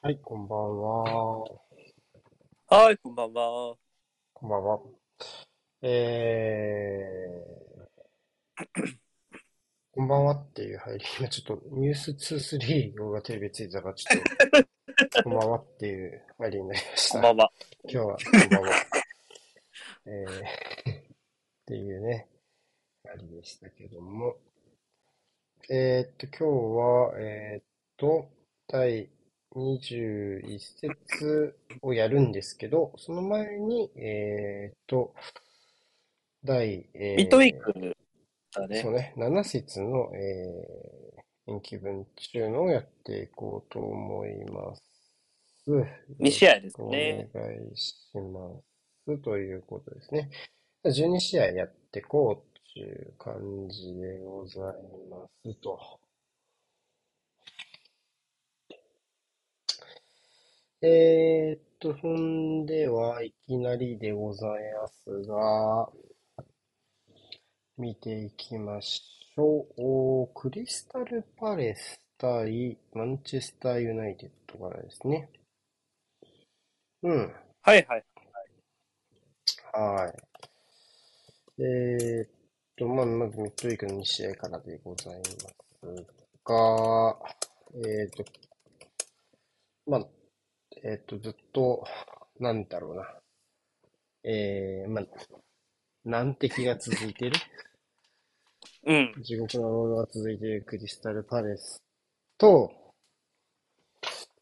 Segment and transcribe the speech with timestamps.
[0.00, 1.42] はい、こんばんは。
[2.68, 3.74] はい、こんばんは。
[4.32, 4.78] こんばんは。
[5.82, 8.92] えー、
[9.90, 14.22] こんばんはっていう入り、今ちょっとニュース2、3がテレビついてたから、ちょっ
[15.10, 17.20] と、 こんばんはっていう入りになりました。
[17.20, 17.52] こんばんは。
[17.82, 18.76] 今日は、こんばんは。
[20.06, 21.02] えー、っ
[21.66, 22.28] ていうね、
[23.02, 24.36] 入りでしたけども。
[25.68, 27.64] えー、っと、今日は、えー、っ
[27.96, 28.30] と、
[28.68, 29.10] 第
[29.56, 35.14] 21節をやるんですけど、その前に、えー、っと、
[36.44, 37.96] 第、えー、ミッドウィーク
[38.54, 38.82] だね。
[38.82, 44.82] そうね、7節の、えー、延期分中のをやっていこうと思います。
[46.20, 47.28] 2試合ですね。
[47.34, 48.60] お願いしま
[49.16, 49.22] す。
[49.22, 50.30] ということですね。
[50.84, 54.62] 12試合やっていこうという感じでござい
[55.10, 56.00] ますと。
[60.82, 65.88] えーっと、そんでは、いきなりでございますが、
[67.78, 70.34] 見ていきましょう。
[70.34, 75.30] クリスタルパレス対マンチェスターユナイテッドからですね。
[77.02, 77.32] うん。
[77.62, 78.04] はいはい。
[79.72, 80.12] は
[81.58, 81.62] い。
[81.62, 82.30] えーっ
[82.76, 86.06] と、まあ、まずミッドウィークの2試合からでございます
[86.44, 87.18] が、
[87.84, 88.24] えーっと、
[89.86, 90.06] まあ、
[90.84, 91.84] えっと、ずっと、
[92.40, 93.14] なんだろうな。
[94.24, 95.04] えー、まあ、
[96.04, 97.36] 難敵が続いている？
[98.86, 99.22] うん。
[99.22, 101.82] 地獄のロードが続いているクリスタルパレス
[102.38, 102.72] と、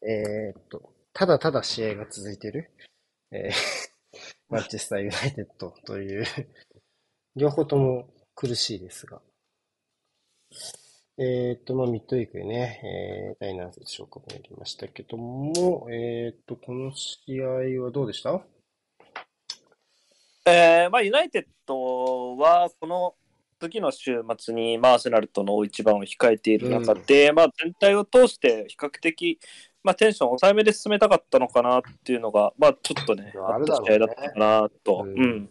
[0.01, 2.71] えー、っと、ただただ試合が続いている、
[3.31, 3.53] えー、
[4.49, 6.25] マンチェスターユナイテッドという
[7.35, 9.21] 両方とも苦しいですが。
[11.19, 18.39] えっと、まあ、ミッドウィークでね、えー、第何節消化もやりましたけども、えっと、この試合はどうでした？
[20.45, 23.15] えー、まあ、ユナイテッドは、この
[23.59, 29.39] 次の週末に、まあ、アーセナルとの一番を控えている中で、うん、まあ、全体を通して比較的、
[29.83, 35.49] まあ、テンション抑えめで進めたかったのかなっていうのが、まあ、ちょっとね、あった試合だったかなと、うん、うん、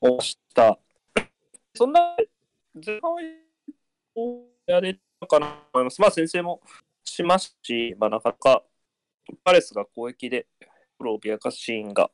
[0.00, 0.80] 思いました。
[1.76, 2.16] そんな
[2.84, 3.20] 前半は
[4.66, 6.00] やれたかなと思います。
[6.00, 6.60] まあ、先生も
[7.04, 8.62] しますし、まあ、なかなか
[9.44, 10.46] パレスが攻撃で
[10.98, 12.10] プロを脅かすシーンが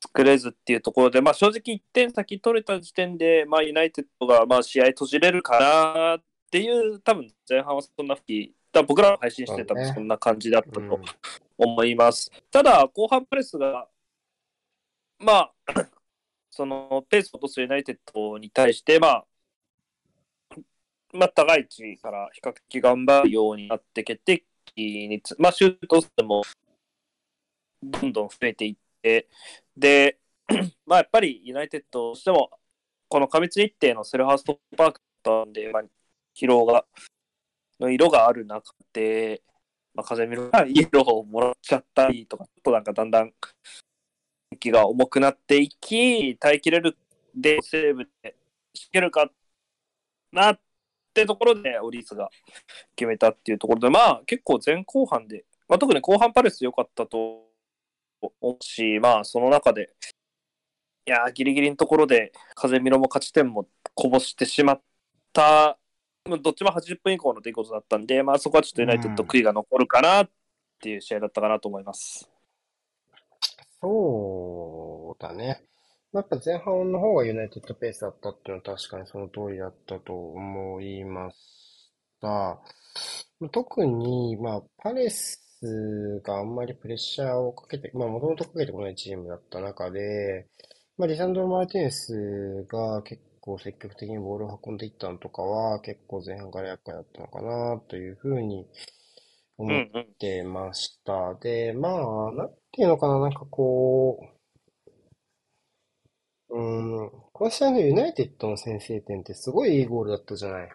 [0.00, 11.00] 作れずっていうところで、まあ、正直1点先取れた時点で、まあ、ユナイテッドがまあ試合閉じれるかなっていう、多分前半はそんな吹き、僕らの配信してたもそんな感じだったと
[11.58, 12.30] 思います。
[12.30, 13.88] ねうん、ただ、後半プレスが、
[15.18, 15.52] まあ、
[16.50, 19.24] そのペースを落とすユナイテッドに対して、まあ、
[21.12, 24.44] まあ、高い位置から比較的頑張るようになってきて、
[25.38, 26.42] まあ、シュート数も
[27.82, 29.28] どんどん増えていって、
[29.76, 30.18] で、
[30.86, 32.50] まあ、やっぱりユナイテッドとしても、
[33.08, 35.82] この過密日程のセルハーストパークだったんで、まあ、
[36.34, 36.86] 疲労が、
[37.78, 39.42] の色がある中で、
[39.94, 43.32] まあ、風見ろがイエローをもらっちゃったりとか、ちょっとなんかだんだん
[44.58, 46.96] 気が重くなっていき、耐えきれる
[47.34, 48.36] で、セーブで
[48.74, 49.30] しけるか
[50.32, 50.60] なっ
[51.12, 52.30] ってところでオリースが
[52.96, 57.44] 決めたっていうところで、まあ結構前後半で、まあ、特に後半パレス良かったと
[58.20, 59.90] 思うし、まあその中で、
[61.06, 64.82] いやギリギリのところで風見ろも勝ち点もこぼしてしまっ
[65.34, 65.78] た、
[66.24, 70.30] どっちも80分以降の出来事だったんで、まあそこはちょっとユナイテッド悔いが残るかなっ
[70.80, 72.30] ていう試合だったかなと思います。
[73.82, 75.64] そうだね。
[76.12, 81.36] やっぱ前半の方がユナイテッドペースだったっていうのは確かにその通りだったと思いまし
[82.20, 82.60] た。
[83.50, 85.40] 特に、まあ、パレス
[86.22, 90.46] があんまりプレッシャーをかけて、まあ、もともとかけてこないチームだった中で、
[90.98, 98.66] まあ、リサンドロ・マルティネスが結構積極的にボールを運んでいったのとかは、結構前半から厄介だったのかな、というふうに
[99.56, 99.86] 思っ
[100.18, 101.34] てました。
[101.36, 104.41] で、まあ、なんていうのかな、なんかこう、
[106.54, 106.60] う
[107.06, 110.68] ん、この試合のユナイテッドの先制点ってすごいいいゴールだったじゃない。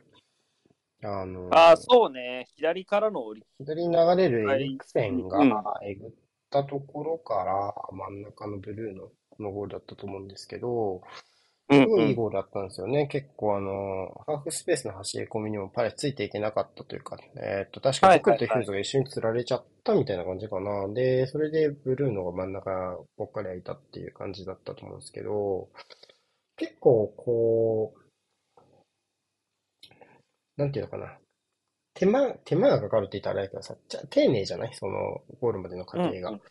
[1.03, 2.47] あの、ああ、そうね。
[2.56, 3.47] 左からの折り。
[3.59, 5.39] 左に流れるエリクセンが
[5.83, 6.09] えぐっ
[6.50, 9.09] たところから真ん中のブルーの
[9.39, 11.03] のゴールだったと思うんですけど、
[11.69, 12.93] すごいいいゴールだったんですよね。
[12.93, 20.87] うんうん、結構あの、ハーフスペースの走り込みにもパレスついていけなかったというか、えっ、と、確かにクルとヒューズが一緒に釣られちゃったみたいな感じかな。
[20.93, 25.69] で、それでブルーのが真ん中ぽっかり空いたっていう感じだったと思うんですけど、
[26.55, 27.99] 結構こう、
[30.55, 31.17] なんていうのかな。
[31.93, 34.73] 手間、手間がかかるって言ったらあれだけどさ、じゃ丁寧じゃない？
[34.73, 36.29] その、ゴールまでの過程が。
[36.29, 36.41] うんうん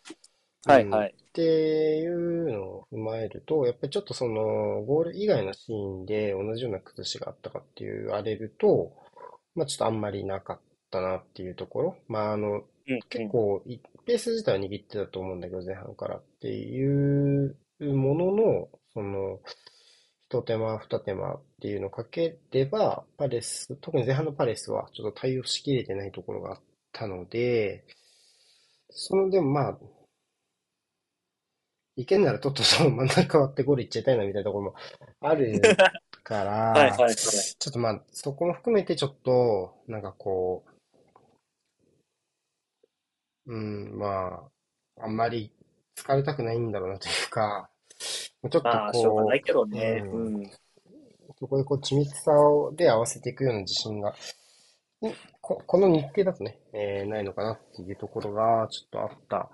[0.65, 1.15] はいはい。
[1.29, 8.93] っていうのを踏まえると、やっぱりちょっとその、ゴール以外のシーンで同じような崩しがあったかって言われると、
[9.55, 10.59] まあちょっとあんまりなかっ
[10.91, 11.97] たなっていうところ。
[12.07, 19.39] まああの、うん結構い、ペース自体は握ってたと思うんだけど、前半からっていうものの、その、
[20.29, 26.61] 一手間、二手間っていうのをかければ、パレス、特に前半のパレスはちょっと対応しきれてないところがあっ
[26.93, 27.85] たので、
[28.89, 29.77] その、でもまあ、
[31.97, 34.75] いけんならとっとと真ん中割ってゴールいっちゃいたいなみたいなところも
[35.19, 35.59] ある
[36.23, 37.15] から、はいはいはい。
[37.15, 40.63] ちょっとまあ、そこも含めてちょっと、なんかこ
[43.47, 44.47] う、うん、ま
[44.97, 45.51] あ、あんまり
[45.95, 50.03] 疲れたくないんだろうなというか、ちょっとまあ、しょうがこないけどね。
[50.05, 50.51] ううんん。
[51.39, 54.13] そこでこう、緻密さをで合わせていくような自信が、ん
[55.41, 59.49] こ、この日程だとね、えーないのかなっていうところが、ちょっとあった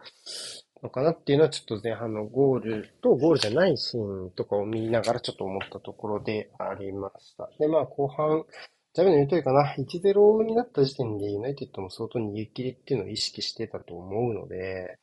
[0.84, 7.50] のかなっていうのは、ちょっと前半のゴールとゴールじゃないシーンとかを見ながらちょっと思ったところでありました。
[7.58, 8.46] で、まあ、後半、
[8.94, 15.00] ジャブの言う通りかな、1-0になった時点でユナイテッドも相当逃げ切りっていうのを意識してたと思うので、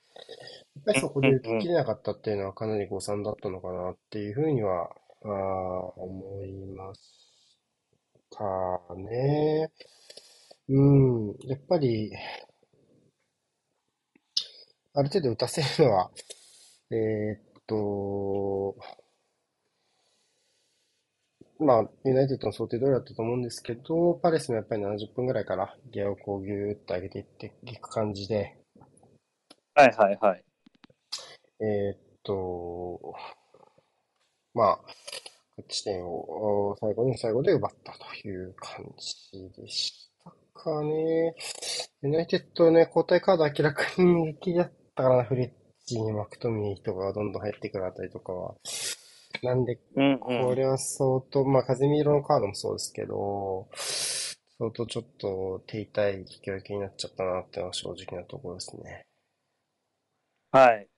[0.76, 4.90] やっぱりそこで受け切れなかったっていうのはかなり誤算だったのかなっていうふうには、
[5.22, 5.28] あ
[5.96, 7.00] 思いまし
[8.30, 9.70] たね。
[10.68, 12.12] うん、やっぱり、
[14.94, 16.10] ある程度打たせるのは、
[16.90, 18.76] えーっと、
[21.60, 28.56] まあ、ユナイテッドの想定通りだったと思うんですけど、パレスもやっぱり70分ぐらいからギアをこうギューッと上げていっていく感じで、
[29.75, 30.44] はいはいはい。
[31.60, 33.14] えーっと、
[34.54, 34.81] まあ、
[35.56, 41.34] 勝ち点をお最後に最後で奪ったという感じでしたかね。
[42.02, 48.55] ユナイテッドね、交代カード明らかに逃げ切りだったからな、フレッチにマクトミニとかがどんどん入ってくるあたりとかは。
[49.43, 50.55] なんで、うんこうん。
[50.55, 53.69] れは相当、まあ、風見色のカードもそうですけど、
[54.58, 59.06] 相当ちょっと手痛い引き分けになっちゃったなっていうのは正直なところですね。
[60.52, 60.88] はい。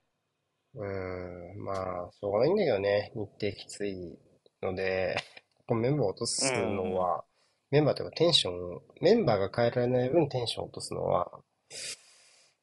[0.75, 4.17] うーん、まあ、しょうがないんだけどね、日程きつい
[4.61, 5.15] ので、
[5.59, 7.23] ここメンバーを落とすのは、
[7.71, 11.39] メンバーというかテンションを、メンバーが変えられない分テンションを落とすのは、ま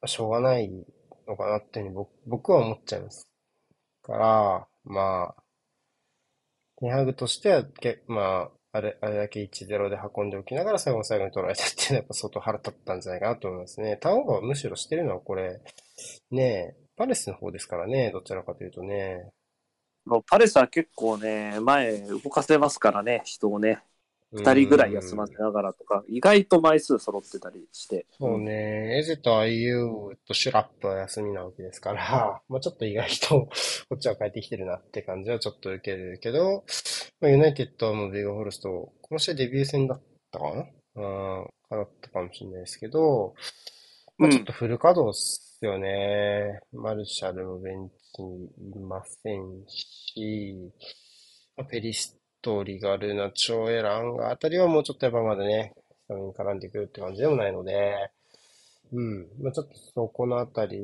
[0.01, 0.69] あしょうがない
[1.27, 3.27] のかなっていうふうに僕は思っちゃいます。
[4.03, 5.43] から、まあ、
[6.77, 13.97] テンハグとしては、けまあ、あれ、あれだけ1-0で運んでおきながら最後の最後に取られたっていうのはやっぱ相当腹立ったんじゃないかなと思いますね。
[13.97, 15.61] ターンオーバーむしろしてるのはこれ、
[16.31, 19.29] ねえ、パレスの方ですからね、どちらかというとね。
[20.27, 23.83] パレスは結構ね、前動かせますからね、人をね、
[24.33, 28.05] 二人ぐらい休ませながらとか、意外と枚数揃ってたりして。
[28.17, 33.49] そうね、エゼとアイユーとシュラップは休みなわけですから、 まあちょっと意外と
[33.89, 36.63] こっちは変えてきてるなって感じはちょっと受けるけど、
[37.19, 40.01] まあ、ユナイテッドのベガフォルスト、この試合デビュー戦だっ
[40.31, 40.65] たかな？
[40.93, 41.01] う
[41.43, 43.33] ん、かだったかもしれないですけど、
[44.17, 46.61] まあちょっとフル稼働っすよね。
[46.71, 50.71] マルシャルもベンチにいませんし、
[51.57, 55.73] まあペリストリガルナ、チョエランがあたりはもうちょっとやっぱまだね、
[56.05, 58.11] スタメンに絡んでくるって感じでもないので、
[58.91, 59.27] うん。
[59.41, 60.77] まあ、ちょっとそこのあたり、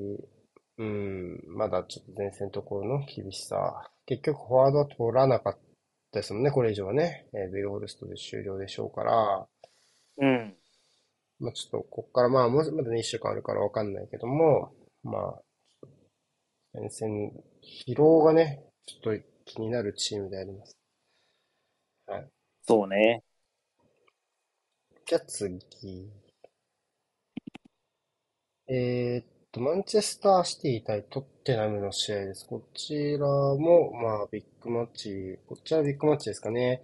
[0.77, 3.91] うん、まだちょっと前線のところの厳しさ。
[4.05, 5.57] 結局フォワードは取らなかっ
[6.11, 7.27] たですもんね、これ以上はね。
[7.33, 9.47] えーベイオールストで終了でしょうから、
[10.19, 10.55] うん。
[11.39, 14.71] まあちょっとこっからまあもうまだね、一週間あるからわかんないけども、
[15.03, 15.41] まあ、
[16.73, 17.31] 前線、
[17.87, 20.76] 疲労がね、ちょっと気になるチームであります。
[22.67, 23.23] そうね。
[25.07, 25.59] じゃあ次。
[28.69, 32.45] えーっと、マンチェスターシティ対トッテナムの試合です。
[32.47, 36.83] こちらも、まあ、ビッグマッチ、こちらビッグマッチですかね。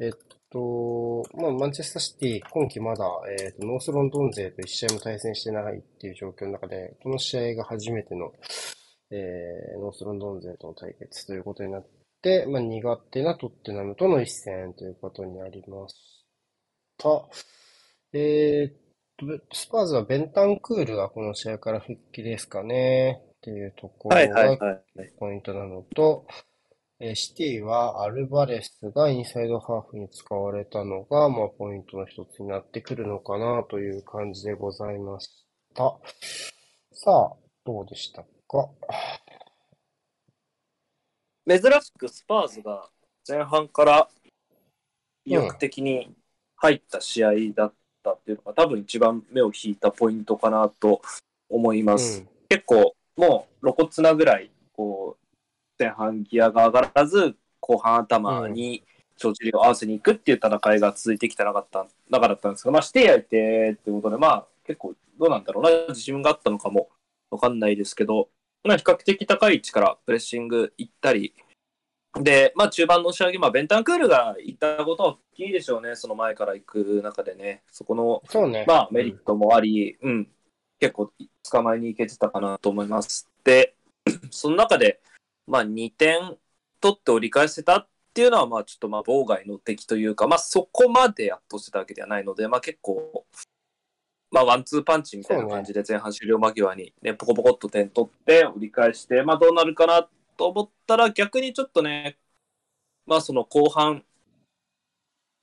[0.00, 0.12] えっ
[0.50, 3.04] と、まあ、マンチェスターシティ、今季まだ、
[3.38, 8.32] えーっと、ノースロンドン勢と一試合も対戦してないっていう状況の中で、この試合が初めての、
[9.10, 11.99] えー、ノースロンドン勢との対決ということになって、
[12.48, 15.94] まあ、苦手なトッテナムとの一戦ということになりまし
[16.98, 17.08] た。
[18.12, 18.72] えーっ
[19.16, 23.22] と、スパーズはベンタンクールがこの試合から復帰ですかね。
[23.38, 24.82] っていうとこはいろが。
[25.18, 26.26] ポイントなのと、
[27.00, 35.30] えーシティはアルバレスがインサイドハーフに使われたのが、まあ、ポイントの一つになってくるのかなという感じでございまし
[35.74, 35.96] た。
[36.92, 38.68] さあ、どうでしたか？
[41.58, 42.88] 珍しくスパーズが
[43.26, 44.08] 前半から
[45.24, 46.14] 意欲的に
[46.56, 51.02] 入った試合だっったっていうのが多分一番目を引いたポイントかなと
[51.48, 52.20] 思います。
[52.20, 55.26] うん結構もう露骨なぐらい、こう、
[55.78, 58.82] 前半ギアが上がらず、後半頭に
[59.16, 66.88] 帳尻を合わせに行くっていう戦いが続いてきたなかった、中だったんですが、まあ、してやいてってことで、まあ、結構どうなんだろうな、自信があったのかも
[67.30, 68.28] わかんないですけど、
[68.64, 71.34] まあ、比較的高い位置からプレッシング行ったり、
[72.20, 78.64] で、まあ、中盤の仕上げ、まあ、ベンタンクールが行ったことは大きいでしょうね、その前から行く中でね、そこのそうね。
[78.66, 80.28] まあ、メリットもあり、うん、
[80.80, 81.12] 結構
[81.50, 83.28] 捕まえに行けてたかなと思います。
[83.44, 83.74] で、
[84.30, 85.00] その中で、
[85.46, 86.36] まあ、2点
[86.80, 93.24] 取って折り返せたっていうのは、まあ、ちょっとまあ、妨害の敵というか、まあ、そこまで圧倒してたわけではないので、まあ、結構、
[94.30, 102.16] まあ、ワンツーパンチみたいな感じで前半終了間際にね、ポコポコっと点取って折り返して、まあ、どうなるかなと思ったら、逆にちょっとね、
[103.06, 104.04] まあ、その後半、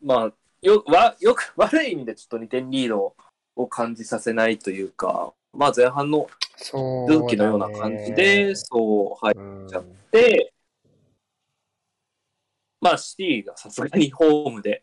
[0.02, 3.14] まあ、よわよく 悪い意味でちょっと2点リード
[3.56, 6.28] を感じさせないというか、まあ、前半の。
[6.60, 10.54] 空気のような感じで、そう入うんっちゃって、
[12.82, 14.82] まあ、シティがさすがにホームで、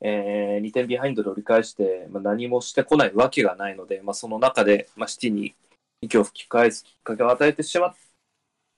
[0.00, 5.54] えー2点ビハインドで折り返して、まあ、何もしてこないわけがないので、まあ、その中で、まあ、シティに
[6.00, 7.94] 息を吹き返すきっかけを与えてしまっ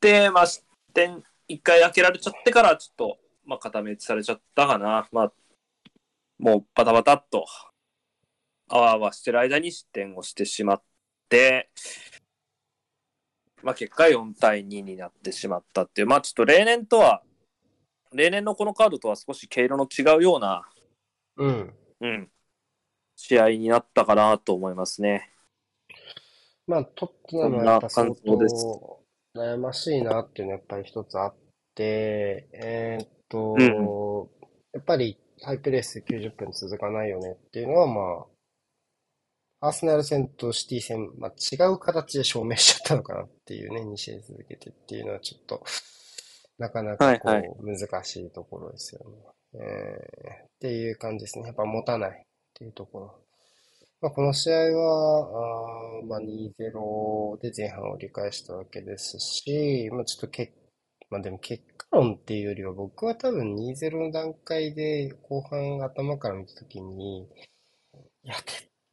[0.00, 5.09] て、まあ、失点1回開けられちゃってから、ちょっと、まあ、固め打ちされちゃったかな。
[5.12, 5.33] まあ、
[6.38, 7.47] もうバタバタっと、
[8.69, 10.83] あわあわしてる間に失点をしてしまっ
[11.29, 11.71] て、
[13.62, 17.23] まあ、結果4対2になってしまったっていう、まあ、ちょっと例年とは、
[18.12, 20.62] 例年のこのカードとは少し毛色の違うような、
[21.42, 21.75] うん。
[22.00, 22.28] うん、
[23.16, 25.30] 試合になったかなと思いますね。
[26.66, 29.02] まあ、トッテナムはやっぱ相当
[29.34, 31.34] 悩ましいなっていうのはやっぱり一つあっ
[31.75, 38.25] て、えーっと、うんやっぱりハイプレース90分続かないよねっていうのは、ま
[39.61, 45.62] あ、アーセナル戦とシティ戦、まあ、違う形で証明しちゃったのかなっていうね、2試合続けてっていうのはちょっと、
[46.58, 49.16] なかなかこはいはう、難しいところですよね。
[49.54, 51.47] えーっていう感じですね。
[51.47, 53.23] やっぱ持たないっていうところ。
[54.00, 60.52] まあ、この試合は、あまあ、2-0で前半を折り返したわけですし、まあ、ちょっとけ、
[61.11, 67.28] まあ、でも結果論っていうよりは、僕は多分2-0の段階で後半頭から見たときに、
[68.25, 68.40] いや、撤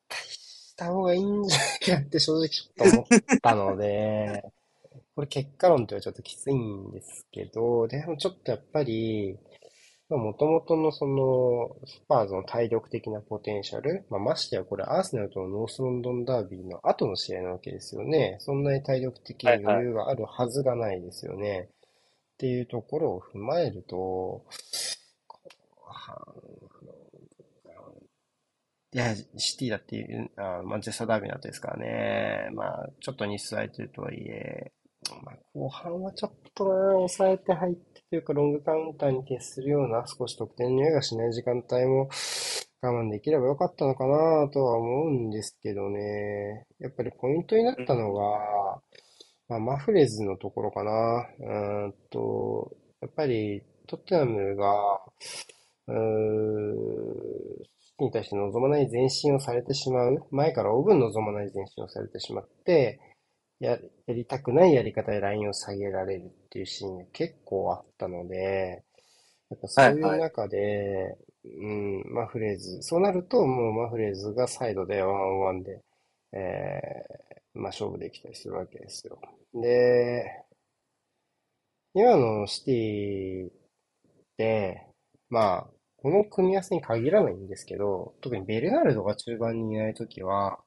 [0.09, 4.43] 退した方がいいんじゃないかって正直ちょっと思ったので、
[5.15, 9.39] これ結果論ってはちょっときついんですけど、でもちょっとやっぱり、
[10.17, 18.37] もともとのその、スパーズの体力的なポテンシャル、まあ、ましてやこれアーセナルとのノースロンドンダービーの後の試合なわけですよね。
[18.39, 21.69] そんなに体力的な余裕があるはずがないですよね。
[22.33, 24.43] っていうところを踏まえると、
[28.91, 32.49] いや、シティだっていう、あマンチェスターダービーの後ですからね。
[32.53, 34.71] まあ、ちょっと日数空いてるとはいえ、
[35.23, 42.09] まあ、後半はちょっとな、抑えて入ってというか、ロングカウンターに徹するような、少し得点の匂いがしない時間帯も
[42.81, 46.65] 我慢できればよかったのかなとは思うんですけどね。
[46.79, 48.81] やっぱりポイントになったのが、
[49.47, 51.27] まあ、マフレズのところかな。
[51.39, 55.01] うんと、やっぱりトッテナムが、
[55.87, 57.09] うーん、
[57.99, 60.25] に対して望まない前進をされてしまう。
[60.31, 62.99] 前からオーブン望まない前進をされてしまって、
[63.59, 68.83] や、やりたくないやり方でラインを下げられるっていうシーンが結構あったので、
[69.49, 75.81] やっぱそういう中で、うん、マフレーズ、そうなるともうマフレーズがサイドでワンワンで、
[76.33, 79.19] えー、まあ勝負できたりするわけですよ。
[79.53, 80.43] で、
[81.93, 83.49] 今のシティ
[84.37, 84.87] で、
[85.29, 90.59] まあ、この組み合わせに限らないんですけど、特にベルナルドが中盤にいないときは、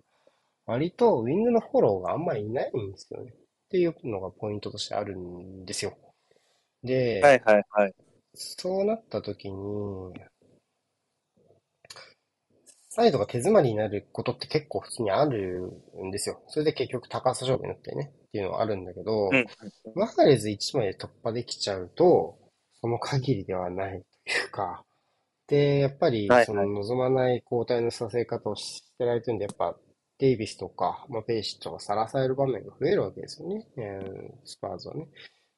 [0.67, 3.33] 割とウィングのフォローがあんまりいないんですよね。
[3.33, 3.35] っ
[3.71, 5.97] ていうのがポイントとしてあるんですよ。
[6.83, 7.95] で、はいはいはい。
[8.35, 10.15] そうなったときに、
[12.91, 15.73] サイドが手詰まりになることって結構普通にある
[16.05, 16.43] んですよ。
[16.49, 19.47] それで結局高さ勝負になってね、っていうのはあるんだけど、うん。
[19.95, 22.39] マファレーズ1枚で突破できちゃうと、
[22.83, 24.03] その限りではないとい
[24.47, 24.85] うか、
[25.47, 29.75] で、やっぱりその望まない交代のさせ方をしてられてるんで、やっぱ
[30.23, 35.09] デイビスとか、まあ、ペイシッチとかさらされる場面が増えるわけですよね、えースパーズはね。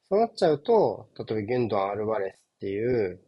[0.08, 3.20] そうなっちゃうと、例えばギュンドアン・アルバレスっていう、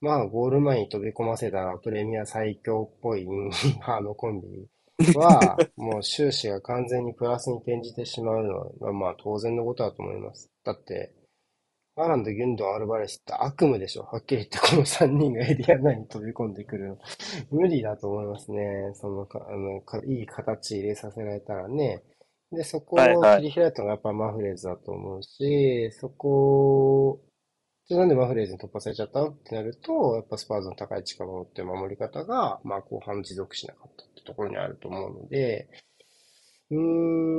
[0.00, 3.26] まあ、ゴール前に飛び込ませたプレミア最強っぽい
[3.84, 4.66] あのコンビ
[5.14, 10.50] は、 もう終始が完全にプラスに転じてしまうのは、まあ当然のことだと思います。
[10.64, 11.12] だって、
[11.96, 14.04] アーランド、ギュンドン、アルバレスって悪夢でしょ。
[14.04, 16.98] はっきり言ってこの3人がエリア内に飛び込んでくるの。
[17.50, 18.92] 無理だと思いますね。
[18.94, 22.02] そのか、あの、かいい形入れさせられたらね。
[22.50, 27.20] で、そこをはいはい切り開いたのがやっぱマフレーズだと思うし、そこ、
[27.88, 35.68] じゃあなんでマフレーズに突破されちゃったのってなると、やっぱスパーズの高い位置から守ってる守り方が、まあ後半持続しなかったってところにあると思うので、
[36.70, 36.78] うー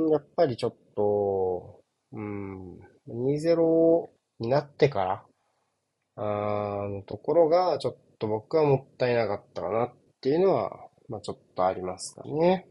[0.08, 1.82] ん、やっぱりちょっと、
[2.12, 5.24] うーん、2-0になってから、
[6.16, 12.68] あーのところが、ちょっと僕はもったいなかったかなっていうのは、まあちょっとありますかね。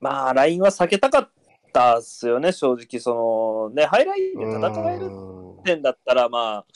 [0.00, 1.30] まあ、ラインは避けたかっ
[1.72, 3.00] たっすよね、正直。
[3.00, 6.66] その、ね、ハイラインで戦えるう点だったら、まあ、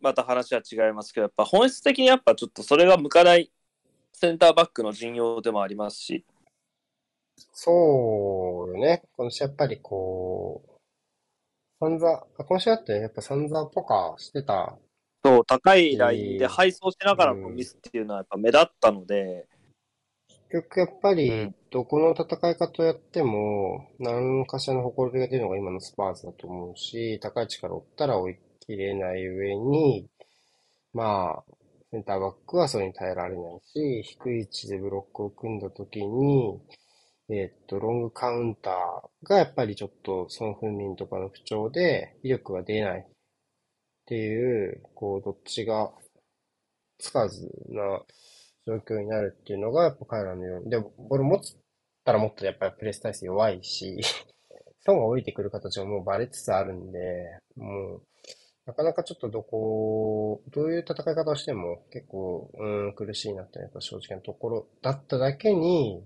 [0.00, 3.50] また話は違いますけど、やっぱ本質的にやっぱちょっとそれが向かない
[4.12, 6.24] センターバックの陣容でもありますし、
[7.52, 9.02] そうよね。
[9.16, 10.71] 今週やっぱりこう、
[11.82, 14.78] サンザ、あ今週だってやっぱサンザポカしてた。
[15.24, 19.48] そう、高いラインでうん配送しながらのミスっていうのはやっぱ目立ったので、
[20.28, 30.06] 結局やっぱりうん、どこの戦い方をやっても、何かしらのほころびが出るのが今のスパーズだと思うし、高い位置から追ったら追い切れない上に、
[30.92, 31.44] まあ、
[31.90, 36.60] センターバックはそれに耐えられないし、低い位置でブロックを組んだ時に、
[37.28, 43.04] えっと、ロングカウンターがやっぱりちょっとソン・フンミンとかの不調で威力が出ないっ
[44.06, 45.92] ていう、こう、どっちが
[46.98, 48.02] つかずな
[48.66, 50.70] 状況になるっていうのが、やっぱ彼らのように。
[50.70, 51.40] で、ボール持っ
[52.04, 54.00] たらもっとやっぱりプレス体制弱いし、
[54.84, 58.02] ソンが降りてくる形がもうバレつつあるんで、もう、
[58.66, 66.04] なかなかちょっとどこ、どういう戦い方をしても結構、うん、苦しいなってやっぱ正直なところだっただけに、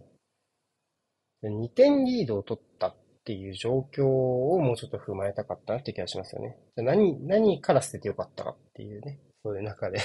[1.42, 6.56] 2点リードを取ったっていう状況をもうちょっと踏まえたかったなって気がしますよね。
[6.76, 9.98] 何、何から捨ててよかったかっていうね、そういう中で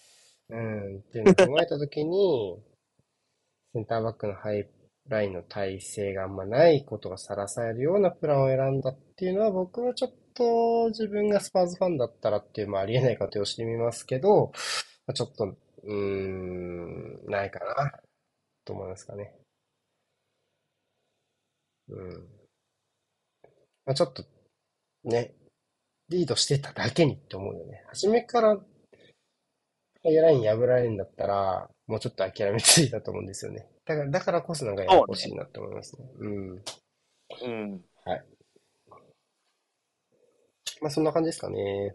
[0.50, 2.62] うん、っていうのを踏まえたときに、
[3.72, 4.68] センターバックのハイ
[5.08, 14.52] ラインの体勢があんまないことがさらされるようなプランを選んだっていうのは僕はちょっと自分がスパーズファンだったらっていう、まあありえない仮定をしてみますけど、
[15.14, 17.92] ちょっと、うーん、ないかな、
[18.64, 19.34] と思いますかね。
[21.88, 22.28] うん。
[23.86, 24.24] まあちょっと、
[25.04, 25.34] ね、
[26.08, 27.84] リードしてただけにって思うよね。
[27.88, 28.62] 初めからハ
[30.10, 33.66] イライン破られるんだったら、もうちょっと諦めついたと思うんですよね。
[33.84, 36.06] だから、だからこそなんかややこしいなって思いますね。
[36.18, 36.62] うん。
[37.42, 37.84] うん。
[40.80, 41.94] まあそんな感じですかね。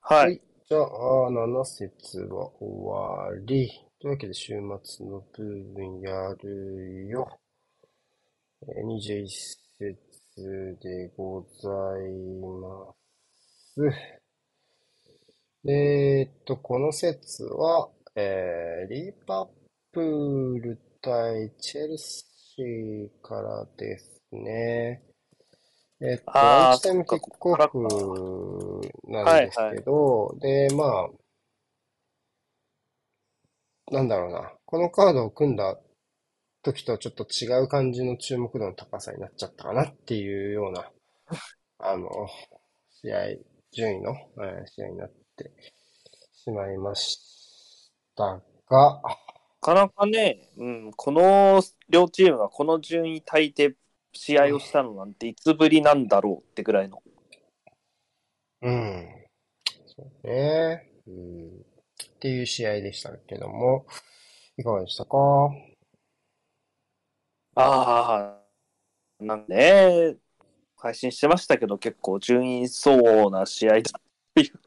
[0.00, 0.40] はい。
[0.68, 3.70] じゃあ、7節は終わり。
[4.00, 7.26] というわけで、週末の部分やるよ。
[8.66, 12.94] えー21節でございま
[13.74, 13.82] す。
[15.68, 19.46] えーっと、この節は、えーリバ
[19.92, 25.02] プール対チェルシーからですね。
[26.00, 31.08] えっと、あーランチタイムキックオフなんですけど、で、ま
[33.90, 34.52] あ、なんだろうな。
[34.64, 35.78] このカードを組んだ
[36.64, 40.90] 時とちょっと違う感じの注目度の高さになっちゃったかなっていうような、
[41.78, 42.08] あの、
[43.02, 43.36] 試合、
[43.72, 45.52] 順位の、えー試合になって
[46.32, 49.02] しまいましたが、
[49.62, 53.74] なかなかね、うん、この両チームがこの順位帯で
[54.12, 57.02] 試合をしたのなんていつぶりなんだろうってぐらいの。
[58.62, 59.06] うん。
[59.86, 60.90] そうね。
[61.06, 61.48] うん。
[61.48, 63.86] っていう試合でしたけども、
[64.58, 65.18] いかがでしたか？
[67.56, 68.36] あ
[69.20, 69.54] あ、なんで？
[69.54, 70.16] ね、
[70.76, 73.82] 配信してましたけど、結構順位そうな試合だっ
[74.34, 74.60] ていう。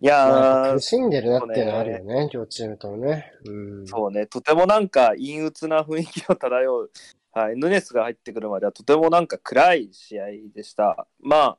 [0.00, 3.32] いやーまあ苦、しんでるなっていうのはあるよね、両チームともね。
[3.44, 3.86] うん。
[3.86, 6.90] そうね、とてもなんか陰鬱な雰囲気を漂う、
[7.32, 11.06] はい、ヌネスが入ってくるまではとてもなんか暗い試合でした。
[11.20, 11.58] まあ、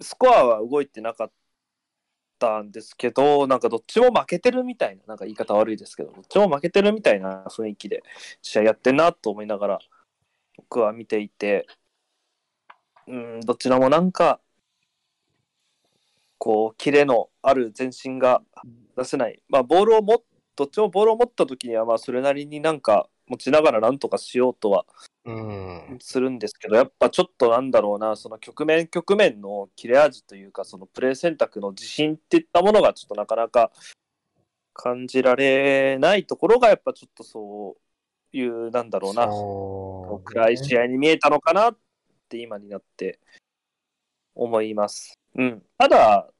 [0.00, 1.30] スコアは動いてなかっ
[2.38, 8.02] たんですけど、なんかどっちも負けてるみたいな、なんか言い方悪いですけど、どっちも負けてるみたいな雰囲気で
[8.42, 9.78] 試合やってんなと思いながら、
[10.56, 11.66] 僕は見ていて、
[13.06, 14.40] うん、どちらもなんか、
[16.38, 18.42] こう、キレのある前進が
[18.96, 19.42] 出せない。
[19.48, 20.22] まあ、ボールを持っ
[20.58, 24.86] どっちもボールを持った時には、まあ、それなりになんか持ちながらなんとかしようとは。
[26.00, 33.72] するんですけど、やっぱちょっとなんだろうな、その局面局面の切れ味というか、そのプレー選択の自信っていったものがちょっとなかなか
[34.72, 37.76] 感じられないところが、やっぱちょっとそ
[38.32, 41.78] ういう、なんだろうな、そう暗い試合に見えたのかなっ
[42.28, 43.18] て今になって
[44.34, 45.14] 思います。
[45.34, 45.62] うん。
[45.76, 46.30] ただ、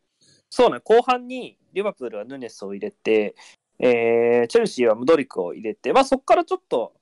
[0.51, 3.35] そうね、後半にリバプールはヌネスを入れて、
[3.81, 6.95] えーチェルシーはムドリクを入れて、まあそこからちょっと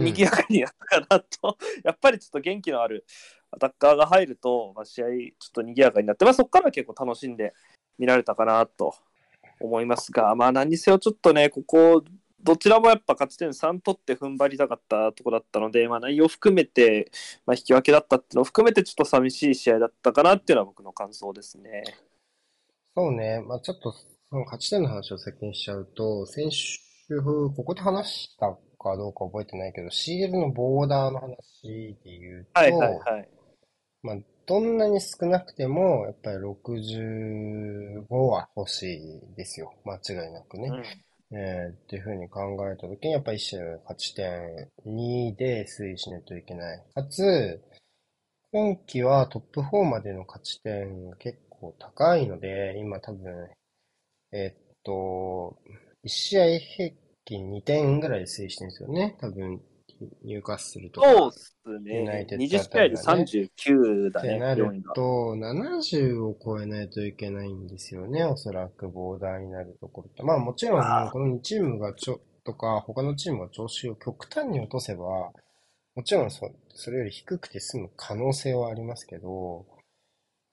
[0.00, 3.04] 賑やかになったかなと、 やっぱりちょっと元気のある
[3.50, 5.14] アタッカーが入ると、まあ、試合ちょ
[5.48, 7.54] っと賑やかになって、まあそこからは結構楽しんで
[7.98, 8.94] 見られたかなと
[9.60, 12.04] 思いますが、まあ何にせよちょっとね、ここ、
[12.46, 17.10] どちらもやっぱ勝ち点3取って踏ん張りたかったとこだったので、まあ、内容含めて、
[17.44, 21.82] まあ、引き分けだったっていうのを含めて、ちょっと寂しい試合だったかなっていうのは僕の感想ですね。
[22.94, 23.42] そうね。
[23.44, 26.78] まあちょっと、その勝ち点の話を先にしちゃうと、先週、
[27.56, 28.56] ここで話した
[28.90, 33.28] かどうか覚えてないけど、CL のボーダーの話で言うと、はいはいはい。
[34.02, 39.72] まあ、どんなに少なくても、やっぱり65は欲しいですよ。
[39.84, 40.68] 間違いなくね。
[40.68, 40.82] うん
[41.32, 46.82] えーっていうふうに考えたときに、やっぱり1試合勝ち点2で推移しないといけない。
[46.94, 47.60] かつ、
[48.52, 53.50] 今季はトップ4までの勝ち点が結構高いので、今多分、
[54.30, 55.58] えーっと、
[56.04, 56.94] 1試合平
[57.26, 59.16] 均2点ぐらいで推移してるんですよね。
[59.20, 59.60] 多分、
[60.24, 61.12] 入荷するとか。
[61.12, 61.56] そうっす
[61.90, 62.46] ユナイテね。
[62.46, 64.72] ッド20試合で39だね、ってな4位が。
[64.72, 68.24] ると、70を超えないといけないんですよね。
[68.24, 70.24] おそらくボーダーになるところと。
[70.24, 75.32] まあもちろんこの2チームがちょ、とか、他のチームが調子を極端に落とせば、
[75.96, 79.66] もちろんそ、それより低くて済む可能性はありますけど、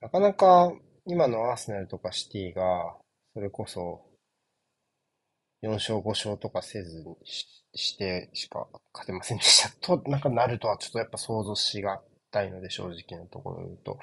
[0.00, 0.72] なかなか
[1.06, 2.96] 今のアーセナルとかシティが、
[3.34, 4.02] それこそ、
[5.64, 7.46] 4勝5勝とかせずにし
[7.76, 12.00] してしか勝てませんでしたと、 なんかなるとはちょっとやっぱ想像しが
[12.30, 13.98] たいので、正直なところを言うと。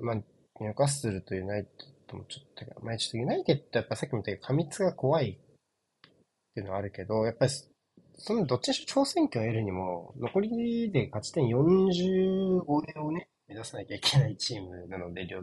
[0.00, 5.34] まあ、ニューカッスルとユナイテッドもちょっと、まあちょっとユナイテッドやっぱさっきも言ったけど、過密が怖いっ
[6.54, 7.52] ていうのはあるけど、やっぱり
[8.16, 15.42] そのどっちにしろ挑戦権を得るにも、残りで勝ち点45をね、目指さなきゃいけないチームなので、両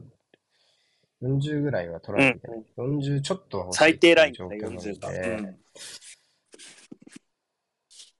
[1.22, 2.64] 40ぐらいは取らなきゃいけない。
[2.78, 5.12] 40ちょっとは欲しい最低ラインだ状況なの40が。
[5.12, 5.56] でうん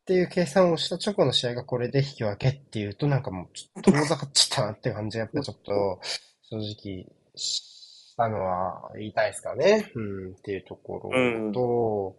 [0.02, 6.00] っていう計算をした直後の試合がこれで引き分けっていうと、なんかもうちょっと遠ざかっちゃったなって感じがやっぱりちょっと
[6.42, 9.92] 正直したのは言いたいですかね。
[9.96, 12.18] うん、っていうところと、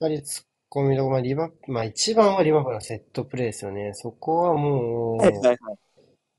[0.00, 3.92] やっぱり突っ込みどころ、まあリバ、まあ一番はリバプのセットプレーですよね。
[3.94, 5.58] そこはもう、はいはいはい。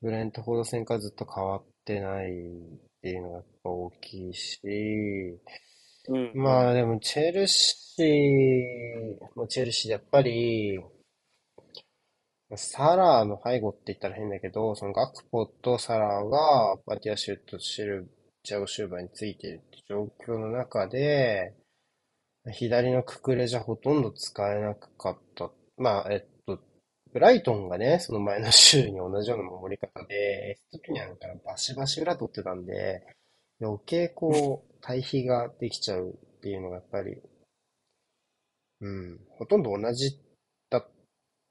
[0.02, 2.32] ブレントフォード戦からずっと変わってないっ
[3.02, 4.60] ていうのが大きいし、
[6.08, 10.80] うん、まあでも、チェルシー、もうチェルシーでやっぱり、
[12.56, 18.08] サラーの背後って言ったら変だけど、そのガクポとサラーがバティアシュとシル、
[18.44, 21.54] ジャオシューバーについているって状況の中で、
[22.52, 25.52] 左のククレじゃほとんど使えなかった。
[25.78, 26.28] まあ、えっと、
[27.12, 33.04] ブライトンがね、その前の週に同じような守り方で、エストピニャンからバシバシ裏取ってたんで、
[33.62, 37.18] 余計こう、対比ができちゃうっていうのがやっぱり、
[38.82, 40.18] うん、ほとんど同じ
[40.70, 40.88] だっ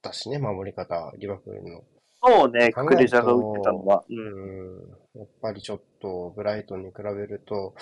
[0.01, 1.83] たしね、守り方、リバプールの。
[2.23, 4.05] そうね、クレジャが打ってたのは。
[4.09, 7.75] うんうん、やっぱりちょっとブライトンに比べると、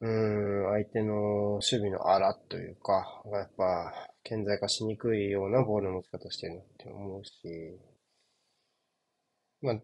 [0.00, 1.14] うん、相手の
[1.54, 3.92] 守備の荒というか、がやっぱ
[4.28, 7.32] 顕在化しにくいようなボールの持ち方してるなって思うし、
[9.62, 9.80] まあ、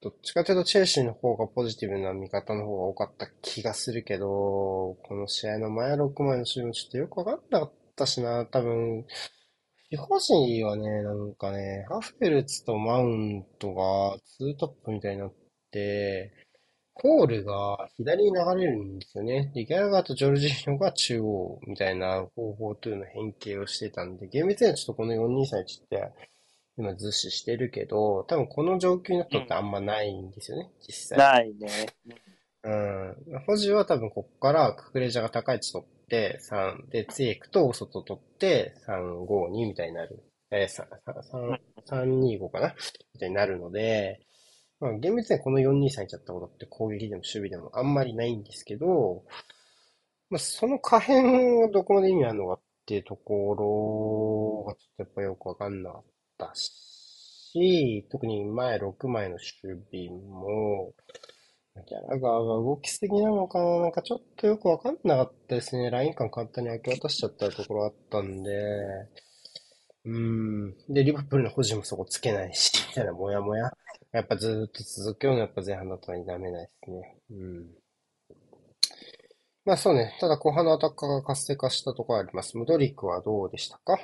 [0.00, 9.06] どっちかというとチェルシーの方がポジティブな見方の方が多かった気がするけど、この試合の前6枚の守備もちょっとよくわかんなかったしな、多分、
[9.90, 15.34] 非保持はね、なんかね、ハフェルツとマウントがツートップみたいになっ
[15.70, 16.43] て、
[16.94, 19.50] コールが左に流れるんですよね。
[19.54, 26.12] で、ギャラガーとジョルジーノが中央みたいな方法というの変形をしてたんで、厳密にはちょっとこの4-2-3-1って
[26.76, 31.18] 今図示してるけど、多分この状況になったってあんまないんですよね、実際。
[31.18, 31.68] ないね。
[32.62, 33.40] うん。
[33.46, 40.22] 保持は多分こっからククレジャが高い位置取って、3で、ツイエクと外取って、3、5、2みたいになる。
[40.50, 40.86] えー、3、
[41.30, 42.74] 3、3、2、5かな？
[43.14, 44.20] みたいになるので、
[44.84, 49.24] まあ、厳密にこの4、2、3いっちゃったことって攻撃でも守備でもあんまりないんですけど、
[50.30, 56.04] まあ、その可変がどこまで意味あるのかっていうところがちょっとやっぱよくわかんなかっ
[56.38, 60.92] たし、特に前6枚の守備も、
[61.86, 65.90] ギャラガーが動きすぎなのかななんかちょっとよくわかんなかったですね。
[65.90, 68.50] ライン感簡単に明け渡しちゃったところあったんで、
[70.04, 70.74] うん。
[70.88, 73.70] で、リバプールの保持もそこつけないし、みたいなもやもや。
[74.14, 77.16] やっぱずっと続くようなやっぱ前半だったのにダメないですね。
[77.30, 77.66] うん。
[79.64, 80.16] まあそうね。
[80.20, 82.56] ただ後半のアタッカーが活性化したところあります。
[82.56, 83.98] ムドリックはどうでしたか？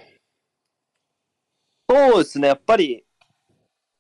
[1.89, 3.05] そうですね、やっぱり、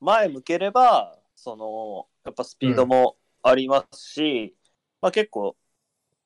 [0.00, 4.56] 前向ければ、その、やっぱスピードもありますし、
[5.00, 5.56] まあ結構、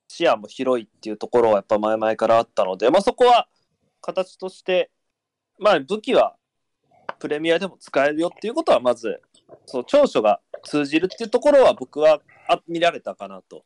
[0.08, 3.48] 視野も広いっていうところはやっぱ前々からあったので、まあそこは
[4.00, 4.90] 形として、
[5.58, 6.36] まあ武器は
[7.18, 9.20] プレミアでも使えるよっていうことはまず、
[9.66, 13.64] そう長所が通じるっていうところは僕はあ見られたかなと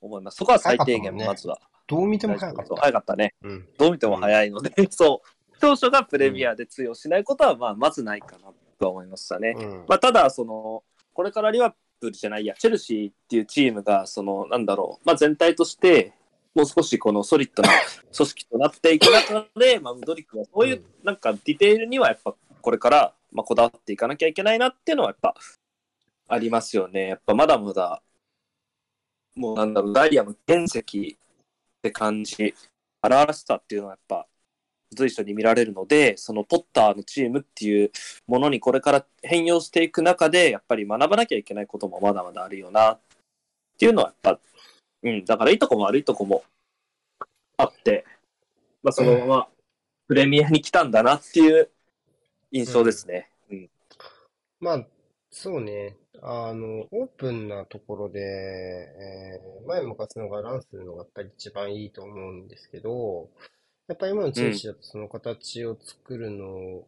[0.00, 0.36] 思います。
[0.36, 1.58] そこは最低限まずは。
[1.86, 2.76] どう見ても早かった。
[2.76, 3.34] 早かったね。
[3.42, 3.68] うん。
[3.78, 9.54] どう見ても早いので、そう、当初がプレミアで通用しないことは、まあ、まずないかなとは思いましたね。
[9.56, 9.84] うん。
[9.88, 16.12] まあ、ただ、その、これからリバプールじゃないや、チェルシーっていうチームが、その、なんだろう、まあ、全体として、
[16.54, 17.68] もう少しこのソリッドな
[18.16, 25.34] 組織となっていく中で、まあ、ムドリックはそういう、なんかディテールにはやっぱ、これから、まあ、こだわっていかなきゃいけないなっていうのはやっぱ、
[26.28, 27.08] ありますよね。
[27.08, 28.02] やっぱ、まだまだ、
[29.36, 30.82] もうなんだろう、ダイヤの原石っ
[31.82, 32.54] て感じ、
[33.02, 34.26] 荒々しさっていうのはやっぱ
[34.92, 37.90] 随所に見られるので、そのポッターのチームっていう
[38.26, 43.00] ものにこれから変容していく中で、やっぱり学ばなきゃいけないこともまだまだあるよなっ
[43.78, 44.40] ていうのはやっぱ、
[45.02, 46.42] うん、だからいいとこも悪いとこも
[47.58, 48.06] あって、
[48.82, 49.48] まあそのまま
[50.08, 51.68] プレミアに来たんだなっていう
[52.50, 53.30] 印象ですね。
[53.50, 53.70] うん。
[54.60, 54.86] まあ、
[55.30, 55.96] そうね。
[56.22, 63.28] あの、オープンなところで、えー前向かすのがランするのがやっぱり一番いいと思うんですけど、
[63.88, 66.86] やっぱり今のチェルシだとその形を作るの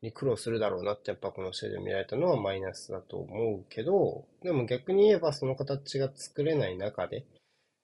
[0.00, 7.26] に苦労するだろうなってやっぱこの試合で見られたのはマイナスだと思うけど、でも逆に言えばその形が作れない中で、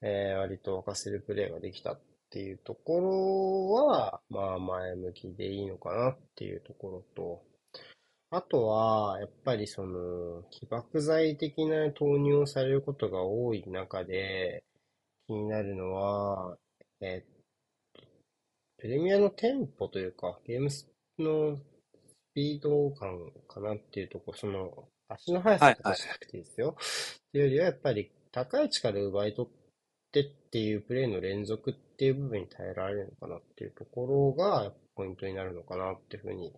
[0.03, 1.99] えー割と沸かせるプレーができた
[2.33, 7.43] ていうところは、まあ前向きでいいのかなっていうところと、
[8.31, 14.65] あとは、やっぱりその、起爆剤的な投入をされることが多い中で、
[15.27, 16.57] 気になるのは、
[17.01, 17.33] えっ
[18.83, 20.69] プレミアのテンポというか、ゲーム
[21.21, 21.63] のス
[22.35, 26.77] ピード感かなっていうところ、その、足の速さとかじゃなくていいですよ。
[26.81, 29.62] っていうよりは、やっぱり高い力を奪い取っ
[30.13, 36.53] てっていうプレーの連続っていう部分に耐えられるのかなっていうところが、ポイントになるのかなっていうふうに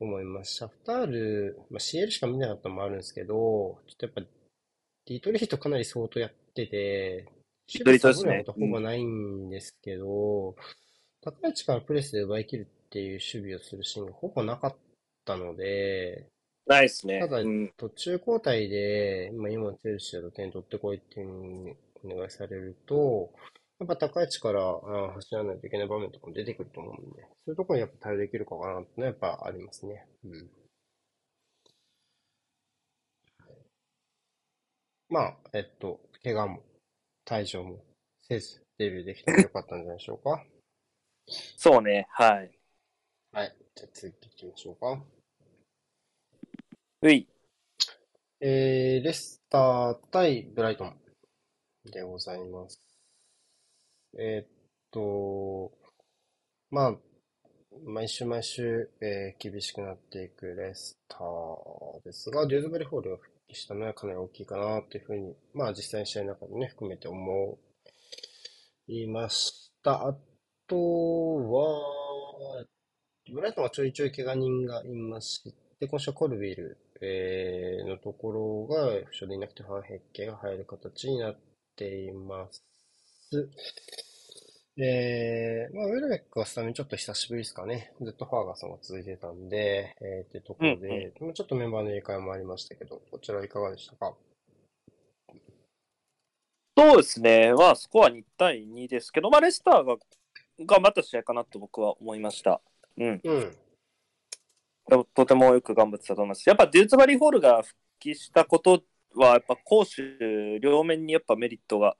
[0.00, 0.54] 思います。
[0.54, 4.20] シャフタール、まあ、CL しか見なかったのもあるんですけど、ちょっとやっぱ、
[5.06, 7.28] ディトリートかなり相当やってて、
[7.72, 10.56] ディトリートでほぼないんですけど、
[11.22, 14.76] 高い位置からプレスで奪い切るっていう守備をするシーンがほぼなかっ
[15.24, 16.26] たので、
[16.66, 17.20] ないですね。
[17.20, 17.72] ただうん。
[17.76, 23.32] 途中交代で、まあ、今のチェルシーだと点取ってこいっていうお願いされると、
[23.78, 30.06] やっぱ高い位置からあ走らないといけない場面とかも出てくると思うんで、そういうところにやっぱ対応できるかかなってのはやっぱありますね。
[30.24, 30.50] うん。
[35.08, 36.62] まあ、えっと、怪我も
[37.26, 37.82] 退場も
[38.22, 40.44] せずデビューできてよかったんじゃないでしょうか。
[41.56, 42.06] そうね。
[42.10, 42.50] はい。
[43.32, 43.56] はい。
[43.74, 45.02] じゃあ次行きましょうか。
[47.02, 47.26] うい。
[48.40, 50.96] えー、レスター対ブライトン
[51.90, 52.80] でございます。
[54.18, 54.46] えーっ
[54.90, 55.72] と、
[56.70, 56.96] まあ、
[57.84, 67.58] 毎週毎週、えー厳しくなっていくレスターですが、デューズベリーホールが復帰したのはかなり大きいかなというふうに、まあ実際に試合の中でね、含めて思
[68.88, 70.08] いました。
[70.08, 70.16] あ
[70.66, 72.64] とは、
[73.32, 81.38] ブライトンはちょいちょい怪我人がいまして、今週はコルビル、えーのところが負傷でいなくてファンヘッケが入る形になっ
[81.76, 82.64] ています。
[84.76, 87.92] えー、まあ、ウェルベックはスタメンちょっと久しぶりですかね。
[88.00, 94.14] ずっとファーガソンが続いてたんで、えー、ってところで、まあちょっとメンバーの入れ替えもありましたけど、こちらはいかがでしたか？
[96.76, 97.52] そうですね。
[97.52, 99.96] まあ、スコア2対2ですけど、まあ、レスターが
[100.60, 102.62] 頑張った試合かなと僕は思いました。
[102.96, 103.20] うん。
[103.22, 103.56] うん。
[105.14, 106.48] とてもよく頑張ってたと思います。
[106.48, 108.82] やっぱデューツバリーホールが復帰したこと
[109.14, 111.96] は、やっぱ攻守両面にやっぱメリットが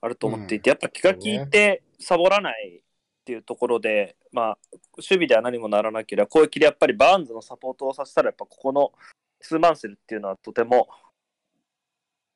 [0.00, 4.58] あると思っていて、やっぱ気が利いてサボらないっていうところで、まあ、
[4.96, 8.92] 守備では何もならなければ、攻撃でやっぱりバーンズのサポートをさせたら、やっぱここの
[9.40, 10.88] ツーマンセルっていうのはとても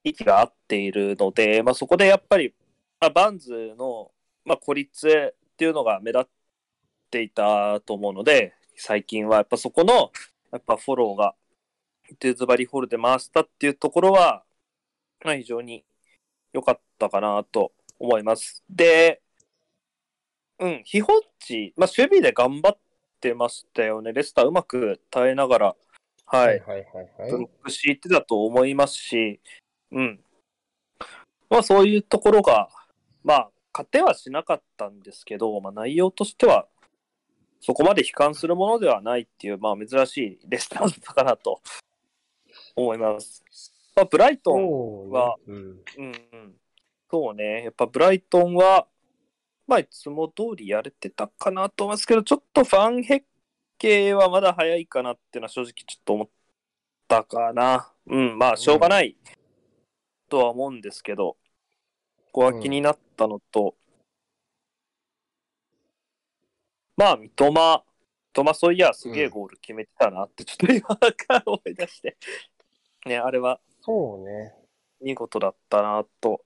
[0.05, 2.55] 息が合っているので、まあ、そこでやっぱり、
[3.01, 4.11] まあ、バーンズの、
[4.45, 6.29] まあ、孤立っていうのが目立っ
[7.11, 10.11] ていたと思うので、最近はやっぱそこの
[10.53, 11.35] やっぱフォローが
[12.21, 14.45] デズバリーホールで回したっていうところは、
[15.25, 15.85] まあ、非常に
[16.53, 18.65] 良かったかなと思います。
[18.71, 19.21] で、
[20.59, 22.79] うん、ヒホッチ、まあ、守備で頑張っ
[23.21, 24.13] てましたよね。
[24.13, 25.77] レスターうまく耐えながら、
[26.27, 26.87] はい、はいはい
[27.19, 27.45] はいロ。
[27.45, 29.41] ック敷いてたと思いますし、
[29.93, 30.21] うん。
[31.49, 32.69] まあそういうところが、
[33.25, 36.67] まあ勝てはしなかったんですけど、まあ内容としては
[37.61, 41.61] そこまで悲観するものではないっていう、まあ珍しいレスターだったかなと
[42.79, 43.43] 思います。
[43.97, 45.53] まあ、ブライトン、はね。
[45.53, 45.57] うん。
[45.57, 46.55] うんうん、
[47.11, 48.87] そうね、やっぱブライトンは、
[49.67, 53.23] まあ、いつも通りやれてたかなと思いますけど、ちょっとファンヘッ
[53.79, 56.29] ケはまだ早いかなっていうのは正直ちょっと思っ
[57.09, 57.93] たかな。
[58.07, 59.17] うん、まあ、しょうがない
[60.29, 61.37] とは思うんですけど、
[62.33, 63.75] ここは気になったのと、
[66.97, 72.17] まあ、三笘、三笘そういや、すげえゴール決めてたなって、ちょっと今から思い出して、
[73.09, 74.55] ね、あれはそうね。
[75.01, 76.43] 見事だったなと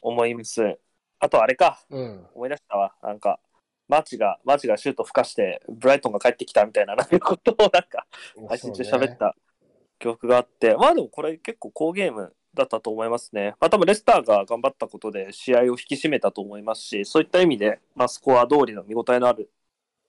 [0.00, 0.78] 思います。
[1.18, 2.26] あとあれか、うん。
[2.34, 2.94] 思い出したわ。
[3.02, 3.40] なんか、
[3.88, 8.06] マーチが、マーチがシュート吹かして、ブライトンが帰ってきたみたいな、なんかことをなんか、
[8.48, 9.36] 配信中喋った
[9.98, 13.54] 記憶があって、まあでもこれ結構好ゲームだったと思いますね。
[13.60, 19.50] まあ多分レスターが頑張ったことで試合を引き締めたと思いますし、そういった意味で、まあスコア通りの見応えのある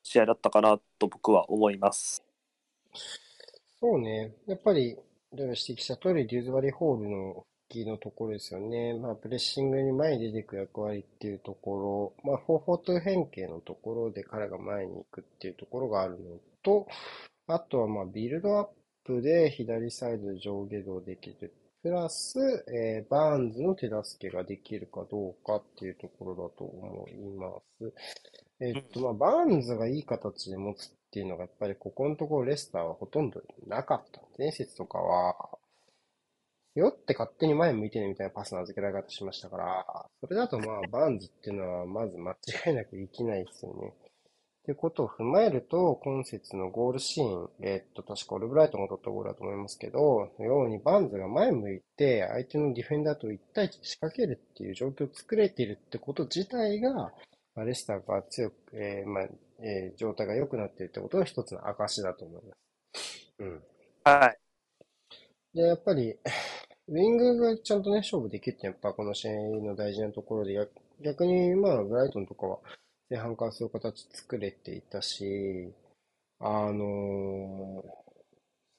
[0.03, 2.23] 試合だったかなと僕は思います。
[3.81, 4.35] そうね。
[4.47, 4.95] やっぱり、
[5.33, 8.93] 指摘した通り、デューズバリーホールのキーのところですよね。
[8.93, 16.87] まあ、プレッシングに前に出ていく役割っていうところ、まあ、4-4-2変形のところで彼が前に行くっていうところがあるのと、
[17.47, 18.69] あとはまあ、ビルドアッ
[19.03, 21.53] プで左サイド上下動できる。
[21.81, 22.37] プラス、
[22.71, 27.93] えーバーンズの手助けができるかどうかっていうところだと思います。
[28.59, 34.21] えっと、まあ、バーンズがいい形で持つっていうのが、やっぱりここのところレスターはほとんどなかった。
[34.39, 35.35] 前節とかは、
[36.73, 43.93] よって勝手に前向いてねみたいなパスの預けられ方しましたから、それだとまあ、バーンズっていうのはまず間違いなく生きないですよね。
[44.61, 57.11] ってことを踏まえると、今節のゴールシーン、えっと、確かオルブライトが取ったゴールだと思いますけど、のようにバーンズが前向いて、相手のディフェンダーと1対1で仕掛けるっていう状況を作れているってこと自体が、ま
[57.55, 59.27] あレスターが強く、えーまあ、
[59.63, 62.57] えー状態が良くなっているってことの一つの証だと思います。
[63.39, 63.63] うん。
[64.03, 64.41] はい。
[65.53, 66.11] で、やっぱり、
[66.87, 70.71] ウィングがちゃんとね、勝負できるってやっぱこの試合の大事なところで、逆
[71.01, 72.59] 逆に、まあ、ブライトンとかは
[73.09, 75.73] 前半からそういう形作れていたし、
[76.39, 77.89] あのー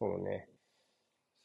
[0.01, 0.49] そうね。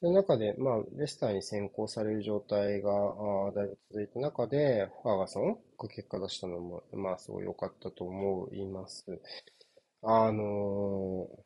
[0.02, 9.06] その中で、まあ、レスターに先行される状態が、あーだいぶ続いた中で、ファーガソンが結果出したのも、まあ、すごい良かったと思います。
[10.04, 11.44] あのー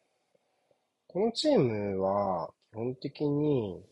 [1.09, 3.85] このチームは、基本的に、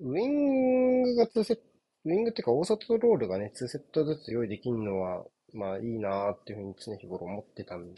[0.00, 1.62] ウィングが2セット、
[2.06, 7.94] ウィングっていうか、大外ロールがね、2セットずつ用意できるのは、まあいいなーっていうふうに常日頃思ってたん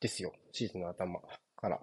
[0.00, 0.32] ですよ。
[0.52, 1.20] シーズンの頭
[1.56, 1.80] から。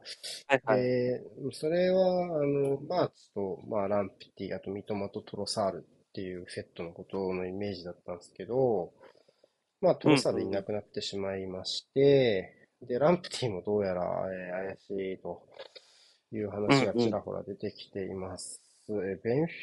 [0.47, 0.81] はいはい。
[0.81, 8.93] で、それは、あの、バーツと、まあ、ランピティ、あと三笘とトロサールっていうセットのことのイメージだったんですけど、
[9.81, 15.47] まあ、トロサールいなくなってしまいまして、で、ランピティもどうやら、えー怪しいと
[16.31, 18.61] いう話がちらほら出てきています。
[18.89, 19.53] えーベンフ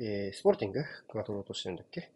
[0.00, 2.10] ィ、えースポルティングが取ろうとしてるんだっけ？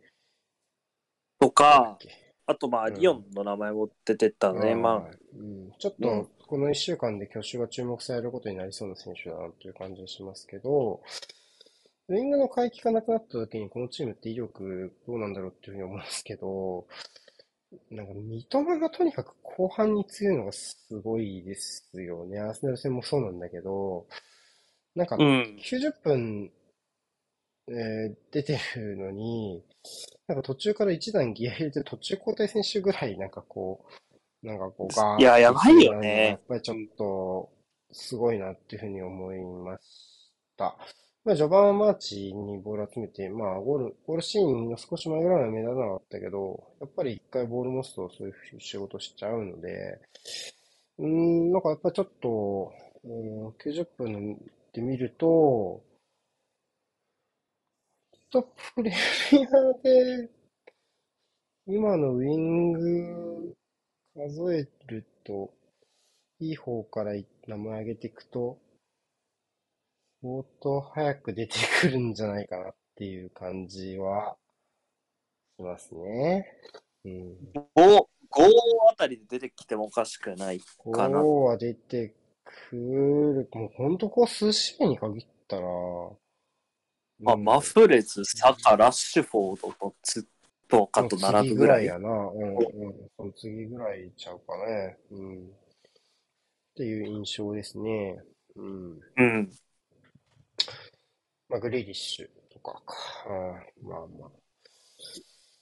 [1.41, 2.28] とか、け？
[2.49, 4.75] あとまあ、うんリオンの名前も出てたね。
[4.75, 11.01] まあ、うん、ちょっうんと、この一週間で去就が注目されることになりそうな選手だなという感じがしますけど、
[12.09, 16.87] ウィングの回帰がなくなった時にこのチームって威力どうなんだろうっていうふうに思うんですけど、
[17.91, 22.41] なんか三笘がとにかく後半に強いのがすごいですよね。
[22.41, 24.07] アーセナル戦もそうなんだけど、
[24.95, 25.59] なんかうん。
[25.59, 26.51] 90分、
[27.69, 29.63] えー出てるのに、
[30.27, 33.85] なんか途中から一段ギア入れて途中交代選手ぐらいなんかこ
[34.43, 37.51] う、なんかこうガーッいややばいよねやっぱりちょっと
[37.93, 40.77] すごいなっていうふうに思いました。
[41.25, 49.99] まあ序盤はマーチにボール集めて、まあゴール、ゴールシーンの少し前ぐらいは目立たなかったけど、やっぱり一回ボール持つとそういう仕事しちゃうので、
[50.99, 52.73] うーん、なんかやっぱりちょっと、
[53.05, 54.39] うん、90分
[54.73, 55.83] で見ると、
[58.31, 58.43] と
[58.75, 58.93] プレ
[59.33, 60.29] ミアで、
[61.67, 63.57] 今のウィング
[64.15, 65.51] 数えると、
[66.41, 67.13] いい方から
[67.47, 68.59] 名前挙げていくと、
[70.23, 74.37] 相当早く出てくるんじゃないかなっていう感じは
[75.57, 76.47] しますね。
[77.05, 77.13] うん。
[77.55, 78.07] 5、5
[78.91, 80.61] あたりで出てきてもおかしくない。
[80.93, 82.15] かなこうは出て
[82.45, 83.49] くる。
[83.53, 85.67] もうほんとこう数試合に限ったら、
[87.21, 90.27] まあ、うんマフレズ、サカ、ラッシュフォードとツ
[90.69, 91.89] とかと並ぶぐらい。
[91.89, 92.09] その次ぐらいやな。
[92.09, 93.11] うんうん。
[93.17, 94.97] その次ぐらいちゃうかね。
[95.11, 95.39] うん。
[95.39, 95.51] っ
[96.77, 98.21] ていう印象ですね。
[98.57, 99.01] うん。
[99.17, 99.51] うん。
[101.49, 102.95] まあ、グリーリッシュとかか。
[103.83, 104.31] うん、まあまあ。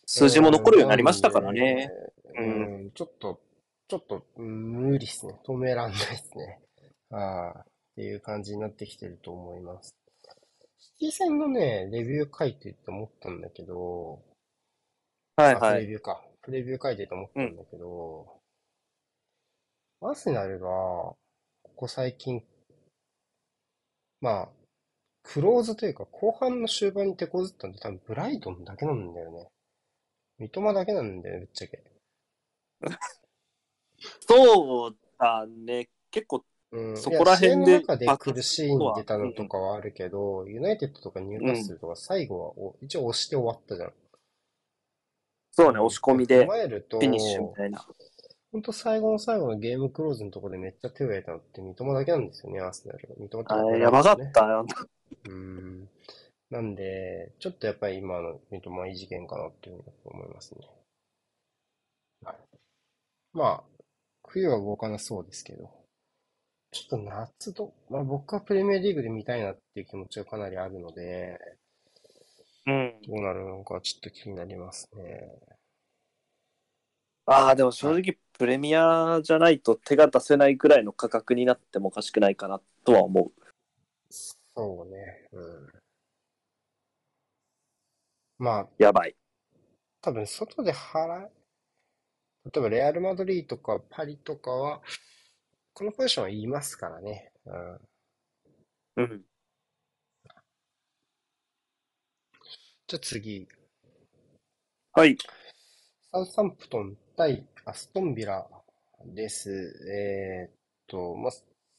[0.06, 1.90] 数字も残るようになりましたからね。
[2.38, 2.42] う。
[2.42, 2.46] う
[2.86, 3.40] んちょっと、
[3.88, 5.34] ちょっと、うん無理っすね。
[5.46, 6.60] 止めらんないっすね。
[7.10, 7.60] ああ。
[7.60, 7.64] っ
[7.96, 9.95] ていう感じになってきてると思います。
[10.86, 14.22] シティ戦のね、レビュー書いてって思ったんだけど、
[15.34, 15.80] はいはい。
[15.82, 16.22] レビューか。
[16.42, 18.40] プレビュー書いてて思ったんだけど、
[20.00, 21.18] アーセナルが、こ
[21.74, 22.40] こ最近、
[24.20, 24.48] まあ、
[25.24, 29.48] クローズというか、後半の終盤に手こずったんで、多分ブライトンだけなんだよね。
[30.38, 31.82] 三笘だけなんだよね、ぶっちゃけ。
[34.20, 35.88] そうだね。
[36.12, 43.92] 結構、うん、そこら辺で中で爆苦しんでたのとかはあるけど、ユナイテッドとかニューカッスルとか最後はお一応押して終わったじゃん。
[45.52, 47.86] そうね、押し込みでえると、フィニッシュみたいな。
[48.52, 53.14] 本当最後の最後のゲームクローズのところでめっちゃ手を入れたのって三笘だけなんですよね、アーセナル。
[53.18, 54.30] 三笘とあかれやばかっね。
[54.34, 54.66] たよ。
[55.28, 55.88] うん。
[56.50, 60.66] なんで、ちょっとやっぱり今の三笘いい事件かなっていうふうに思いますね。
[62.24, 62.36] はい。
[63.32, 63.64] まあ、
[64.28, 65.70] 冬は動かなそうですけど、
[66.76, 71.38] ちょっと夏と、まあ僕はプレミアリーグで見たいなっていう気持ちがかなりあるので、
[72.66, 72.92] うん。
[73.06, 75.30] どうなるのかちょっと気になりますね。
[77.24, 83.32] ああ、でも正直、プレミアじゃないと手が出せないくらいの価格になってもおかしくないかなとは思う。
[84.10, 85.28] そうね。
[85.32, 85.68] うん。
[88.38, 89.16] まあ、やばい。
[90.02, 91.30] 多分外で払え、
[92.44, 94.82] 例えばレアル・マドリーとかパリとかは、
[95.76, 97.30] このポジションは言いますからね。
[97.44, 97.80] うん。
[98.96, 99.22] うん。
[102.88, 103.46] じゃあ次。
[104.94, 105.18] はい。
[106.10, 108.48] サウサンプトン対アストンビラ
[109.04, 109.50] です。
[109.92, 110.52] えーっ
[110.86, 111.32] と、まあ、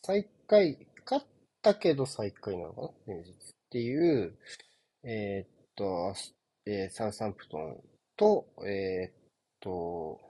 [0.03, 1.25] 最下位、勝っ
[1.63, 2.91] たけど最下位なのかなっ
[3.71, 4.37] ていう、
[5.05, 6.13] えーっと、
[6.67, 7.81] えーサウサンプトン
[8.15, 9.13] と、えーっ
[9.59, 10.26] と、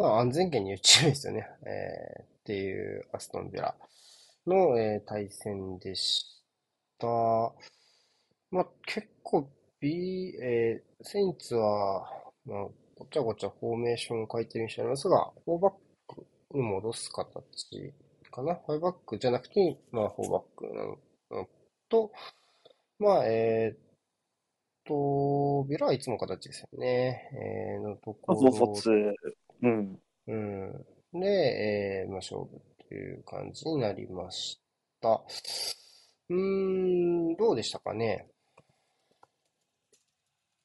[0.00, 1.46] まあ、安全圏に言うチームですよね。
[1.64, 3.76] えーっていうアストンビラ
[4.46, 6.42] の、えー対戦でし
[6.98, 7.06] た。
[8.50, 9.48] まあ、結構
[9.80, 12.06] B、えーセンツは、
[12.44, 15.74] まあ、ごちゃごちゃフォーメーションを変えてる印象ありますが、4バッ
[16.06, 17.94] クに戻す形
[18.30, 18.54] かな。
[18.66, 21.48] 5バックじゃなくて、まあ、4バックなの
[21.88, 22.12] と、
[22.98, 23.78] まあ、えー
[24.84, 27.30] と、ビラはいつも形ですよね。
[27.34, 28.90] えーのとこフォフォろツ。
[29.62, 30.00] うん。
[30.26, 30.86] うん。
[31.12, 34.60] で、えーまあ、勝負という感じになりまし
[35.00, 35.22] た。
[36.28, 36.36] うー
[37.32, 38.26] ん、どうでしたかね？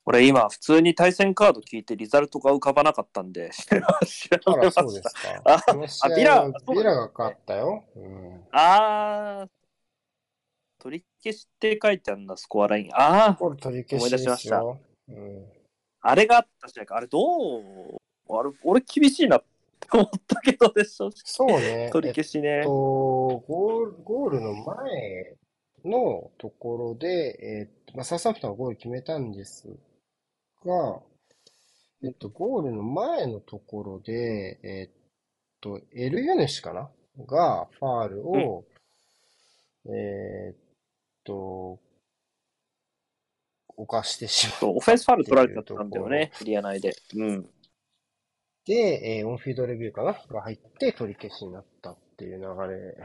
[0.08, 3.50] 俺今、普通に対戦カード聞いてリザルトが浮かばなかったんで、
[4.06, 5.02] 調あら、べまそうで。
[5.02, 5.42] すか。
[5.46, 7.84] あビラはビラが勝ったよ。
[7.96, 8.44] うん。
[8.52, 9.50] あー、
[10.78, 12.90] 取り消しって書いてあるんだ、スコアライン。
[12.94, 14.62] あー、これ取り消し思い出しました。
[14.62, 14.72] う
[15.12, 15.52] ん。
[16.02, 16.98] あれがあった試合か。
[16.98, 17.18] あれど
[17.60, 17.98] う
[18.30, 19.44] あれ、俺厳しいなっ
[19.80, 21.12] て思ったけどね、正直。
[21.24, 21.90] そうね。
[21.94, 22.70] 取り消しねえっと、。
[22.70, 25.38] ゴール、ゴールの前
[25.84, 29.68] のところで、えっと、まあ、サウサンプトンがゴール決めたんです
[30.66, 31.02] が、
[32.04, 34.90] えっと、ゴールの前のところで、えっ
[35.62, 36.90] と、エル・ユネシかな？
[37.26, 38.66] が、ファールを、
[39.88, 40.56] えっ
[41.24, 41.80] と、
[43.78, 46.96] 犯してしまったそうオフェンスファール取られちゃったんだよね、エリア内で。
[47.16, 47.50] うん。
[48.66, 52.98] で、えーオンフィードレビューかなが入って取り消しになったっていう流れ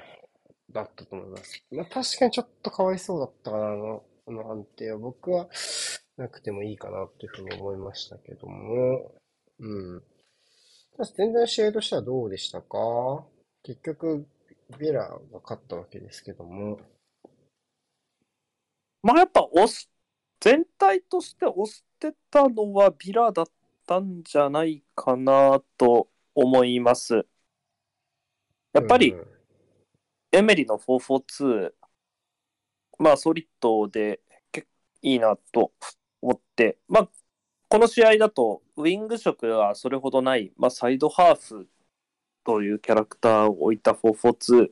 [0.73, 1.63] だったと思います。
[1.71, 4.99] まあ確かにちょっとかわいそうだったかな、あの、あの判定は。
[4.99, 5.49] 僕は
[6.17, 9.13] なくてもいいかなっていうふうに思いましたけども。
[9.59, 10.03] うん。
[10.97, 13.25] ただ全然試合としてはどうでしたか？
[13.63, 14.27] 結局、
[14.79, 16.81] ビラが勝ったわけですけども。
[19.03, 19.91] まあやっぱ押す、
[20.41, 23.47] 全体として押してたのはビラだっ
[23.91, 27.27] たんじゃないかなと思います。
[28.73, 29.27] やっぱりうん
[30.33, 31.73] エメリの442、
[33.01, 34.21] まあソリッドで
[34.53, 34.73] 結構
[35.03, 35.73] いいなと
[36.23, 37.09] 思って、まあ
[37.69, 41.69] この試合だとウィング色はそれほどない、まあサイドハーフ
[42.45, 44.71] というキャラクターを置いた442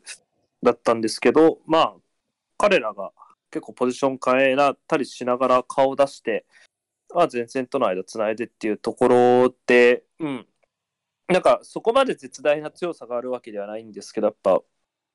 [0.62, 1.95] だったんですけど、まあ
[2.57, 3.11] 彼らが
[3.51, 4.57] 結構ポジション変え
[4.87, 6.47] たりしながら顔を出して、
[7.15, 10.47] まあ、前線との間つないでっていうところで、うん、
[11.29, 14.61] なんかそこまで絶大な強さがあるわけではないんですけど、やっぱ、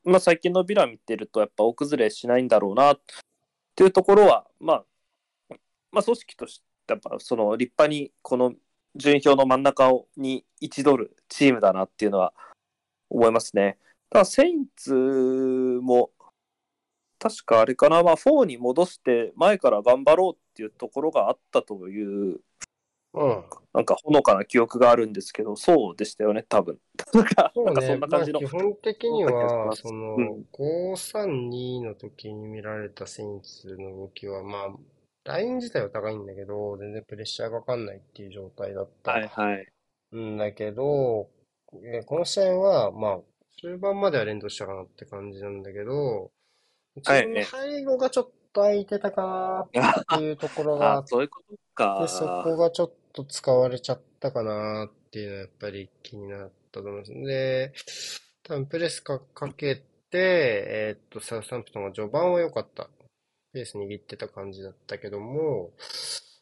[0.03, 3.01] まあ、最近のビラ見てると、やっぱ大崩れしないんだろうなっ
[3.75, 4.85] ていうところは、まあ、
[5.91, 8.53] まあ、組織として、やっぱその立派にこの
[8.95, 12.33] 順位表の真ん中をに位置取るチームだなっていうのは
[13.09, 13.77] 思いますね。
[14.09, 16.11] ただ、セインツも、
[17.19, 22.41] 確かあれかな、まあ、4に戻して前から頑張ろうっていうところがあったという
[23.13, 23.43] うん。
[23.73, 26.79] なんかほのかな記憶があるんですけど、そうでしたよね、多分。
[27.13, 28.39] なんか、なんかそな感じの。
[28.39, 34.75] 基本的には、そのうん、532の時に見られたセインツの動きは、まあ、
[35.25, 40.17] ライン自体は高いんだけど、全然プレッシャーがかかんないっていう状態だったはいはい。
[40.17, 41.29] んだけど、
[41.83, 43.19] えーこの試合は、まあ、
[43.59, 46.31] 終盤までは連動したかなって感じなんだけど、
[46.95, 52.07] 自分の背後がちょっと空いてたかなっていうところが ああっそういうことかで、。
[52.07, 57.13] そこがちょっと使われちゃったかなっていうのはやっぱり気になったと思います。
[57.13, 57.73] で、
[58.43, 59.83] 多分プレスかかけて、
[60.13, 62.89] えーっと、サウスハンプトンが序盤は良かった。
[63.53, 65.71] ペース握ってた感じだったけども、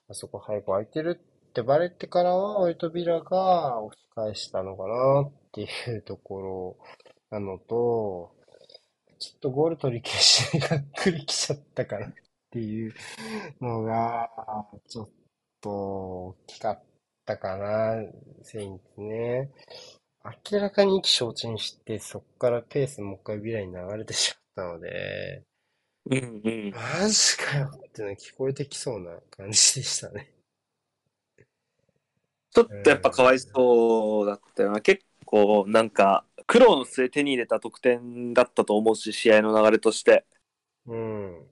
[0.07, 6.77] あそこ背後空いてるってバレてからは、オイトビラが押し返したのかなっていうところ
[7.29, 8.33] なのと、
[9.21, 12.13] ちょっとゴール取り消しがっくりきちゃったかなっ
[12.49, 12.93] ていう
[13.61, 14.27] のが、
[14.89, 15.09] ちょっ
[15.61, 16.83] と大きかっ
[17.23, 18.03] たかな、
[18.41, 19.51] セインツね。
[20.51, 25.43] 明らかに意気消沈して、そこからペースもう一回ビラに流れてしまったので、
[26.09, 26.71] うんうん。
[26.71, 30.33] マジかよってのが聞こえてきそうな感じでしたね。
[32.49, 34.81] ちょっとやっぱかわいそうだったよな。
[34.81, 40.25] 結構なんか苦労の末手に入れた得点だったと思うし、試合の流れとして。
[40.85, 41.47] うん。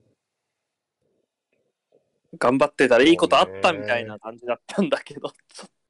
[2.38, 5.80] 頑張ってたらいいことあったみたいな感じだったんだけど、ちょっと。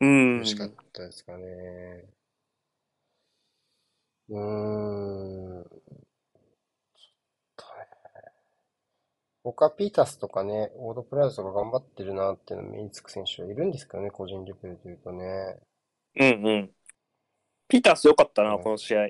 [0.00, 0.44] うん惜。
[0.44, 2.04] しかったですかね。
[4.28, 5.64] うーん。
[5.64, 5.78] ちょっ
[7.56, 8.32] とね。
[9.42, 15.58] 他ピータスとかね、オードプラウスとか頑張ってるなっていうの目につく選手はいるんですけどね、個人レベルで言うとね。
[16.16, 16.70] うんうん。
[17.70, 19.08] ピータース良かったな、うんこの試合。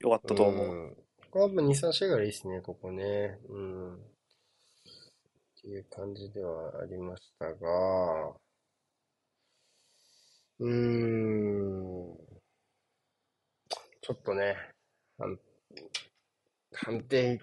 [0.00, 0.76] 良かったと思う。
[0.86, 0.96] ん。
[1.30, 3.38] これはもう2、3試合ぐらいいいですね、ここね。
[3.48, 3.94] うん。
[3.94, 3.98] っ
[5.62, 8.34] ていう感じではありましたが、
[10.58, 12.16] うーん。
[14.02, 14.56] ちょっとね、
[15.18, 15.38] 判
[16.72, 17.40] 判定、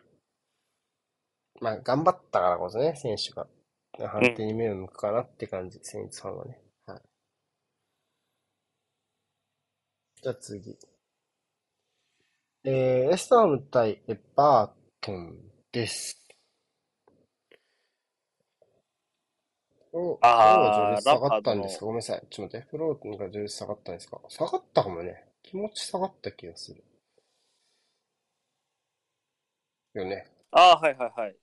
[1.61, 3.47] まあ、頑張ったからこそね、選手が。
[3.99, 6.61] 判定に目を向くかなって感じ、セインツファンはね。
[6.86, 7.01] はい。
[10.28, 10.78] じゃあ次。
[12.66, 15.38] えー、エスターム対エバートン
[15.72, 16.28] です。
[19.94, 21.86] お、あーフローは序列下がったんですか？
[21.86, 22.28] ごめんなさい。
[22.30, 22.68] ちょっと待って。
[22.70, 24.20] フローが序列下がったんですか？
[24.28, 25.24] 下がったかもね。
[25.44, 26.84] 気持ち下がった気がする。
[29.94, 30.30] よね。
[30.52, 31.36] ああ、はいはいはい。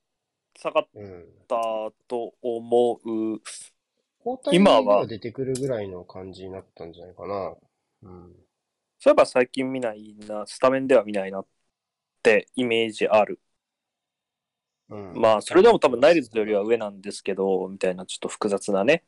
[0.61, 1.25] 下がっうん。
[1.49, 1.57] た
[2.07, 3.41] と思う。
[4.27, 7.55] 交代今はが出てくるぐらいの感じになったんじゃないかな。
[8.03, 8.44] うん。
[9.05, 11.47] そういえば最近見ないな、スタメンでは見ないなっ
[12.23, 13.39] てイメージある。
[14.89, 15.13] うん。
[15.21, 19.05] まあ、それでも多分ナイルズよりは上なんですけど、みたいなちょっと複雑なね、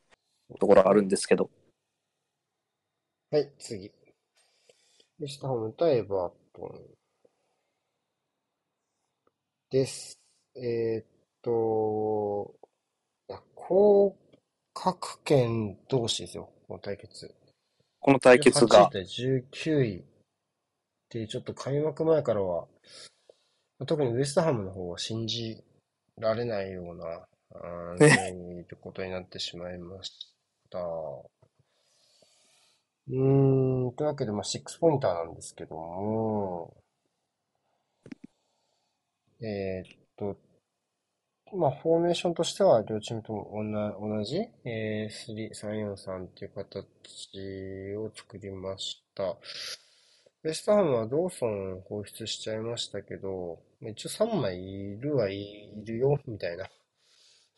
[0.59, 1.49] ところがあるんですけど。
[3.31, 3.91] はい、次。
[5.17, 6.79] ミスターホーム対エバートン
[9.71, 10.19] です。
[10.55, 11.05] えーっ
[11.41, 12.53] と、
[13.29, 14.15] いや、降
[14.75, 17.36] 格圏同士ですよ、この対決。
[18.07, 18.89] この対決18が位。
[18.89, 20.03] 対19位っ
[21.09, 22.69] ていう、ちょっと開幕前からは、
[23.85, 25.61] 特にウエストハムの方は信じ
[26.17, 30.33] られないような、あー順位ということになってしまいまし
[30.69, 30.79] た。
[30.79, 36.77] うーん、というわけで、まあ、6ポインターなんですけども、
[39.41, 40.37] えーっと、
[41.53, 49.23] まあ、フォーメーションとしては、両チームとも同同じ、えー、3、3-4-3っていう形を作りました。
[50.43, 56.65] ウェストハムはドーソンを放出しちゃいましたけど、一応3枚いるはいるよ、みたいな。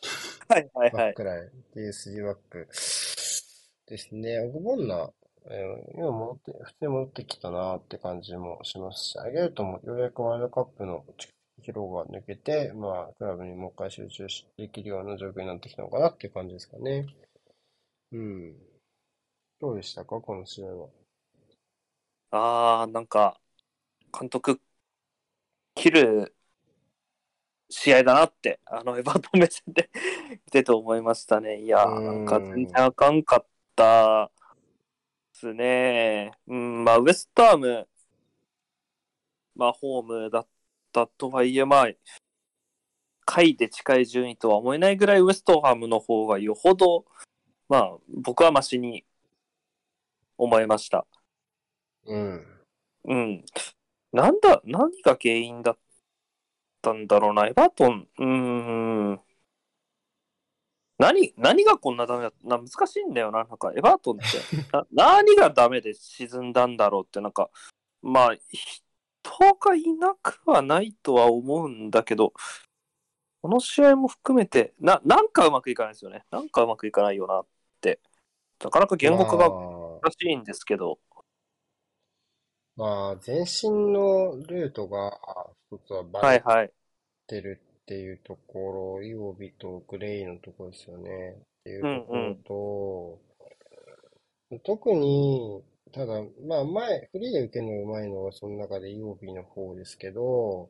[0.48, 0.92] はいはいはい。
[0.92, 2.68] バックラインっていう3バック
[3.88, 4.40] ですね。
[4.40, 5.12] オグボンナ、
[5.50, 11.04] えー今戻って、普通に戻ってきたなって感じもしますし、アゲルトもようやくワールドカップの
[11.60, 17.05] 疲労が抜けて、まあ、クラブにもう一回集中しできるような状況になってきたのかなっていう感じですかね。
[18.12, 18.55] うん。
[19.60, 20.89] どうでしたか、この試合は。
[22.32, 23.39] ああ、なんか、
[24.18, 24.62] 監督、
[25.76, 26.36] 切る
[27.70, 29.89] 試合だなって、あの、エバートン目線で
[30.32, 31.62] 見てて思いましたね。
[31.62, 33.45] いやー、なんか全然あかんかっ
[33.76, 34.32] た
[35.34, 36.32] ですね。
[36.47, 37.88] うん、まあ、ウエストハム、
[39.55, 40.47] まあ、ホームだっ
[40.92, 41.88] たとはいえ、まあ、
[43.26, 47.06] 下位で近い順位とは思えないぐらいウエストハムの方がよほど、
[47.68, 49.06] まあ、僕はマシに
[50.38, 51.06] 思いました。
[52.06, 52.46] うん。
[53.06, 53.46] うん。
[54.12, 55.78] なんだ、何が原因だっ
[56.82, 57.48] たんだろうな。
[57.48, 58.26] エバートン、うー
[59.14, 59.22] ん。
[60.98, 63.46] 何、何がこんなダメだな、難しいんだよな。
[63.46, 64.40] なんか、エバートンって、
[64.72, 67.50] な 何がダメで沈んだんだろうって、なんか、
[68.02, 68.36] まあ、
[69.24, 72.34] 人がいなくはないとは思うんだけど、
[73.42, 76.26] この試合も含めて、な、なんかうまくいかないですよね。
[76.32, 77.48] なんかうまくいかないよなっ
[77.82, 78.00] て。
[78.64, 79.60] なかなか言語化がまあ
[80.02, 81.00] 難しいんですけど、
[82.76, 85.18] まあ、前進のルートが
[85.70, 86.72] 一つはバレはいはい。
[87.28, 91.10] てるっていうところ、イオビとグレイのところですよね。
[91.10, 93.20] っていうところ
[94.50, 95.62] と、特に、
[95.92, 100.70] ただ、まあ前、フリーで受けるのが上手いのはその中でイオビの方ですけど、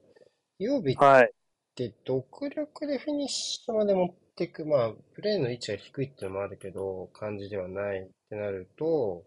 [0.59, 1.31] イオビっはい。
[1.75, 9.23] て独力でフィニッシュまで持っていく、まあ、プレーの位置が低いっていうのもあるけど、感じではないってなると、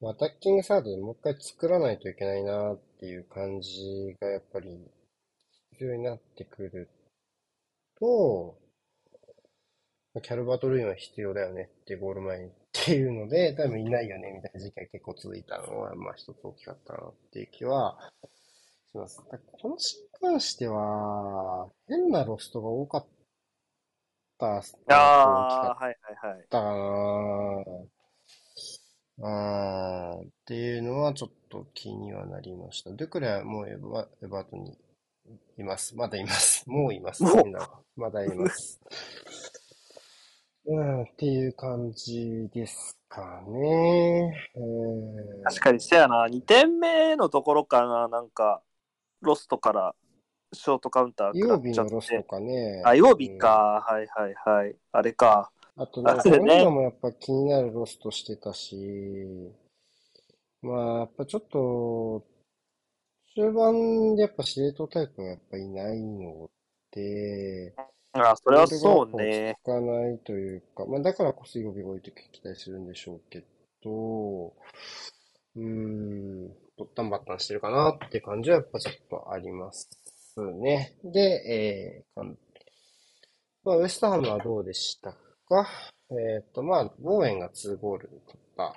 [0.00, 4.78] まあアタッキングサードでもう一回作らないといけないなっていう感じがやっぱり
[5.72, 6.88] 必要になってくる
[7.98, 8.56] と、
[10.14, 17.96] まあキャルバトルインは必要だよねってゴール前にっていうので、多分いないよねみたいな時期が結構続いたのは、まあ一つ大きかったなっていう気は
[18.90, 19.22] します。
[19.60, 23.06] このシーンに関しては、変なロストが多かっ
[24.38, 24.96] た大きかあ
[25.70, 26.44] あ、はいはいはい。
[30.24, 32.90] っていうのはちょっと気にはなりました。
[32.90, 34.76] ドゥクレはもうエバ、エバートに
[35.56, 35.94] います。
[35.96, 36.68] まだいます。
[36.68, 37.22] もういます。
[37.96, 38.80] まだいます。
[40.66, 44.32] うん、っていう感じですかね。
[44.56, 48.62] えー確かにせやな、2点目のところかな、なんか、
[49.20, 49.94] ロストから
[50.54, 52.28] ショートカウンター曜日っちゃっのロスとて。
[52.28, 52.82] かね。
[52.84, 54.76] あ、曜日か、はいはいはい。
[54.92, 55.50] あれか。
[55.76, 59.52] あと、なんか、ね今もやっぱ気になるロストしてたし、
[60.62, 62.24] まあ、やっぱちょっと、
[63.36, 66.48] 中盤でやっぱ司令塔タイプがやっぱいないの
[66.92, 67.74] で、
[68.14, 68.82] あ、それはそうね。
[68.82, 73.44] ボールが落ち着かないというか、まあだからこそ曜日が置いて期待するんでしょうけ
[73.82, 74.54] ど、
[75.56, 79.88] うーん、ぼったんばったんしてるかなって感じはやっぱちょっとあります
[80.36, 80.96] ね。
[81.04, 82.24] で、えー、
[83.64, 85.12] まあ、ウエストハムはどうでした
[85.48, 85.68] か？
[86.10, 88.74] えっと、まあ、ボーエンが2ゴール取った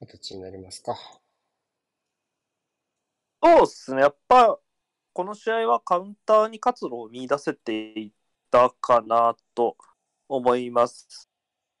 [0.00, 0.96] 形になりますか？
[3.42, 4.02] そうっすね。
[4.02, 4.58] やっぱ、
[5.16, 8.12] この試合はカウンターに活路を見出せてい
[8.50, 9.78] たかなと
[10.28, 11.30] 思います。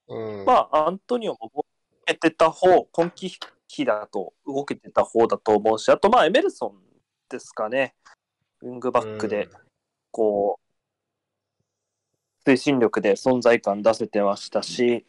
[0.08, 0.46] うん。
[0.46, 1.66] まあ、アントニオも動
[2.06, 6.78] けてた方、今季期だと動けてた方だと思うし、あとまあ、エメルソン
[7.28, 7.94] ですかね。
[8.62, 9.50] ウングバックで、
[10.10, 10.58] こ
[12.46, 15.04] う、推進力で存在感出せてましたし、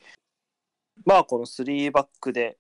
[1.06, 2.58] まあ、この3バックで、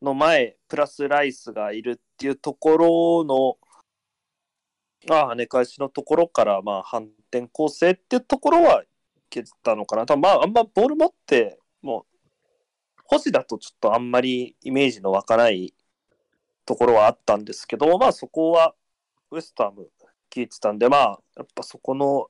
[0.00, 3.71] の前、プラスライスがいるっていうところの、ま
[5.10, 8.86] あ、跳ね返しのところから、まあ、反転攻勢っていうところはい
[9.30, 10.06] けたのかな。
[10.06, 15.74] たまあ、あんまボール持って、もう、星だとちょっとあんまりイメージの湧かない
[16.64, 18.74] ところはあったんですけど、まあ、そこは
[19.30, 19.90] ウエストハム
[20.30, 22.28] 聞いてたんで、まあ、やっぱそこの、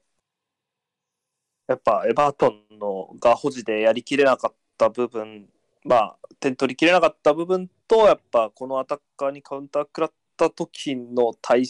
[1.68, 5.48] やっぱエバートンのが保持でやりきれなかった部分、
[5.84, 11.66] まあ、点取りきれなかった部分と、やっぱこのアタッカーにカウンター食らった時の体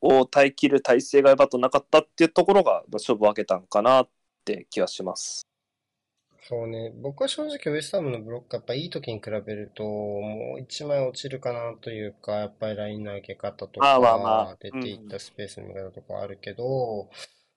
[0.00, 4.08] を耐えきる体制がエバートンなかったっていうところが勝負を分けたんかなっ
[4.44, 5.46] て気がします。
[6.48, 6.92] そうね。
[7.02, 17.10] 僕は正直ウエストハムのブロックやっぱいい時に比べると、もう一枚落ちるかなというか、やっぱりラインの上げ方とまあまあまかあ、出ていったスペースの見方とかあるけど、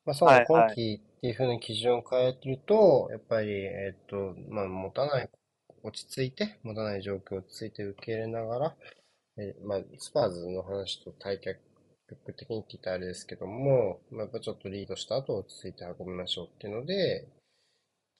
[0.05, 5.29] まあそうね、はいはい今季っていう風な基準を変えると、やっぱり、えっと、まあ持たない、
[5.83, 8.75] 落ち着いて、持たない状況を落ち着いて受け入れながら、
[9.37, 11.39] えまあスパーズの話と対
[12.09, 17.27] 極的に聞いたらあれですけども、まあ、やっぱちょっとリードした後落ち着いて運びましょうっていうので、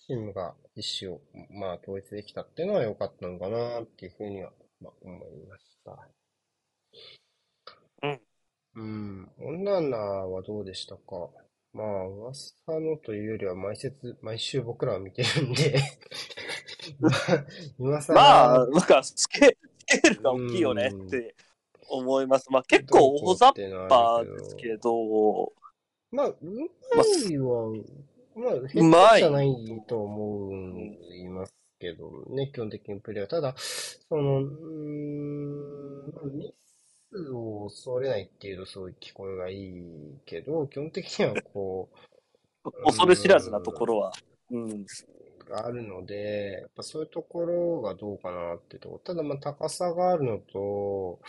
[0.05, 1.21] チームが意思を、
[1.51, 6.07] まあ、統一できたっていうのは良かったのかなっていうふうには、まあ、思いました。
[8.03, 8.21] うん。
[8.75, 9.31] うん。
[9.39, 11.29] オンナーはどうでしたか？
[11.73, 15.79] まあ、噂のというよりは毎節、毎週僕らは見てるんで
[16.99, 17.13] まあ、
[17.77, 21.35] 今更、まあ、なんかスケスケールが大きいよねって
[21.89, 22.51] 思います。
[22.51, 23.53] まあ結構大雑
[23.89, 25.53] 把ですけど、
[26.11, 27.71] まあ、うまいは、
[28.35, 30.53] まあ、う変まいじゃないと思う
[31.15, 33.27] いますけどね、基本的にプレーは。
[33.27, 36.53] ただ、その、うーん、ミ
[37.11, 39.83] スを恐れないっていうとそういう聞こえがいい
[40.25, 41.89] けど、基本的にはこ
[42.83, 44.13] 恐れ知らずなところは。
[44.51, 44.71] うん。
[44.71, 48.99] う、あるので、やっぱそういうところがどうかなってところ。
[48.99, 51.19] ただ、まあ、高さがあるのと、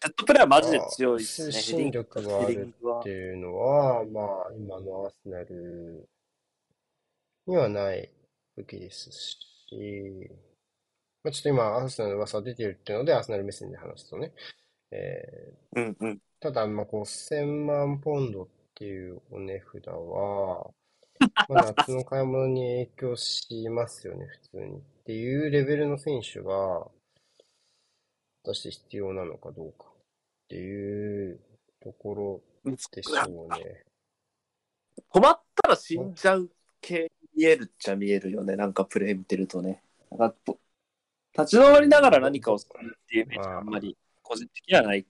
[0.00, 1.48] セットプレーはマジで強いですね。
[1.48, 6.08] 推進力があるっていうのは、まあ、今のアーセナル
[7.46, 8.08] にはない
[8.56, 10.30] 武器ですし、
[11.24, 14.32] まあ、ちょっと今、アーセナルの噂出てるっていうので、アーセナル目線で話すとね、
[14.92, 16.18] えー、うんうん。
[16.40, 20.70] ただ、まあ、5000万ポンドっていうお値札は、
[21.48, 24.78] まあ、夏の買い物に影響しますよね、普通に。
[24.78, 26.86] っていうレベルの選手が、
[28.44, 29.87] 果たして必要なのかどうか
[30.48, 31.38] っていう
[31.82, 33.84] ところでしょうね。
[35.12, 38.56] 止まったら死んじゃう系見えるっちゃ見えるよね。
[38.56, 39.82] なんかプレイ見てるとね。
[40.10, 40.58] なんかぽ
[41.38, 45.06] 立ち止まりながら何かをするっていうイメージはあんまり個人的にはない。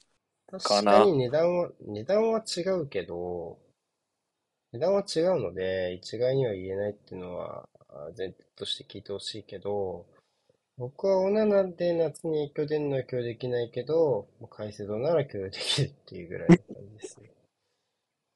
[0.51, 3.61] 確かなかに値段は、値段は違うけど、
[4.73, 10.05] 値段は違うので、一概には言えないっていうのはあ前提として聞いてほしいけど、
[10.79, 17.31] 僕はオナナで夏に影響出るのは許容できないけど、カイセドなら許容できるっていうぐらいの感じですね。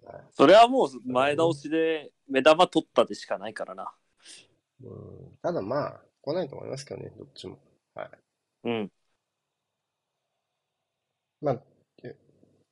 [0.04, 3.92] はいそれはもう前倒しで目玉取ったでしかないからな。
[4.82, 7.60] うん、ただまあ、来ないと思いますけどね、どっちも。
[7.94, 8.10] はい。
[8.64, 8.92] うん。
[11.40, 11.62] まあ、
[12.02, 12.16] え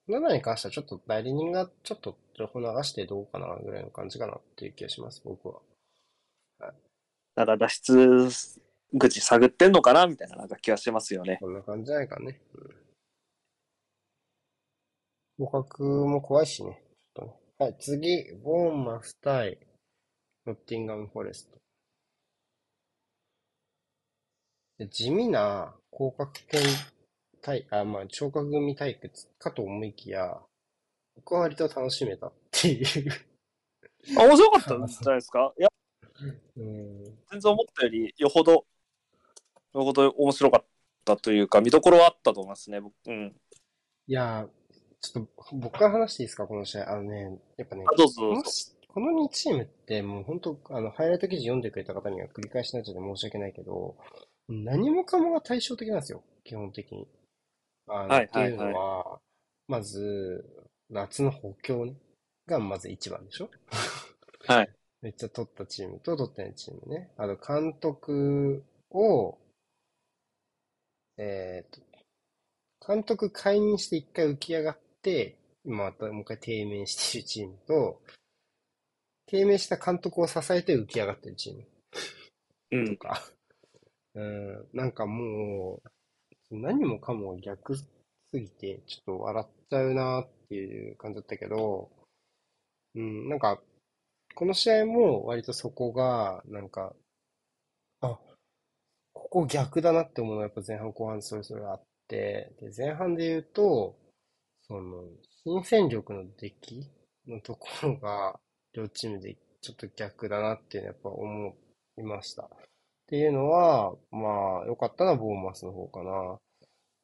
[0.08, 5.60] オナナに関してはちょっと代理人がちょっと情報流してどうかなぐらいの感じかなっていう気がします、僕は。
[6.58, 6.66] だ
[7.36, 8.30] から脱出
[8.98, 11.38] 口探ってんのかなみたいななんか気がしますよね。
[11.40, 12.40] こんな感じじゃないかね。
[15.38, 15.46] うん。
[15.46, 16.82] 互角も怖いしね。
[17.14, 17.38] ちょっとね。
[17.58, 19.58] はい、次、ボーンマス対
[20.46, 21.58] ノッティンガム・フォレスト。
[24.78, 26.62] で地味な広角剣
[27.42, 30.38] 対、あ、まあ、聴覚組対決かと思いきや、
[31.16, 33.12] 僕は割と楽しめたっていう。
[34.18, 35.52] あ面白かったんじゃないですか？
[35.58, 35.68] いや、
[36.56, 37.04] うん。
[37.30, 38.64] 全然思ったよりよほど、
[39.74, 40.66] よほど面白かっ
[41.04, 42.80] たというか、見どころはあったと思いますね。
[42.80, 43.34] 僕うん。
[44.06, 44.48] いやー、
[45.00, 46.90] ちょっと僕から話していいですか、この試合。
[46.92, 53.96] あのね、やっぱね、あどうぞどうぞこのしこの2チームってもう本当、あの、ハイライト記事読んでくれた方には繰り返しになっちゃって申し訳ないけど、
[54.48, 57.06] 何もかもが対照的なんですよ、基本的に。
[57.88, 59.20] あの、はいっていうはいのは、
[59.68, 60.44] まず、
[60.90, 61.94] 夏の補強ね、
[62.46, 63.48] がまず一番でしょ？
[64.46, 64.70] はい。
[65.02, 67.10] めっちゃ取ったチームと取ってないチームね。
[67.16, 69.38] あと、監督を、
[71.22, 71.82] えーと、
[72.94, 78.00] 監督解任して一回浮き上がって、今またもう一回低迷しているチームと、
[79.26, 81.64] 低迷した監督を支えて浮き上がってるチーム。
[82.70, 82.96] うん。
[82.96, 83.22] とか、
[84.14, 85.82] うん、なんかも
[86.50, 87.86] う、何もかも逆す
[88.32, 91.90] ぎて、ちょっと笑っちゃうなっていう感じだったけど、
[92.94, 93.60] うん、なんか、
[94.34, 96.94] この試合も割とそこが、なんか、あ、
[99.12, 103.96] ここ逆だなって思うのはやっぱ前半後半それぞれあって、で、前半で言うと、
[104.66, 105.04] その、
[105.44, 106.90] 新戦力の出来
[107.28, 108.38] のところが、
[108.72, 111.56] 両チームでちょっと逆だなっていうのはやっぱ思
[111.98, 112.44] いました。
[112.44, 112.48] っ
[113.08, 116.38] ていうのは、まあ、良かったのはボーマスの方かな。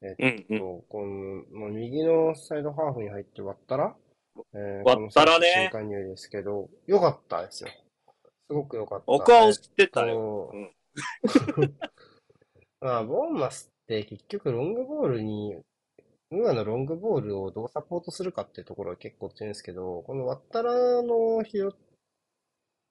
[0.02, 0.58] うんうん。
[0.58, 3.96] と、この、まあ、右のサイドハーフに入って割ったら、
[4.54, 7.70] えー、割ったらねこの選手新加入ですけど、良かったですよ。
[8.48, 9.04] すごく良かった。
[9.06, 10.14] 僕は押してたよ。
[10.14, 10.70] ようん
[12.86, 15.56] まあ、ボーンマスって結局ロングボールに、
[16.30, 21.72] ウーアのロングボールをどうサポートするかっていうところが結構強いんですけど、このワッタラの拾っ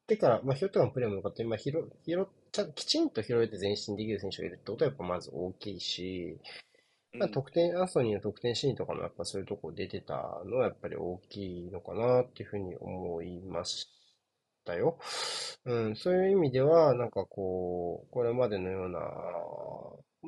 [0.05, 1.43] てから、まあ拾ってからのプレーも良かった。
[1.43, 1.71] 今拾、
[2.05, 6.37] 拾っちゃ、きちんと拾えて前進できる選手がいるってことはやっぱまず大きいし、
[7.13, 13.63] まあ、得点、アンソニーの得点シーンとかもやっぱそういうとこ出てたのはやっぱり大きいのかなっていうふうに思いま
[14.65, 14.97] したよ。
[15.65, 18.99] うん、そういう意味では、なんかこう、これまでのような、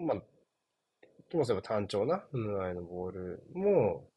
[0.05, 0.21] まあ、
[1.29, 4.07] ともすれば単調な、ムーアイのボールも、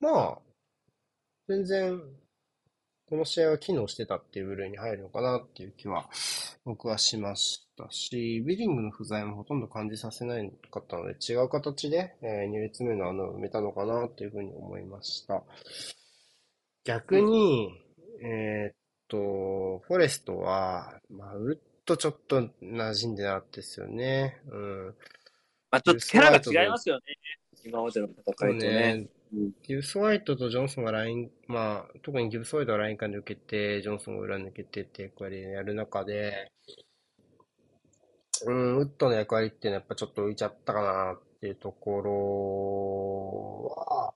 [0.00, 0.38] まあ、
[1.48, 2.00] 全然、
[3.08, 6.10] この試合は機能してたっていう部類に入るのかなっていう気は、
[6.64, 15.42] 僕はしましたし、ビリングの不在もほとんど感じさせないかったので、違う形で、え2列目の穴を埋めたのかなっていうふうに思いました。
[16.84, 17.70] 逆に、
[18.22, 18.77] えー
[19.08, 24.40] と、フォレストは、まあ、うっとちょっと馴染んでなかったですよね。
[24.50, 24.94] うん。
[25.70, 27.02] まあちょっとキャラが違いますよね。
[27.64, 29.08] 今までの戦いとね。
[29.10, 29.18] うん
[29.62, 36.50] ギブス・ホワイトとジョンソンがライン、まあ、特にギブス・ホワイトはライン間で受けて、ジョンソンが裏抜けてって役割をやる中で、
[38.46, 44.14] うん、ウッドの役割っていうのはやっぱちょっと浮いちゃったかなっていうところは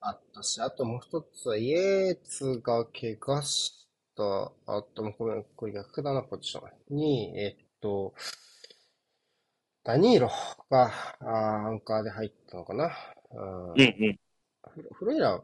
[0.00, 3.77] あったし、あともう一つはイエーツが怪我した、
[4.24, 8.14] あとごめん、これ逆だな、ポジションに、えっと、
[9.84, 10.30] ダニーロ
[10.70, 10.90] が
[11.20, 12.96] あーアンカーで入ったのかな。
[13.30, 14.18] うんうんうん。
[14.92, 15.42] フロイラ、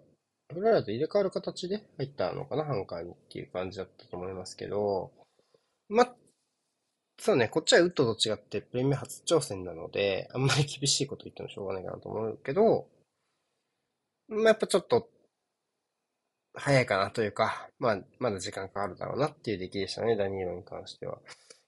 [0.52, 5.12] フロイラと入れ替わる形で入ったのかな、ハンカーにっていう感じだったと思いますけど、
[5.88, 6.14] ま、
[7.18, 12.88] そうね、こっちはウッドと違ってプレミア初挑戦なので、あんまり厳しいこと言ってもしょうがないかなと思うけど、
[14.28, 15.08] まあ、やっぱちょっと、
[16.54, 21.18] 早いかなというか、まあ、まだ時間かかるだろうなっていう出来でしたね、ダニエルに関しては。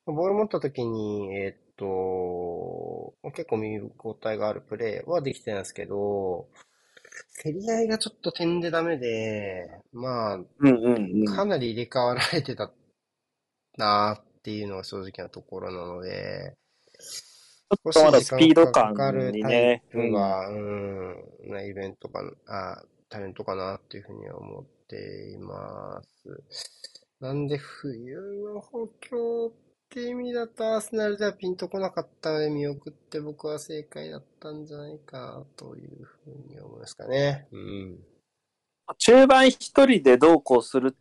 [0.07, 6.49] ボール持った時に、えーっと、結構見応えがあるプレーはできてたんですけど、
[7.43, 11.25] 競り合いがちょっと点でダメで、まあ、うんうんうん。
[11.25, 12.71] かなり入れ替わられてた
[13.77, 16.55] なーっていうのが正直なところなので、
[17.85, 19.83] 少ちょっとまだし時スピード間がか感かるタイにね。
[19.91, 21.17] プが、うん、
[21.49, 26.43] なイベントかな、あ、タレントかなっていうふうには思っています。
[27.21, 29.53] なんで冬の補強っ
[29.89, 37.49] て意味だとアーセナルではピンとこなかったので見送って僕は正解だったんじゃないかなというふうに思いますかね。
[37.53, 37.99] うん。
[38.99, 40.97] 中盤一人でどうこうする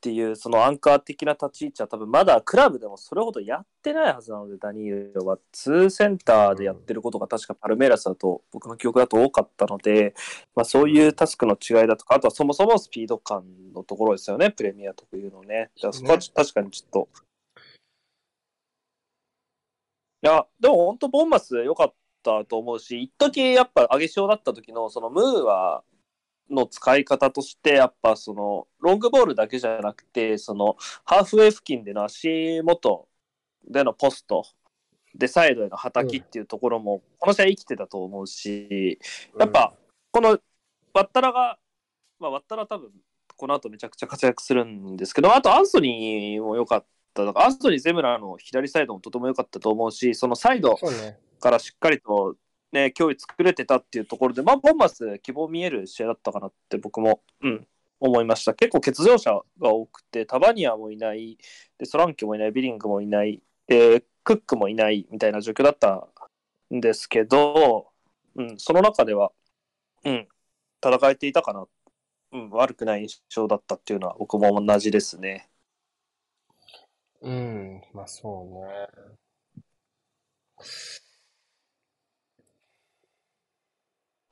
[0.00, 10.14] っていう、そのアンカー的な立ち位置は多分まだクラブでもそれほどやってないはずなので、ダニールは2センターでやってることが確かパルメイラスだと、僕の記憶だと多かったので、
[10.54, 13.44] まあそういうタスクの違いだとか、あとはそもそもスピード感
[13.74, 15.70] のところですよね、プレミア特有のね。
[15.76, 17.08] だからそこは確かにちょっと。
[20.22, 25.84] いや、でも本当ボンマス良かったと思うし、一時やっぱ上げ潮だった時のそのムーは、
[26.50, 33.08] の使い方として、やっぱその、ロングボールだけじゃなくて、その、ハーフウェイ付近での足元
[33.68, 34.44] でのポスト、
[35.14, 38.98] で、サイドへのはたきっていうところも、この試合生きてたと思うし、
[39.38, 39.74] やっぱ、
[40.12, 40.38] この、
[40.92, 41.58] バッタラが、
[42.18, 42.90] まあ、バッタラ多分、
[43.36, 47.24] この後めちゃくちゃ活躍するんですけど、あとアンソニーも良かった。
[47.24, 50.76] だからアンソニー・ゼムラーの左サイドもとても良かったと思うし、そのサイド。
[51.40, 52.36] からしっかりと、
[52.72, 57.66] ね、脅威作れてたっていうところで、まあ、ボンバス希望見える試合だったかなって僕も、うん、
[58.00, 58.54] 思いました。
[58.54, 61.38] 結構欠場者が多くて、タバニアもいない、
[61.78, 66.08] でソランキもいない、ビリングもいない、でクックもいないみたいな状況だった
[66.74, 67.90] んですけど、
[68.36, 69.32] うん、その中では、
[70.04, 70.28] うん、
[70.84, 71.66] 戦えていたかな、
[72.32, 75.48] うん、悪くない印象だったっていうのは僕も同じですね。
[77.22, 78.88] うん、まあそうね。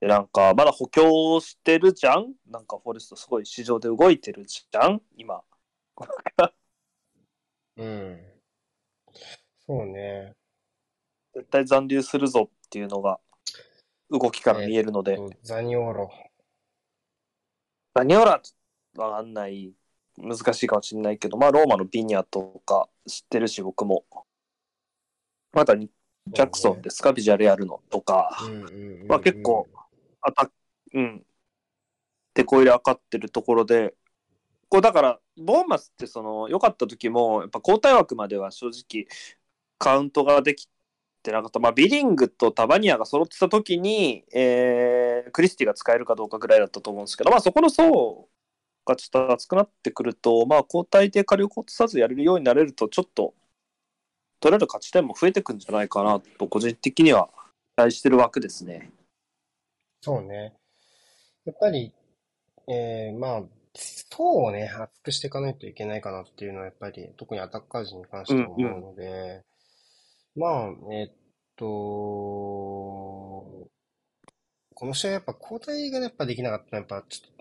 [0.01, 2.33] で、なんか、まだ補強してるじゃん？
[2.47, 5.03] なんか、フォレストすごい市場で動いてるじゃん？
[5.17, 5.43] 今。
[7.77, 8.21] うん。
[9.67, 10.35] そうね。
[11.35, 13.19] 絶対残留するぞっていうのが、
[14.11, 15.17] 動きから見えるので。
[15.17, 16.11] とザニオロ。
[17.95, 18.41] ダニオラ、
[18.97, 19.75] わかんない、
[20.17, 24.05] 難しいかもしれないけど、まあ、ローマのビニャとか知ってるし、僕も。
[25.53, 25.91] まだに、
[26.29, 28.39] ジャクソンですか、ビジュアルやるのとか。
[28.43, 29.69] うんうんうんうんまあ結構、
[30.29, 30.53] アタック、
[30.95, 31.27] うん。
[32.35, 33.95] 手こ入れかってるところで、
[34.69, 39.07] こうだから、ボーマスってその、良かった時も、やっぱ交代枠までは正直、
[39.79, 40.69] カウントができ
[41.23, 41.59] てなかった。
[41.61, 48.29] まあ、ビリングとタバニアが揃ってた時に、えー、クリスティが使えるかどうかぐらいだったと思うんですけど、まあそこの層
[48.85, 53.35] がちょっと厚くなってくると、まあ交代で火力を落とさずやれるようになれると、ちょっと、
[54.41, 57.29] 取れる勝ち点も増えてくんじゃないかなと、個人的には
[57.77, 58.93] 期待してる枠ですね。
[60.01, 60.55] そうね。
[61.45, 61.93] やっぱり、
[62.69, 63.43] えー、まあ、
[63.75, 69.45] 層をね、厚くしていかないといけないかなっていうのは、やっぱり、特にアタッカー陣に関しては思うので、
[70.37, 71.13] まあ、えっ
[71.57, 71.65] と、
[74.75, 77.35] この試合やっぱ交代がやっぱできなかったのは、やっぱちょっ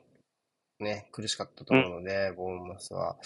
[0.80, 3.18] とね、苦しかったと思うので、ボーンマスは。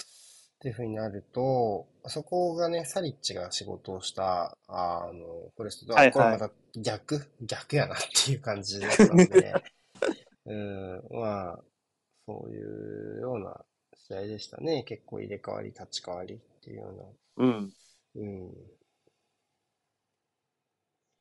[0.61, 9.53] っていう風になると、そこがね、サリッチが仕事をした、あの、フォレストとは、はいはいこれまた逆逆やなっていう感じだったので、
[10.45, 11.63] うん、まあ、
[12.27, 13.65] そういうような
[13.97, 14.83] 試合でしたね。
[14.83, 17.47] 結構入れ替わり、立ち替わりっていうようん。
[17.47, 17.65] うな。
[18.21, 18.53] うん。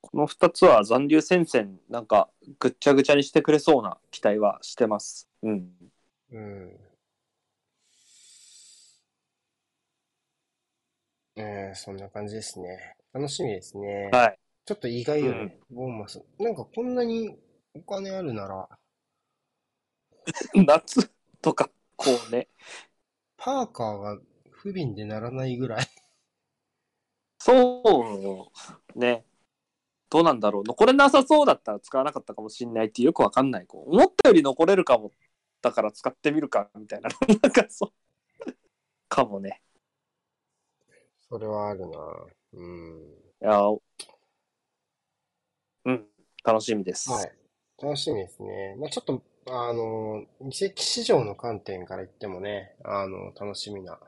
[0.03, 2.28] この2つは残留戦線、なんか
[2.59, 5.30] ぐっちゃぐちゃにしてくれそうな期待はしてます。
[5.43, 5.72] うん。
[6.30, 6.89] うん。
[11.41, 12.97] えー、そんな感じですね。
[13.14, 14.11] 楽しみですね。
[14.12, 14.38] はい。
[14.66, 16.22] ちょっと意外よね、ボーンマス。
[16.38, 17.36] なんかこんなに
[17.74, 18.68] お金あるなら、
[20.55, 21.11] 夏
[21.41, 22.49] とか、こうね。
[23.36, 24.18] パーカーが
[24.51, 25.86] 不憫でならないぐらい。
[27.38, 28.51] そ
[28.95, 29.24] うね。
[30.11, 30.62] どうなんだろう。
[30.64, 33.66] 残れなさそうだったら使わなかったかもしんないってよくわかんない。
[33.66, 35.12] こう思ったより残れるかも。
[35.62, 37.09] だから使ってみるか、みたいな。
[37.43, 38.53] なんかそう。
[39.09, 39.62] かもね。
[41.31, 41.99] それはあるな。
[42.55, 42.99] うん。
[43.43, 43.61] いや、
[45.85, 46.07] うん。
[46.45, 47.11] 楽しみです。
[47.11, 47.33] はい。
[47.83, 48.76] 楽しみですね。
[48.78, 53.99] まあちょっと、あの、移籍市場の観点から言ってもね、あの、楽しみな、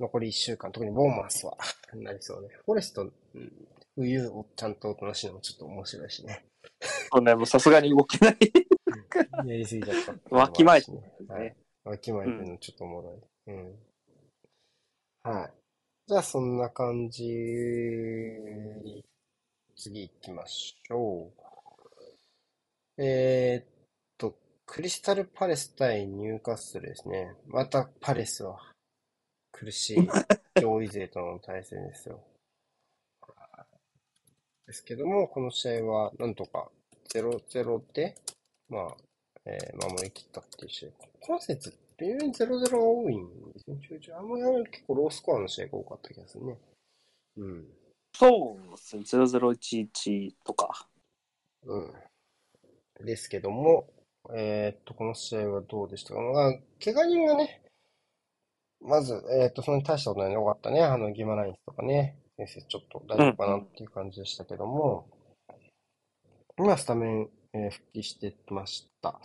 [0.00, 1.56] 残り1週間、特にボーマスは
[1.94, 2.48] なりそうね。
[2.64, 3.06] フォレスト、う
[3.38, 6.44] ん冬をちゃんと楽しむのもちょっと面白いしね。
[7.12, 8.36] そうね、もうさすがに動けない。
[9.44, 11.12] やりすぎちゃった わきまえてね。
[11.26, 11.56] はい。
[11.82, 13.12] わきまえてるのちょっとおもろ
[13.46, 13.50] い。
[13.50, 13.78] うん。
[15.24, 15.57] はい。
[16.08, 19.04] じゃあそんな感じに、
[19.76, 21.30] 次行きましょ
[22.96, 23.02] う。
[23.02, 23.66] えーっ
[24.16, 24.34] と、
[24.64, 27.34] クリスタルパレス対ニューカッスルですね。
[27.46, 28.58] またパレスは
[29.52, 30.08] 苦しい
[30.58, 32.24] 上位勢との対戦ですよ。
[34.66, 36.70] ですけども、この試合はなんとか
[37.12, 38.14] 0-0で、
[38.70, 38.96] まあ、
[39.44, 40.90] えー守り切ったっていう試合。
[41.20, 43.78] 今節、微妙に0-0が多いんですね。
[43.86, 46.58] ちょいちょいあんまり結構ロースコアの試合が多かった気がするね。
[47.36, 47.66] うん。
[48.14, 50.88] そうですね、0011とか。
[51.64, 51.92] うん。
[53.04, 53.88] ですけども、
[54.34, 56.20] えーっと、この試合はどうでしたか？
[56.20, 57.62] まあ、怪我人がね、
[58.80, 60.82] まず、えーっと、そんなに大したことないのよかったね。
[60.82, 62.16] あの、ギマラインスとかね。
[62.36, 65.08] 先生、ちょっと大丈夫かなっていう感じでしたけども、
[66.56, 69.20] まあ、スタメン、えー復帰してました。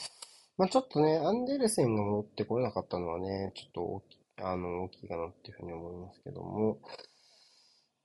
[0.58, 6.80] まあ、ちょっとね、アンデルセンが戻ってこれなかったのはね、ちょっと大きあの、大きいかなっていうふうに思いますけども、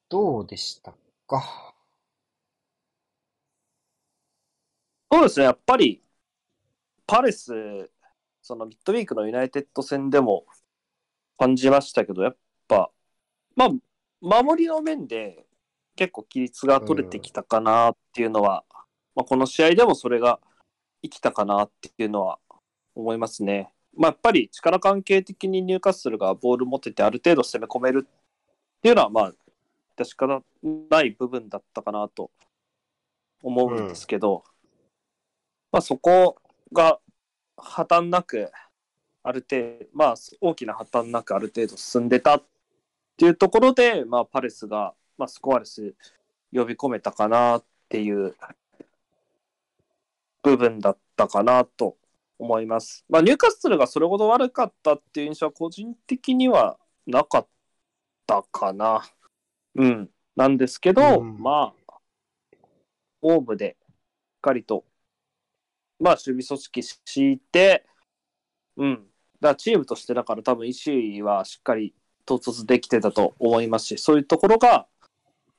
[0.09, 0.95] どうでした
[1.27, 1.75] か？
[5.11, 6.03] そうですね、やっぱり、
[7.07, 7.91] パレス、
[8.43, 10.47] そのミッドウィークのユナイテッド戦でも
[11.39, 12.37] 感じましたけど、やっ
[12.67, 12.91] ぱ、
[13.57, 13.69] まあ、
[14.21, 15.47] 守りの面で
[15.97, 18.65] 結構規律が取れてきたかなっていうのは、
[19.15, 20.41] まあ、この試合でもそれが
[21.03, 22.39] 生きたかなっていうのは
[22.95, 23.71] 思いますね。
[23.97, 29.33] まあ、やっぱり力関係的にニューカッスルがボール持っててある程度攻め込めるっていうのは、まあ、
[29.97, 32.31] 確かない部分だったかなと
[33.43, 34.45] 思うんですけど、
[35.73, 36.37] まあ、そこ
[36.73, 37.01] が
[37.57, 38.51] 破綻なく、
[39.23, 42.45] ある程度、まあ、大きな破綻なくある程度進んでたっ
[43.17, 45.95] ていうところで、まあ、パレスが、まあ、スコアレス
[46.53, 48.37] 呼び込めたかなっていう
[50.49, 51.97] 部分だったかなと
[52.39, 53.05] 思います。
[53.09, 57.49] まあ、ニューカッスルがそれほど悪かったっていう印象は個人的にはなかっ
[58.27, 59.03] たかな。
[59.75, 60.11] うん。
[60.37, 61.95] なんですけど、うんまあ、
[63.21, 63.85] ホームでし
[64.39, 64.85] っかりと、
[65.99, 67.85] まあ、守備組織敷いて、
[68.77, 68.95] うん。
[68.95, 69.07] だか
[69.41, 71.95] らチームとしてだから多分意思はしっかり
[72.29, 74.87] 統率できてたと思いますし、そういうところが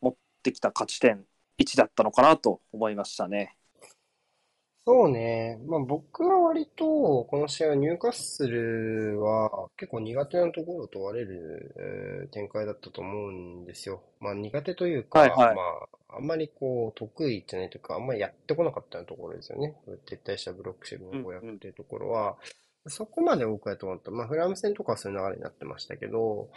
[0.01, 1.25] 持ってきた勝ち点
[1.59, 3.55] 1だったのかなと思いましたね。
[4.89, 5.59] そうね。
[5.67, 6.83] まあ僕は割と、
[7.25, 11.75] この試合はニューカッスルは結構苦手なところを問われる、
[12.23, 14.01] えー展開だったと思うんですよ。
[14.19, 15.61] まあ苦手というか、はいはいま
[16.09, 19.75] ああんまりこう得意じゃないというか、あんまりやってこなかったところですよね。
[20.07, 22.37] 撤退したブロックシェブの公約っていうところは、
[22.87, 24.09] そこまで多くやと思った。
[24.09, 26.49] まあフラム戦とかはそういう流れになってましたけど、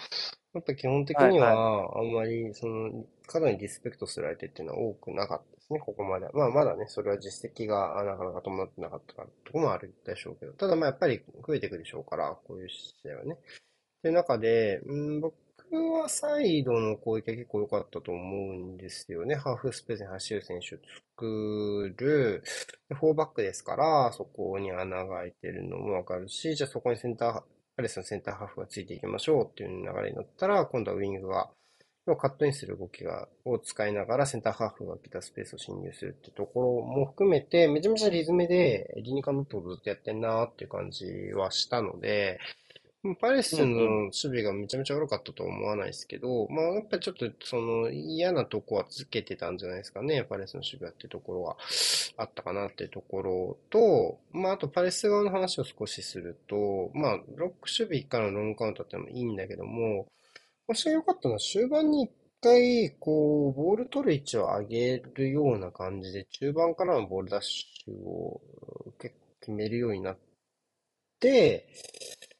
[0.54, 6.28] やっぱ基本的には、あんまり、その、過度にディスペクトする相手っていうのは多くなかったでね、ここまで。
[6.32, 13.38] まあ、まだね、それは実績がなかなか伴ってなかったかところもあるでしょうけど、ただまあ、やっぱり増えていくでしょうから、こういう試合はね。
[14.02, 15.34] という中で、うん、僕
[15.70, 19.36] はサイドの攻撃は結構良かったと思うんですよね。
[19.36, 20.78] ハーフスペースに走る選手を
[21.16, 22.42] 作る。
[22.94, 27.42] フォーバックですから、そこに穴が開いてるのもわかるし、じゃあそこにセンター、
[27.76, 31.48] パレスのセンターハーフがついていきましょうっていう流れになったら、今度はウィングが、
[32.06, 42.40] 要はカットインする動きが、を使いながらセンターハーフが来たスペースを侵入するってところも含めて、めちゃめちゃリズムで理にかなったことずっとやってんなーっていう感じはしたので、
[43.20, 51.56] パレスの守備がめちゃめちゃ悪かったとは思わないですけど、まあやっぱりちょっとその嫌なとこはつけてたんじゃないですかね、パレスの守備はっていうところは
[52.16, 60.06] あったかなっていうところと、まああとパレス側の話を少しすると、まあロック守備からのロングカウンターってのもいいんだけども、
[60.68, 62.10] もし良かったのは終盤に一
[62.40, 68.40] 回、こう、ボール取る位置を上げるような感じで、中盤からのボールダッシュを
[68.98, 70.18] 結構決めるようになっ
[71.20, 71.68] て、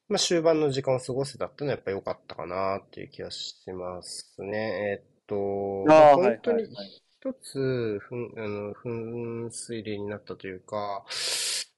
[0.09, 5.01] まあ終盤の時間を過ごせたっていうのはやっぱ良かったかなっていう気がしますね。
[5.01, 11.05] えっと、あー本当に一つ、ふん、あの、噴水例になったというか、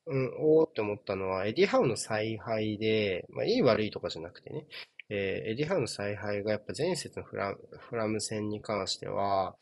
[0.06, 4.66] うん、おーって思ったのは、エディハウの采配で、まあ、いい悪いとかじゃなくてね、
[5.08, 7.54] えーエディハウの采配がやっぱ前節のフラ、
[7.90, 9.56] フラム戦に関しては、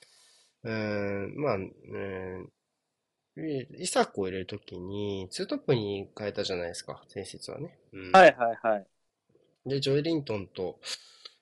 [0.64, 2.50] うーん、まあ、うん、
[3.36, 7.78] イサクを入れるときに、ツートップに変えたじゃないですか、前節はね。
[7.92, 8.86] うんはいはいはい。
[9.66, 10.78] で、ジョエリントンと、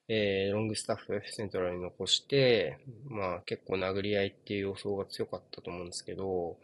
[0.08, 6.58] えーロングスタッフ、セントラルに残して、まあ結構殴り合いっていう予想が強かったと思うんですけど、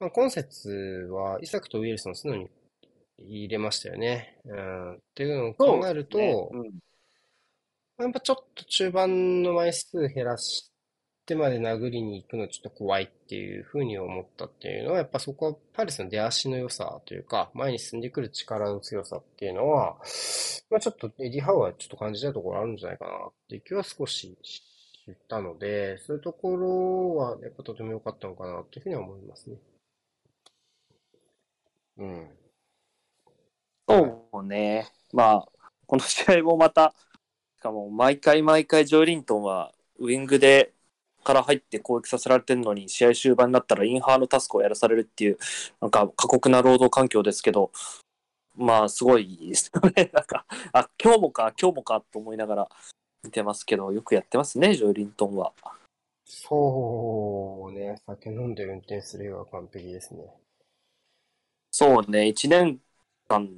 [0.00, 2.50] まあ、今節はイサクとウィルソン素直に
[3.18, 4.38] 入れましたよね。
[4.44, 6.18] うん、っていうのを考えると、
[7.98, 10.72] やっぱちょっと中盤の枚数減らし
[11.26, 19.96] てまで殴りに行くのちょっと怖いっていうふうに思ったっていうのは、やっぱそこはパレスの出足の良さというか、前に進んでくる力の強さっていうのは、
[20.70, 29.56] まあちょっとエディ・ハウはちょっと感じたいところあるんじゃないかなっていう気は少し知ったので、そういうところはやっぱとても良かったのかなっていうふうには思いますね。
[31.98, 32.43] うん。
[33.88, 34.88] そうね。
[35.12, 35.48] まあ、
[35.86, 36.94] この試合もまた、
[37.58, 40.74] しかも毎回毎回ジョーリントンはウイングで
[41.24, 45.38] から入って攻撃させられてるのに、試合終盤になったらインハーのタスクをやらされるっていう、
[45.80, 47.72] なんか過酷な労働環境ですけど、
[48.54, 50.10] まあ、すごいですよね。
[50.12, 52.68] なんか、あ、今日もか、今日もかと思いながら
[53.24, 55.52] 見てますけど、よくやってますね、ジョーリントンは。
[56.24, 60.24] そうね、酒飲んで運転するようは完璧ですね。
[61.70, 62.80] そうね、1年
[63.28, 63.48] 間、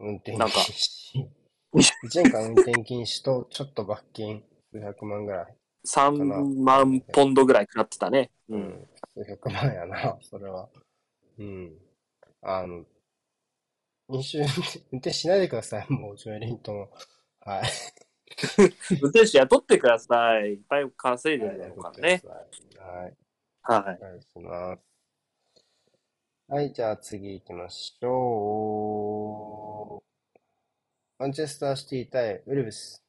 [0.00, 1.28] 運転禁止。
[1.74, 5.56] 1年間運転禁止と、ちょっと罰金数百万ぐらい。
[5.86, 8.30] 3万ポンドぐらい食らってたね。
[8.48, 8.88] うん。
[9.14, 10.68] 数百万やな、それは。
[11.38, 11.78] うん。
[12.42, 12.84] あの、
[14.08, 14.38] 飲酒
[14.92, 16.88] 運転しないでください、もう、ジョエリントン。
[17.40, 17.68] はい。
[19.02, 20.42] 運転手雇ってください。
[20.44, 22.22] いっぱい稼いでるからね。
[22.78, 23.16] はい。
[23.62, 23.98] はい。
[24.00, 24.93] お願いします。
[26.54, 30.04] はい、じゃあ次行きましょう。
[31.18, 33.02] マンチェスターシティ対ウルブス。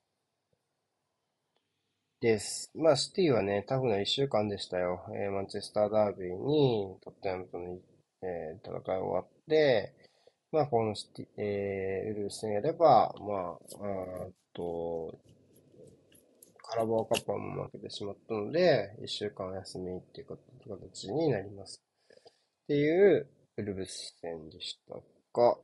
[2.20, 2.72] です。
[2.74, 5.06] まあ、シティはね、タフな一週間でしたよ。
[5.14, 7.78] えー、マンチェスターダービーに、トッテナムとの、
[8.24, 9.94] えー、戦い終わって、
[10.52, 15.20] まあ、このシティ、えー、ウルブス戦やれば、まあ、あと、
[16.64, 21.86] カラバオカップはも負けてしまったので、一週間お休みっていう形になります。
[22.66, 23.28] っていう
[23.58, 25.58] ウルブス戦でしたが、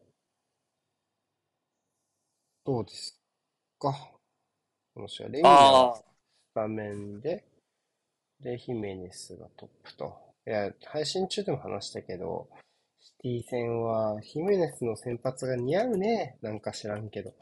[2.65, 3.19] どうです
[3.79, 3.91] か？
[4.93, 5.93] この試合、レミナ
[6.53, 7.43] 場面で、
[8.39, 10.17] で、ヒメネスがトップと。
[10.47, 12.47] いや、配信中でも話したけど、
[13.01, 16.37] シティ戦はヒメネスの先発が似合うね。
[16.41, 17.33] なんか知らんけど。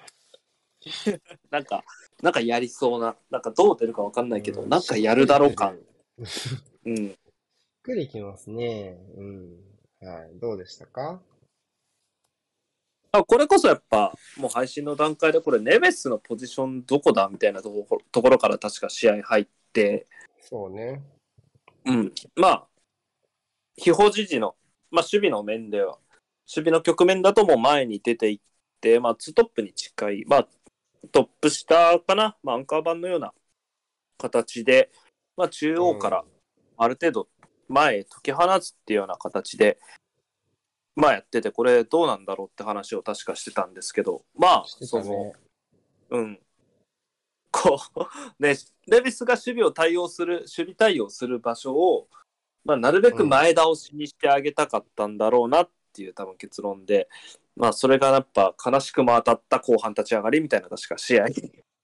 [1.51, 1.83] なんか、
[2.23, 5.75] なんかやりそうな、なんかどう出るかわかんないけど、うん、なんかやるだろうか。
[6.85, 6.95] うん。
[6.95, 7.17] しっ
[7.83, 8.97] くりきますね。
[9.15, 9.68] うん。
[10.01, 10.39] はい。
[10.39, 11.19] どうでしたか？
[13.11, 20.07] あこれこそやっぱ、もう配信の段階で、これ、ネベスのポジションどこだみたいなところところから確か試合入って、
[20.41, 21.01] そうね。
[21.85, 22.13] うん。
[22.35, 22.67] まあ、
[23.75, 24.55] 非保持時の、
[24.91, 25.97] まあ、守備の面では、
[26.47, 28.39] 守備の局面だともう前に出ていっ
[28.79, 30.47] て、まあ、ツートップに近い、まあ、
[31.11, 33.33] トップ下かな、まあ、アンカー版のような
[34.17, 34.91] 形で、
[35.35, 36.23] まあ、中央から
[36.77, 37.27] ある程度
[37.69, 39.79] 前へ解き放つっていうような形で、
[40.95, 45.33] まあやってて、これどうなんだろうって話を確かしてたんですけど、まあ、ね、その、
[46.09, 46.39] うん。
[47.51, 47.99] こう、
[48.43, 48.55] ね、
[48.87, 52.09] レビスが守備を対応する、守備対応する場所を、
[52.65, 57.07] まあ、なるべく前倒しにしてあげたかったんだろうなっていう多分結論で、
[57.55, 61.25] まあ、それがやっぱ悲しくも当たった後半立ち上がりみたいな確か試合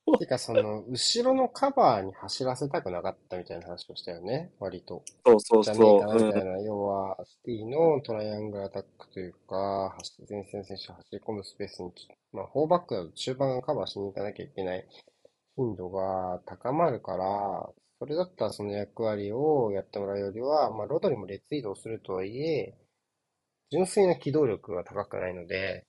[0.20, 5.04] てか、その、後ろのカバーに走らせたくなかったみたいな話をしたよね、割と。
[5.26, 5.64] そうそうそう。
[5.64, 8.02] じゃねえかなみたいな、うん、要は、シティの？
[8.02, 9.96] トライアングルアタックというか、
[10.30, 11.92] 前線選手走り込むスペースに、
[12.32, 14.88] まあ、4バックだと中盤がカバーしに行かなきゃいけない
[15.56, 22.76] 頻度が高まるから、それだったらその役割をやってもらうよりは、まあ、ロドリも列移動するとはいえ、
[23.72, 25.86] 純粋な機動力が高くないので、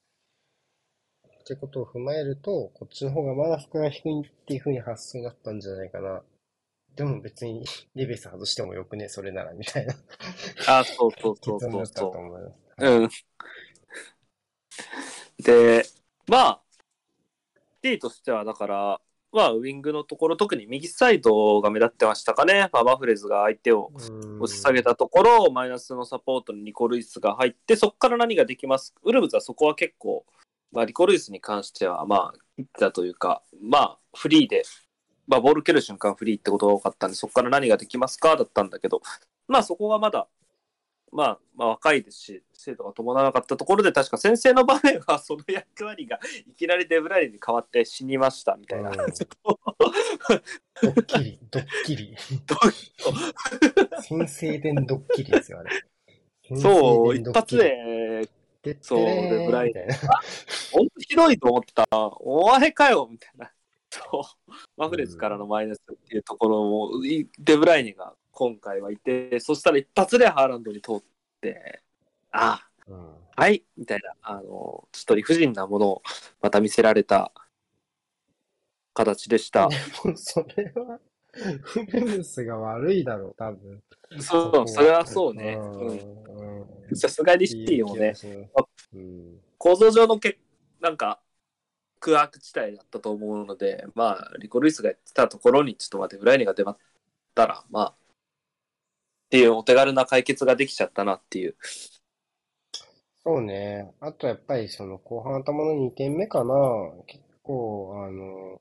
[1.46, 6.20] ってことを踏まえると、こっちの方がまだ負荷が低いっていう風に発想になったんじゃないかな。
[6.96, 7.64] でも別に
[7.94, 9.94] レベス外してもよくね、それなら、みたいな。
[10.66, 12.12] あ、そうそうそうそうそ
[12.78, 12.84] う。
[12.84, 13.08] うん。
[15.38, 15.84] で、
[16.26, 16.62] まあ、
[17.80, 19.00] T としてはだから、
[19.30, 22.70] まあ、ウィングのところ、特に右サイドが目立ってましたかね。
[22.72, 23.92] まあ、バフレズが相手を
[24.40, 30.26] 押し下げたところ、マイナスのサポートにニコルイスが入って、そこから何ができますウルブズはそこは結構、
[30.72, 34.62] まあ、リコルイスに関しては、まあ、ヒッタというか、まあ、フリーで、
[35.26, 39.00] まあ、ボール蹴る瞬間フリーってことが多かったんで、そこから何ができますかだったんだけど、
[39.48, 40.28] まあ、そこがまだ、
[41.12, 48.90] まあ、まあ、若いですし、精度が伴わなかったところで、確か先生の場面は、その役割がいきなりデブライに変わって死にましたみたいな。
[48.90, 49.06] ド
[50.90, 52.16] ッキリ、ドッキリ。
[54.02, 55.70] 先生伝ドッキリですよ、あれ。
[56.56, 58.28] そう、一発で
[58.80, 59.80] そう、で、ブライト。
[60.72, 61.86] 本当ひどいと思った。
[62.20, 63.50] お前かよみたいな。
[63.90, 64.52] そう。
[64.76, 66.90] マフレズからのマイナスっていうところも、
[67.38, 71.02] デブライネが今回はいて、そしたら一発でハーランドに通っ
[71.40, 71.82] て、
[72.32, 76.02] ああ、うん、はい、みたいな、あの、ちょっと理不尽なものを
[76.42, 77.32] また見せられた
[78.92, 79.68] 形でした。
[80.16, 80.98] それは、
[81.62, 83.82] フレムスが悪いだろう、多分。
[84.20, 85.58] そう、それはそうね。
[86.94, 88.14] さすがにシティもね、
[88.94, 90.38] うん構造上のけ
[90.80, 91.20] なんか
[91.98, 96.78] 空白地帯だったと思うので、まあ、リコ・ルイスがやってたところにちょっと待って、フライニが出まっ
[97.34, 97.94] たら、まあ、っ
[99.30, 101.56] ていうお手軽な解決ができちゃったなっていう。
[103.24, 103.92] そうね。
[103.98, 106.54] あとやっぱりその後半頭の2点目かな。
[107.08, 108.60] 結構、あの、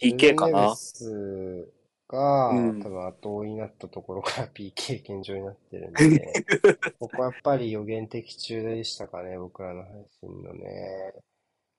[0.00, 0.76] PK かな
[2.10, 6.32] が、うん多分後追いになったところから PK 現状になってるんで、
[6.98, 11.14] ここはやっぱり予言的中でしたかね、僕らの配信のね。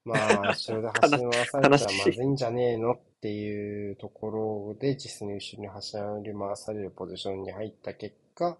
[0.03, 8.57] まあ、 後ろで走り回されたらまずいんじゃねえのっていうところで、実に後ろに走り回されるポジションに入った結果、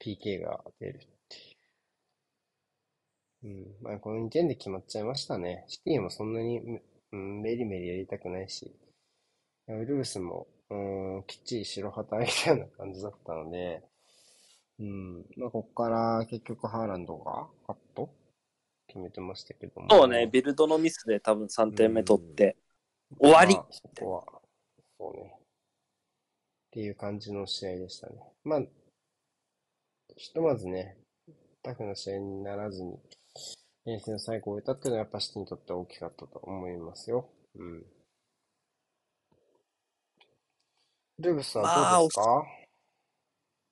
[0.00, 1.36] PK が出るって
[3.46, 3.48] いう。
[3.48, 3.76] うん。
[3.80, 5.64] まあ、この2点で決まっちゃいましたね。
[5.68, 6.58] シティもそんなに、
[7.12, 8.74] うん、メリメリやりたくないし、
[9.68, 13.82] ウルブスも、うん、きっちり白旗みたいな感じだったので、
[14.78, 15.16] うん。
[15.36, 18.10] まあ、ここから結局ハーランドがカット
[18.86, 19.88] 決めてましたけども。
[19.90, 22.56] そうね、ビルドのミスで多分3点目取って、
[23.18, 24.24] 終わりまあそこは、
[24.98, 25.34] そうね。
[25.36, 25.40] っ
[26.70, 28.14] ていう感じの試合でしたね。
[28.44, 28.62] まあ、
[30.16, 30.96] ひとまずね、
[31.62, 32.98] タフな試合にならずに、
[33.84, 37.28] 連戦最後を終えたっていうのはやっぱシティにとっては大きかったと思いますよ。
[37.56, 37.84] うん。
[41.22, 42.44] ルブスはどうですか、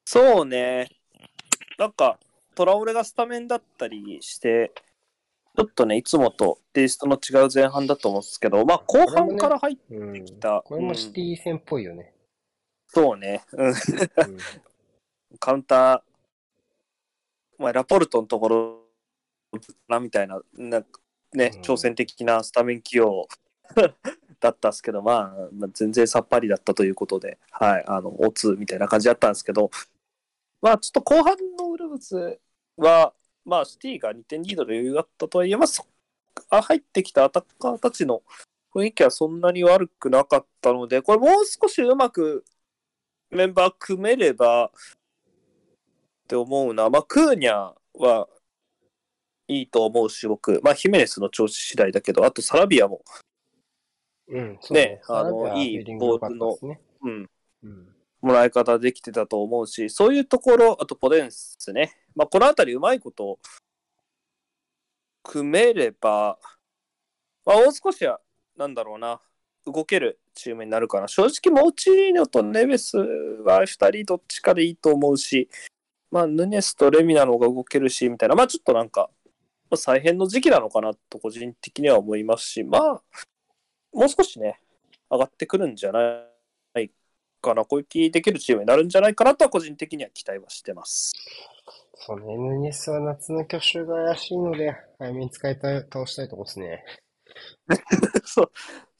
[0.04, 0.88] そうね、
[1.78, 2.18] なんか、
[2.54, 4.72] トラオレがスタメンだったりして、
[5.56, 10.12] ちょっとね、いつもとテイストの違う前半だと思うんですけど、まあ、後半から入っうん。
[10.12, 12.14] てきた、これもシティ戦っぽいよね。
[12.86, 13.66] そうね、うん。
[13.68, 13.74] うん。
[15.38, 16.02] カウンター、
[17.58, 18.80] まあ、ラポルトのところ
[19.88, 21.00] なみたいな、なんか
[21.32, 23.28] ねうん、挑戦的なスタメン起用
[24.40, 29.70] だったんですけど、まあ、まあ、全然さっぱりだったということで、はい、あの、オツみたいな感じだったんですけど、
[30.62, 32.40] まあ、ちょっと後半のウルブズ
[32.76, 33.12] は、
[33.44, 35.86] まあ、シティが2点リードで余裕があったとはいえ、まあ、そ
[36.50, 38.22] あ入ってきたアタッカーたちの
[38.74, 42.44] 雰囲気はそんなに悪くなかったので、これもう少しうまく
[43.30, 44.70] メンバー組めればっ
[46.28, 46.88] て思うな。
[46.88, 48.28] まあ、クーニャは
[49.48, 50.60] いいと思うし、僕。
[50.62, 53.02] まあ、ヒメネスの調子次第だけど、あとサラビアも、
[54.30, 56.80] うん、そうねあのいいフィーリング良かったですね。
[57.02, 57.30] うん、
[57.64, 57.88] うん。
[58.20, 61.92] もらい方できてたと思うし、そういうところ、あとポデンスね。
[62.14, 63.38] まあ、このあたりうまいこと
[65.22, 66.38] 組めれば、
[67.46, 68.20] まあ、もう少しは、
[68.56, 69.20] なんだろうな、
[69.66, 71.08] 動けるチームになるかな。
[71.08, 75.48] 正直、モーチーニョとネベスは2人どっちかでいいと思うし、
[76.10, 79.08] まあ、ヌネスとレミナの方が動けるし、みたいな、まあ、ちょっとなんか、
[79.70, 83.02] まあ、再編の時期なのかなと個人的には思いますし、まあ、
[83.92, 84.60] もう少しね、
[85.10, 86.24] 上がってくるんじゃな
[86.80, 86.90] い
[87.40, 91.12] かな、攻撃できるチームになるんじゃないかなとは個人的には期待はしてます。
[91.94, 96.84] そうね、ヌニエスは夏の去就が怪しいので、早めに使いたい、倒したいとこですね。
[98.24, 98.52] そう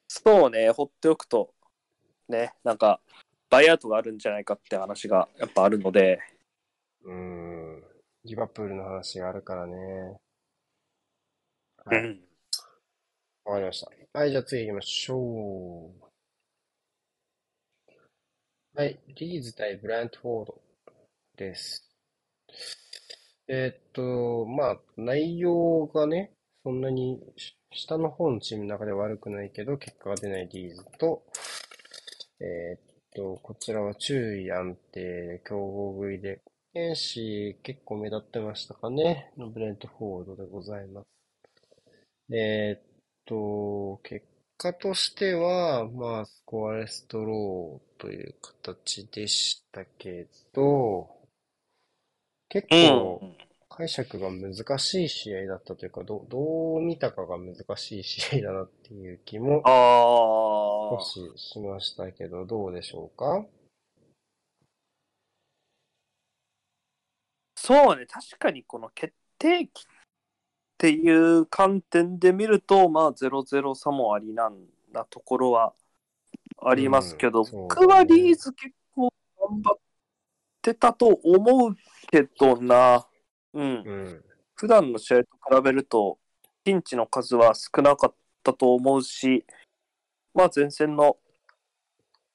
[0.08, 1.54] そうね、放っておくと、
[2.28, 3.00] ね、なんか、
[3.48, 6.20] バイアウトがあるんじゃないかって話がやっぱあるので、
[7.04, 7.84] うーん。
[8.24, 9.74] リバプールの話があるからね。
[11.84, 12.00] はい。
[12.00, 12.20] うん、
[13.44, 13.99] わかりました。
[14.12, 16.10] はい、じゃあ次行きましょう。
[18.74, 20.60] はい、リーズ対ブラントフォード
[21.36, 21.88] です。
[23.48, 26.32] えーっと、まあ、内容がね、
[26.62, 27.20] そんなに
[27.72, 31.22] 下の方のチームの中で悪くないけど、結果が出ないリーズと、
[32.40, 32.80] えーっ
[33.14, 36.42] と、こちらは注意安定、強豪食いで、
[36.72, 41.06] 剣士結構目立ってましたかね、のブレントフォードでございます。
[42.32, 42.89] えーっ
[43.30, 44.26] と、結
[44.58, 51.08] 果としては、まあ、スコアレスドローという形でしたけど、
[52.48, 53.22] 結構
[53.68, 59.70] 解釈が難しい試合だったというか、ど、どう見たかが難しい試合だなっていう気もあ
[60.90, 63.46] 少あ、ししましたけど、どうでしょうか？
[67.54, 69.84] そうね、確かにこの決定機っ
[70.80, 74.56] ていう観点で見ると、まあ、0-0差もありなん
[74.94, 75.74] なところは
[76.62, 79.78] ありますけど、うんね僕はリーズ結構頑張っ
[80.62, 81.76] てたと思う
[82.10, 83.06] けどな。
[83.52, 83.62] うん。
[83.62, 84.24] うん。
[84.54, 86.18] 普段の試合と比べると、
[86.64, 89.44] ピンチの数は少なかったと思うし、
[90.32, 91.18] まあ前線の、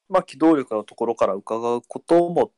[0.07, 2.51] まあ機動力のところから伺うことも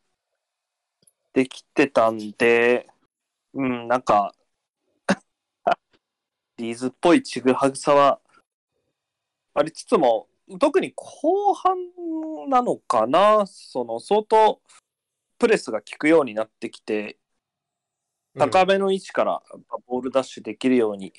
[1.31, 2.87] できてたんで、
[3.53, 4.33] うん、なんか、
[6.57, 8.19] リーズっぽいちぐはぐさは
[9.53, 10.27] ありつつも、
[10.59, 11.77] 特に後半
[12.47, 14.61] なのかな、その相当
[15.39, 17.17] プレスが効くようになってきて、
[18.37, 19.41] 高めの位置から
[19.87, 21.11] ボールダッシュできるように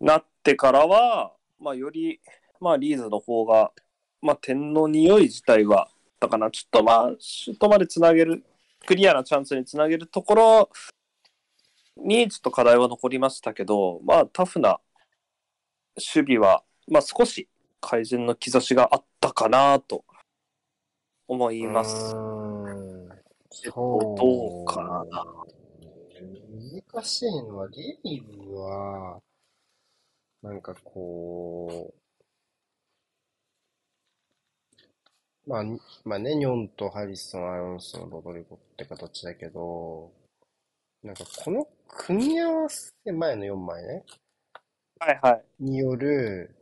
[0.00, 2.20] なってからは、まあ、より、
[2.60, 3.72] まあ、リーズの方が、
[4.22, 8.42] まあ、点の匂い自体は、だからちょっとまあ、シュートまでつなげる、
[8.86, 10.70] クリアなチャンスにつなげるところ
[11.96, 14.80] に、ちょっと課題は残りましたけど、まあ、タフな
[15.96, 17.48] 守備は、まあ、少し
[17.80, 20.04] 改善の兆しがあったかなと
[21.28, 22.14] 思います。
[22.14, 23.14] う
[23.50, 25.24] そうどうかな。
[26.92, 29.20] 難しいのは、リーグは、
[30.42, 32.04] なんかこう、
[35.46, 40.10] まあ、にまあね、ニョンとハリソン、アロンソン、ロドリゴって形だけど、
[41.04, 44.04] なんかこの組み合わせ、前の4枚ね、
[44.98, 45.44] はいはい。
[45.60, 46.56] による、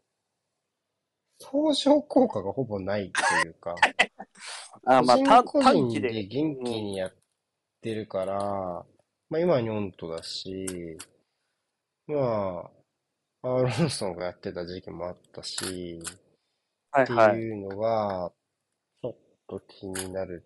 [1.38, 3.76] 相乗効果がほぼないというか、
[4.84, 6.00] あまあ、個た人個人で。
[6.12, 7.14] で元気にやっ
[7.82, 8.34] てるから、
[9.30, 10.98] まあ今はニョントだし、
[12.08, 12.68] ま
[13.44, 17.36] あ、アーロンソンがやってた時期もあったし、ってはいはい。
[17.36, 18.32] いうのが、
[19.02, 19.16] ちょっ
[19.46, 20.42] と気になる。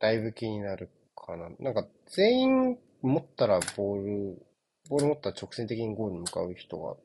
[0.00, 1.48] だいぶ気になるかな。
[1.58, 4.42] なんか全員持ったらボール、
[4.88, 6.96] ボール持ったら直線的にゴールに向かう人が、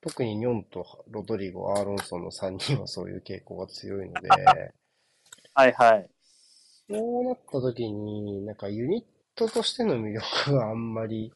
[0.00, 4.28] 特にニョンとロドリゴ、アーロンソンの3人はそういう傾向が強いので、
[5.54, 6.08] はいはい。
[6.88, 9.04] そうなった時に、なんかユニッ
[9.34, 11.32] トとしての魅力があんまり、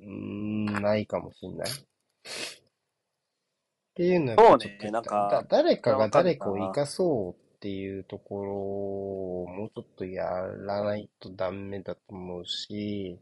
[0.00, 1.68] うーん、ないかもしんない。
[1.70, 1.74] っ
[3.98, 13.18] ていうのはやっぱちょっとそうねなんかだ誰かが誰かを生かそうっていうところをもうちょっとやらないとダメだと思うし、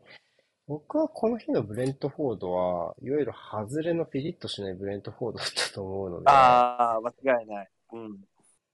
[0.66, 7.68] 僕はこの日のブレントフォードは、いわゆる外れのピリッとしないブレントフォードだったと思うので、ああ、間違いない。
[7.92, 8.12] うん。
[8.12, 8.16] っ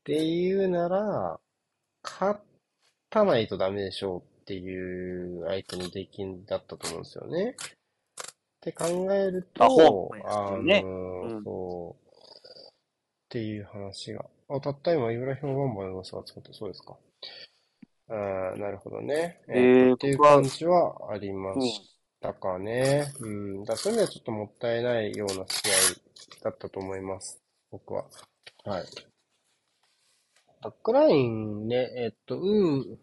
[0.02, 1.38] ていうなら、
[2.02, 2.40] 勝
[3.08, 7.50] たないとダメでしょうっていう相手の出来だったと思うんですよね。
[7.50, 7.54] っ
[8.60, 12.12] て考えるとあつねの、うんそう、
[12.64, 12.72] っ
[13.28, 14.24] ていう話が。
[14.56, 16.96] あ、たった今、イブラヒム・バンバの噂が作って、そうですか。
[18.08, 19.40] あーなるほどね。
[19.48, 21.80] えーえーっていう感じはありまし
[22.20, 23.12] たかね。
[23.20, 23.60] うん。
[23.64, 27.40] だからそういう意味ではちょっともったいないような試合だったと思います。
[27.70, 28.04] 僕は。
[28.64, 28.84] はい。
[30.62, 32.96] バックラインね、えっと、ウー、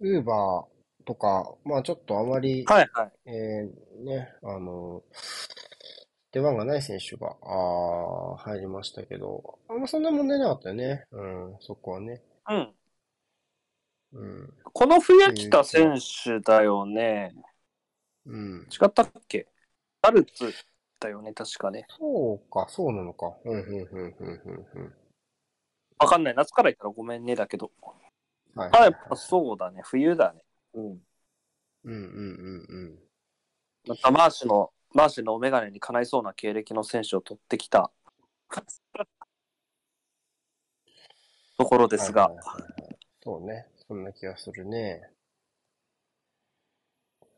[0.00, 3.30] ウーバーとか、まあちょっとあまり、はいはい。
[3.30, 5.02] えーね、あの、
[6.38, 11.04] 出番がない選手が、あー入りましたけど、あんまそんな問題なかったよね。
[11.10, 12.22] うん、そこはね。
[12.48, 12.74] うん。
[14.12, 17.34] うん、この冬来た選手だよね。
[18.24, 18.68] うん。
[18.70, 19.48] 違ったっけ？
[20.00, 20.54] アルツ
[21.00, 21.86] だよね、確かね。
[21.98, 23.36] そうか、そうなのか。
[23.44, 24.94] うん、うん、うん、うん、うん、うん。
[25.98, 26.34] わかんない。
[26.36, 27.72] 夏から言ったらごめんねだけど。
[28.54, 29.82] はい、あ、はいやっぱそうだね。
[29.84, 30.44] 冬だね。
[30.74, 30.84] うん。
[30.84, 30.98] うん、
[31.84, 32.98] うん、うん、うん。
[33.88, 37.90] またマーシュの、マーシュのお眼鏡にかないそうな経歴の選手を取ってきた
[41.56, 42.88] ところですがはい、はいはいはい
[43.28, 43.66] そうね。
[43.86, 45.02] そんな気がするね。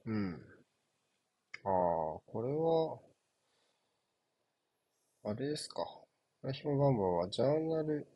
[0.06, 0.40] うん。
[1.64, 2.52] ああ、これ
[5.24, 5.84] は、あれですか。
[6.42, 8.06] ラヒムバンバーはジャーナル、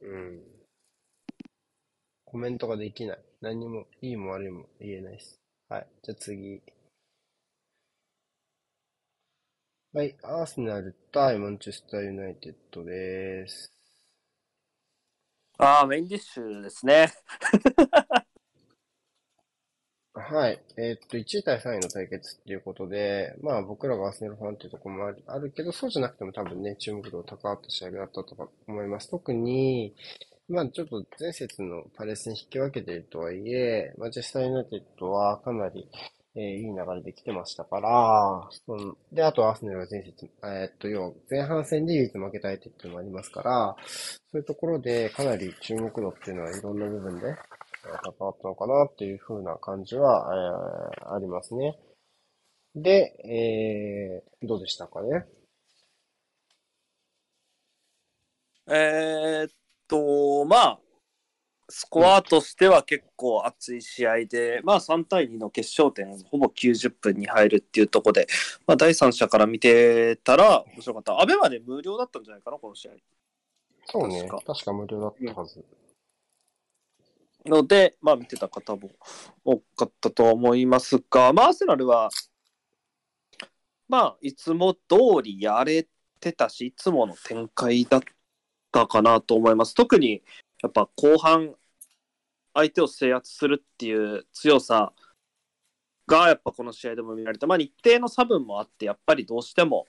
[0.00, 0.42] うん。
[2.24, 3.18] コメントができない。
[3.42, 5.38] 何も、いいも悪いも言えないです。
[5.68, 5.86] はい。
[6.02, 6.62] じゃあ次。
[9.92, 10.16] はい。
[10.22, 13.71] アーセナル対マンチェスターユナイテッドです。
[15.62, 17.12] ああ、メインディッシュですね。
[20.14, 20.60] はい。
[20.76, 29.08] えーっと、1位対3位の対決っていうことで、まあ僕らがアーセナルファンっていうところもあるあるけど、そうじゃなくても多分ね、注目度高かった試合だったとか思います。
[29.10, 29.94] 特に、
[30.48, 35.88] まあちょっと前節のパレスに引き分けてるとはいえ、マンチェスターユナイテッドはかなり、
[36.34, 47.34] えーいい流れで来てましたから、そので、あとアーセナルが前節、えーっと、要は前半戦で唯一負けた相手っていうのもありますから、そういうところでかなり注目度っていうのはいろんな部分でえ
[48.02, 50.26] 関わったのかなっていう風な感じは、
[50.98, 51.78] えーありますね。
[52.74, 55.26] で、えー、どうでしたかね？
[58.68, 59.50] えーっ
[59.88, 60.78] と、まあ、
[61.68, 68.26] スコアとしては結構熱い試合で、まあ3対2の決勝点、ほぼ90分に入るっていうところで、
[68.66, 71.20] まあ第三者から見てたら面白かった。
[71.20, 72.92] アベマで無料だったんじゃないかな、この試合。
[73.86, 74.28] そうね。
[74.28, 75.64] 確確か無料だったはず。
[77.46, 78.90] ので、まあ見てた方も
[79.44, 82.10] 多かったと思いますが、まあアーセナルは、
[83.88, 84.80] まあいつも通
[85.22, 85.86] りやれ
[86.20, 88.00] てたし、いつもの展開だっ
[88.70, 89.74] たかなと思います。
[89.74, 90.22] 特に
[90.62, 91.54] やっぱ後半、
[92.54, 94.92] 相手を制圧するっていう強さ
[96.06, 97.46] がやっぱこの試合でも見られた。
[97.46, 99.86] まあ日程の差分もあって、やっぱりどうしても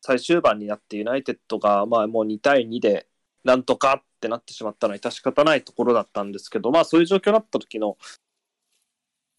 [0.00, 3.08] 最終盤になってユナイテッドがまあもう2対2で
[3.44, 7.96] なんとかってなってしまったのは致し方ないところだったんですけど、まあそういう状況になった時の、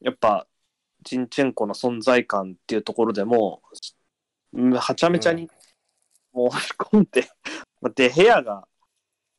[0.02, 0.48] やっぱ、
[1.04, 3.62] ジンチェンコの存在感っていうところでも
[4.54, 5.50] はちゃめちゃに
[6.34, 7.30] もう押し込んで、
[7.82, 8.68] まあ、デヘアが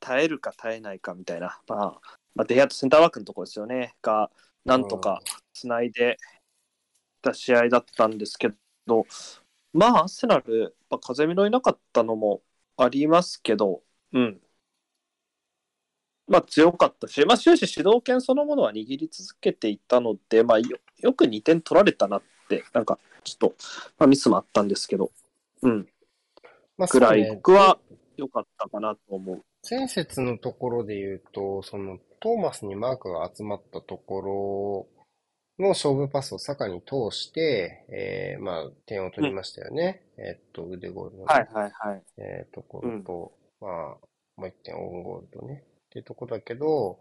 [0.00, 2.00] 耐えるか耐えないかみたいな、まあ、
[2.34, 4.30] まあ、デヘアとセンターバックのところですよね、が、
[4.64, 5.20] なんとか
[5.52, 6.16] つないで
[7.22, 8.50] た試合だったんですけ
[8.86, 9.06] ど、
[9.72, 12.42] まあ、アーセナル、まあ、風見のいなかったのも
[12.76, 13.82] ありますけど、
[14.12, 14.40] うん。
[16.26, 23.54] まあ強かったし、まあ終始主導権そのものは握り続けていたので、まあよよく2点取られたなって、なんかちょっと、
[23.98, 25.10] まあ、ミスもあったんですけど、
[25.62, 25.88] うん、
[26.78, 27.78] まあ、ぐらい僕は
[28.16, 29.44] 良かったかなと思う。
[29.68, 34.88] 前節のところで言うと、そのトーマスにマークが集まったとこ
[35.58, 40.02] ろの勝負パスを坂に通して、えー、まあ点を取りましたよね。
[40.16, 42.02] えーっと、腕ゴールのね、はいはいはい。
[42.18, 43.70] えーところと、まあ、
[44.36, 46.98] もう一点オウンゴールとね、っていうところだけど、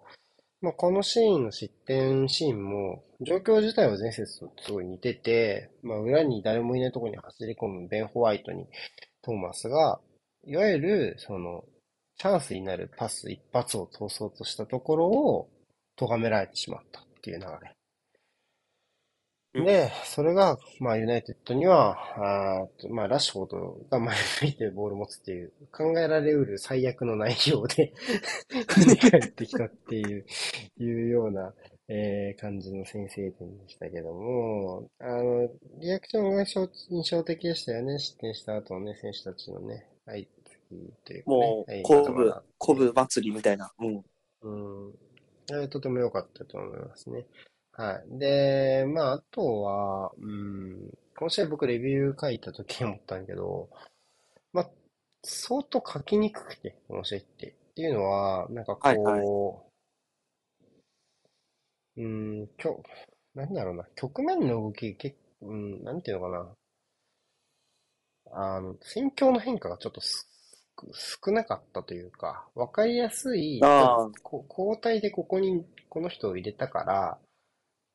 [0.61, 8.67] まあ、このシーンの失点シーンも、状況自体は前節とすごい似てて、まあ、裏に誰もいないところに走り込むベン・ホワイトに
[9.21, 10.01] トーマスが、
[10.43, 11.63] いわゆる、その、
[12.19, 15.49] チャンスになるパス一発を通そうとしたところを、
[15.95, 17.75] 咎められてしまったっていう流れ。
[19.55, 21.97] うんで、それが、まあ、ユナイテッドには、
[22.61, 27.93] あまあ、ラッシュフォードが前向いてボールを持つっていう、考えられうる最悪の内容で
[28.67, 30.25] 跳ね返ってきたっていう、
[30.77, 31.53] いうような、
[31.87, 37.97] えー感じの先制点でしたけども、あの、リアクションが印象的でしたよね。
[37.97, 40.38] 失点した後のね、選手たちのね、相次
[41.05, 43.71] というかね、もうはい、鼓舞言葉が、鼓舞祭りみたいな。
[43.79, 44.03] うん。
[44.41, 45.69] うん。
[45.69, 47.25] とても良かったと思いますね。
[47.73, 48.19] はい。
[48.19, 53.69] で、まあ、あとは、うん、この試合僕レビュー書いた時に思ったんだけど、
[54.53, 54.69] まあ、
[55.23, 57.47] 相当書きにくくて、この試合って。
[57.47, 59.69] っていうのは、なんかこう、はいは
[61.97, 62.83] うん、きょ、
[63.33, 66.55] なんだろうな、局面の動き、結構、うん、なんていうのかな。
[68.31, 70.29] あの、戦況の変化がちょっとす
[70.93, 73.59] 少なかったというか、わかりやすい、
[74.23, 77.17] こ交代でここに、この人を入れたから、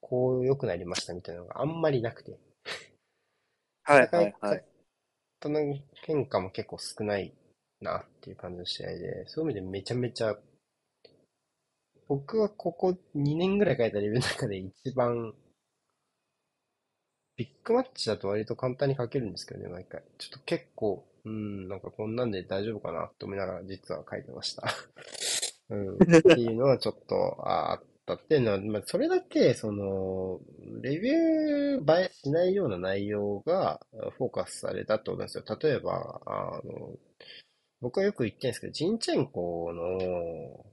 [0.00, 2.38] こう良くなりましたみたいなのがあんまりなくて。
[3.84, 4.64] はいはいはい。
[5.42, 5.60] その
[6.06, 7.34] 変化も結構少ない
[7.80, 10.36] なっていう感じの試合で、そういう意味でめちゃめちゃ、
[12.08, 15.34] 僕はここ2年ぐらい書いたレビューの中で一番、
[17.36, 20.02] ビッグマッチだと割と簡単に書けるんですけどね、毎回。
[20.18, 24.64] ちょっと結構、うん、なんかこんなんで大丈夫かなと思いながら実は書いてました。
[25.70, 27.16] うん、 っていうのはちょっと
[27.48, 30.40] ああったっていうのは、まあ、それだけ、その、
[30.82, 33.80] レビュー映えしないような内容が
[34.18, 35.44] フォーカスされたってことなんですよ。
[35.62, 36.92] 例えば、あの、
[37.80, 40.66] 僕はよく言ってるんですけど、ジンチェンコの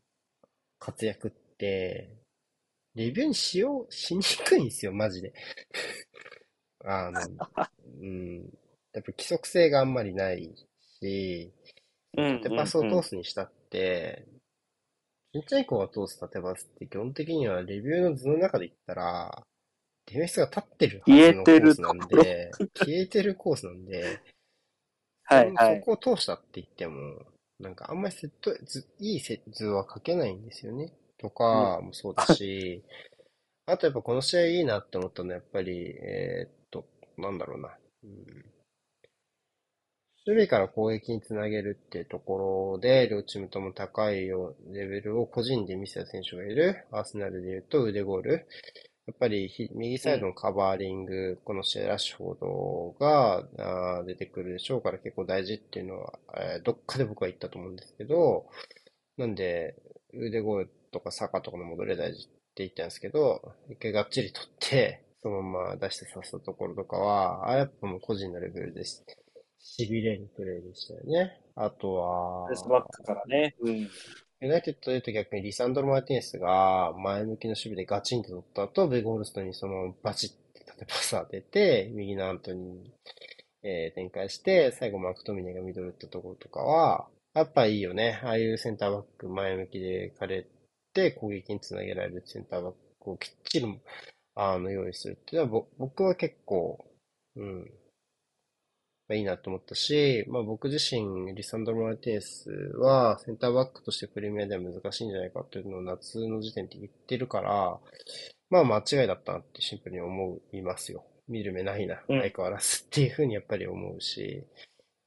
[0.79, 2.09] 活躍って、
[2.95, 5.33] レビューにしよう、しにくいんですよ、マジで。
[6.83, 7.19] あの、
[8.01, 8.49] うん、
[8.93, 10.53] やっぱ規則性があんまりない
[11.01, 11.53] し、
[12.17, 14.27] うん縦パスを通すにしたって、
[15.33, 19.43] ちっちゃい子が通す縦パスって基本的にはレビューの図の中で言ったら、
[20.07, 24.19] ディフェンスが立ってるはずのコースなんで、消えてるコースなんで、
[25.23, 25.85] はいはいそ。
[25.85, 27.25] こを通したって言っても、
[27.59, 30.93] なんかあんまりセット、図いいセ図は書けないんですよね。
[31.17, 32.83] とかもそうだし、
[33.67, 36.85] あとやっぱこの試合いいなって思ったのはやっぱり、えーっと、
[37.17, 37.77] なんだろうな。
[38.03, 38.50] うん
[40.25, 44.35] 守備から攻撃につなげるっていうところで、両チームとも高いレ
[44.87, 46.85] ベルを個人で見せた選手がいる。
[46.91, 48.47] アーセナルで言うと腕ゴール。
[49.07, 58.45] やっぱり右サイドのカバーリング、この試合ラッシュフォードが出てくるでしょうから結構大事っていうのは、えー、どっかで僕は言ったと思うんですけど、
[59.17, 59.75] なんで、
[60.13, 69.03] 腕ゴールとかサカとかの戻り大事って言ったんですけど、一回がっちり取って、そのまま出してさせたところとかは、あやっぱもう個人のレベルです。
[69.79, 71.39] 痺れるプレーでしたよね。
[71.55, 73.55] あとは、レスバックからね。
[73.61, 73.89] うん。
[74.41, 82.91] ユナイテッドで言うと逆にリサンドロ・マーティネスが前向きの守備でガチンと取った後、ベグホルストにそのバチって縦パス当てて、右のアントニーに、
[83.63, 88.19] えー、展開して、最後マクトミネイがミドル打ったところとかは、やっぱいいよね。
[88.23, 90.47] ああいうセンターバック前向きでかれ
[90.93, 93.79] て攻撃につなげられるセンターバックをきっちり
[94.35, 96.83] あの用意するっていうのは僕は結構、
[97.35, 97.71] うん、
[99.11, 107.77] まあ、いいなと思ったし、まあ僕自身、リサンドロ・マルティネスはセンターバックとしてプレミアでは難しいんじゃないかっていうのを夏の時点で言ってるから、
[108.49, 111.03] まあ間違いだったなってシンプルに思いますよ。
[111.27, 114.45] 見る目ないな、相変わらずっていうふうにやっぱり思うし、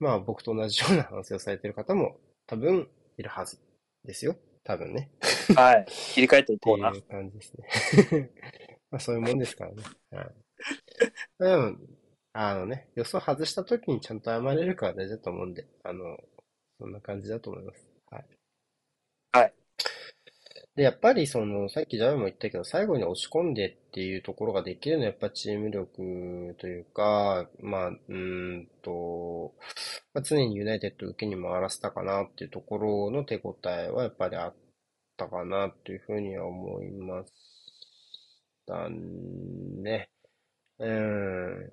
[0.01, 2.87] まあ僕と同じような反省をされてる方も多分
[3.17, 3.59] いるはず
[4.05, 4.37] ですよ。
[4.65, 5.09] 多分ね。
[5.57, 5.87] はい。
[5.89, 6.91] 切り替えていこうな。
[6.91, 7.55] っていう感じです
[8.13, 8.31] ね。
[8.93, 9.83] まあそういうもんですからね。
[10.11, 10.35] はい。
[11.39, 11.79] でも、
[12.37, 16.19] あのね、予想外した時にちゃんと謝れるかは大事だと思うんで、あの、
[16.81, 17.89] そんな感じだと思います。
[18.11, 18.25] はい。
[19.33, 19.55] はい。
[20.75, 29.55] で、やっぱりその、さっきジャムも言ったけど、最後に押し込んでっていうところができるのはやっぱチーム力というか、まあ、うんと、
[30.13, 34.55] まあ、常にユナイテッド受けに回らせたかなっていうところの手応えはやっぱりあっ
[35.17, 37.33] たかなというふうには思いまし
[38.67, 40.11] たね。
[40.81, 41.71] うん。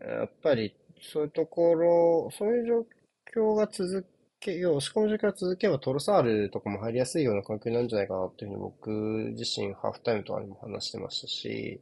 [0.00, 4.06] やっぱり、そういうところ、そういう状況が続
[4.40, 8.90] け、要は押し込む状況が続けばトロサールとかも入りやすいような環境なんじゃないかなっていうふうに僕
[9.36, 11.80] 自身ハーフタイムとかにも話してましたし、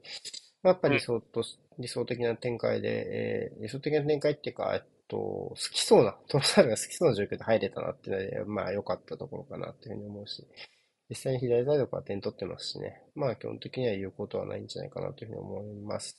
[0.62, 1.44] やっぱり理想と、
[1.78, 10.47] 理想的な展開で、えー、理想的な展開っていうか、えっと、好きそうな、トロサールが好きそうな状況で入れたなっていうのは、まあ良かったところかなっていうふうに思うし、
[11.09, 16.16] 実際に左サイドから点取ってますしね、まあ基本的には言うことはないんじゃないかなというふうに思います。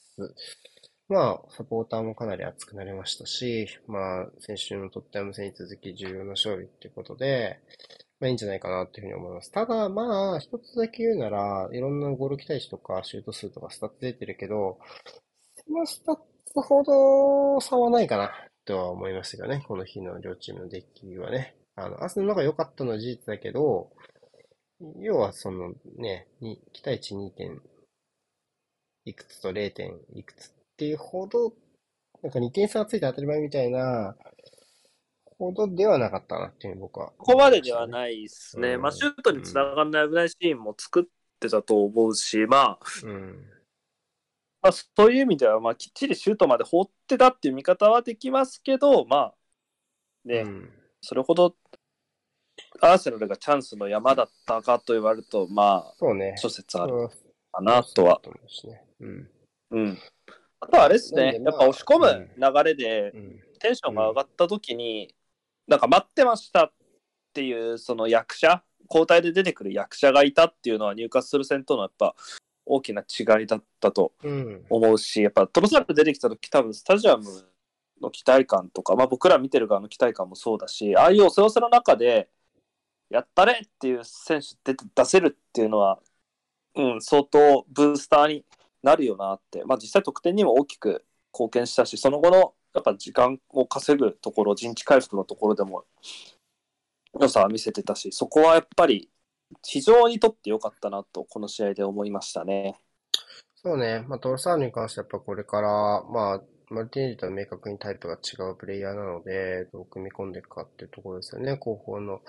[1.10, 7.60] まあ、サポーターもかなり熱くなりましたし、まあ、先週のトッテナム戦に続き重要な勝利っていうことで、
[8.20, 9.52] まあいいんじゃないかなっていうふうに思います。
[9.52, 14.80] ただ、まあ、一つだけ言うなら、いろんなゴール期待値とかシュート数とかスタッツ出てるけど、
[15.56, 16.16] そのスタッ
[16.46, 18.32] ツほど差はないかな
[18.66, 19.64] とは思いましたけどね。
[19.66, 21.56] この日の両チームの出来はね。
[21.76, 23.92] あの、アーセナルが良かったのは事実だけど、
[25.00, 26.28] 要はそのね、
[26.74, 27.62] 期待値2点
[29.06, 31.54] いくつと0点いくつっていうほど、
[32.22, 34.16] なんか2点差がついて当たり前みたいな、
[35.40, 38.76] ほどではなかったなっていう僕は、ね、ここまでではないですね。
[38.76, 41.04] うん、まあ、シュートにつながらない危ないシーンも作っ
[41.40, 43.45] てたと思うし、まあ、うん、
[44.62, 49.34] まあ、そういう意味では、まあ、きっちりシュートまで放ってたっていう見方はできますけど、まあ、
[50.26, 50.70] ね、うん、
[51.02, 51.56] それほど
[52.82, 56.34] アーセナルがチャンスの山だったかと言われると、まあ、そうね。
[56.38, 57.10] 諸説ある
[57.52, 58.22] かなとは。
[58.99, 59.30] うん。
[59.72, 59.98] うん。
[60.60, 63.12] あとはあれですね、やっぱ押し込む流れで、
[63.60, 65.14] テンションが上がった時に、
[65.68, 66.74] なんか待ってましたっ
[67.34, 72.16] ていう、その役者、交代で出てくる役者がいたっていうのは、入荷する戦とのやっぱ
[72.66, 74.14] 大きな違いだったと
[74.70, 77.24] 思うし、やっぱトロサル出てきた時、多分スタジアム
[78.02, 82.30] の期待感とか、まあ、僕ら見てる側の期待感もそうだし、ああいうおせおせの中で、
[83.10, 86.00] やったれっていう選手出出せるっていうのは、
[86.76, 88.46] うん、相当ブースターに
[88.84, 95.86] なるよなって、まあ、実際得点にも大きく貢献したし、その後のやっぱ時間を稼ぐところ、陣地回復のところでも
[97.20, 99.10] 良さは見せてたし、そこはやっぱり
[99.66, 102.80] 非常にとって良かったなと、この試合で思いましたね。
[103.56, 111.56] そうね、まあ、トロサールに関してはやっぱこれから、まあ、マルティネリとは明確にタイプが違うプレイヤーなので、どう組み込んでいくかっていうところですよね。
[111.56, 112.22] 後方の、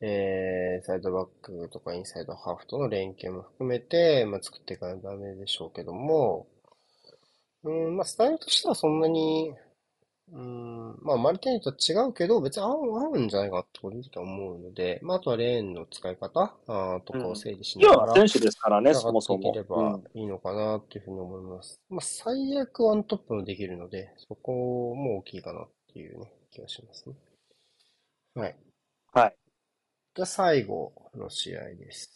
[0.00, 6.46] えー、サイドバックとかインサイドハーフとの連携も含めて、まあ、作っていかないとダメでしょうけども、
[7.64, 9.52] うん、まあ、スタイルとしてはそんなに、
[10.32, 19.42] うん、まあ、マルティネと違うけど、別に合う合うんじゃないかって個人的には思うので、まあ、あとはレーンの使い方あとかを整理しながら、選手ですからね、そもそも。
[19.42, 21.78] できればいいのかなっていうふうに思います。
[21.90, 27.14] まあ、最悪ワントップもできるので、そこも大きいかなっていうね、気がしますね。
[28.34, 28.56] はい。
[29.12, 29.36] はい。
[30.14, 32.10] じゃあ、最後の試合です。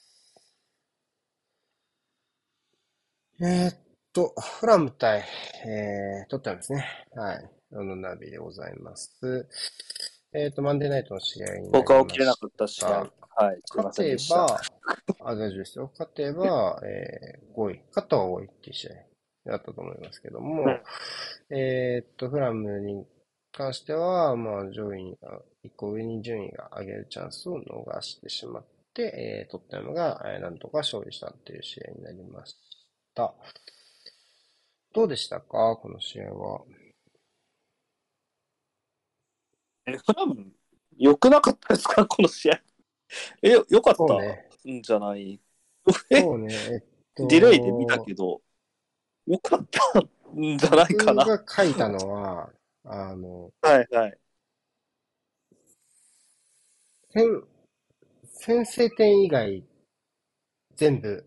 [3.41, 3.79] えー、っ
[4.13, 5.25] と、フラム対、
[5.65, 6.87] えー、トッテナムですね。
[7.15, 7.58] はい。
[7.71, 9.47] ロンドンダービーでございます。
[10.33, 11.79] えっ、と、マンデーナイトの試合になりました。
[11.79, 12.89] 僕は起きれなかった試合。
[13.37, 13.61] はい。
[13.75, 14.17] 勝て。
[14.31, 14.61] ば、
[15.21, 15.91] あ、大丈夫ですよ。
[15.93, 17.83] 勝てば、えー、5位。
[17.89, 18.93] 勝ったは5位っていう試合
[19.51, 20.65] だったと思いますけども、
[21.51, 23.07] えっと、フラムに
[23.53, 28.65] 関しては、まあ、上位に、あ一個上に順位が上げるチャンスを逃してしまっ
[28.95, 32.57] て、えー、トッテナムが、えーなんとか勝利したっていう試合になりまし
[33.15, 33.35] た。
[34.95, 35.77] どうでしたか？
[35.77, 36.65] この試合は。
[39.89, 40.53] え、フラム、
[40.97, 42.05] 良くなかったですか？
[42.07, 42.61] この試合。
[43.43, 44.05] え、よよかった。
[44.71, 45.41] んじゃない？
[46.11, 46.55] え、 そうね。
[46.55, 46.81] えっ
[47.15, 48.43] と、ディレイで見たけど、
[49.27, 51.25] 良かったんじゃないかな。
[51.25, 52.51] 僕が書いたのは、
[52.85, 54.19] あの、 はいはい。
[57.11, 57.45] 先、
[58.25, 59.65] 先制点以外、
[60.77, 61.27] 全部、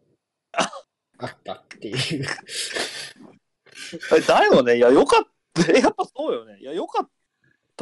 [1.17, 2.25] あったっていう。
[4.15, 4.77] えだよね？
[4.77, 5.23] いや、よかっ
[5.53, 5.71] た。
[5.71, 6.59] やっぱそうよね。
[6.59, 7.09] いや、よかっ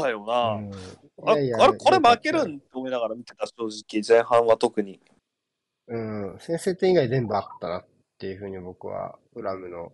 [0.01, 0.53] たよな。
[0.53, 0.71] うん
[1.25, 4.01] あれ、これ負けるんって思いながら見てた、正直。
[4.07, 4.99] 前半は特に。
[5.87, 7.85] うん、先制点以外全部あったなっ
[8.17, 9.91] ていうふうに僕は、フラムの、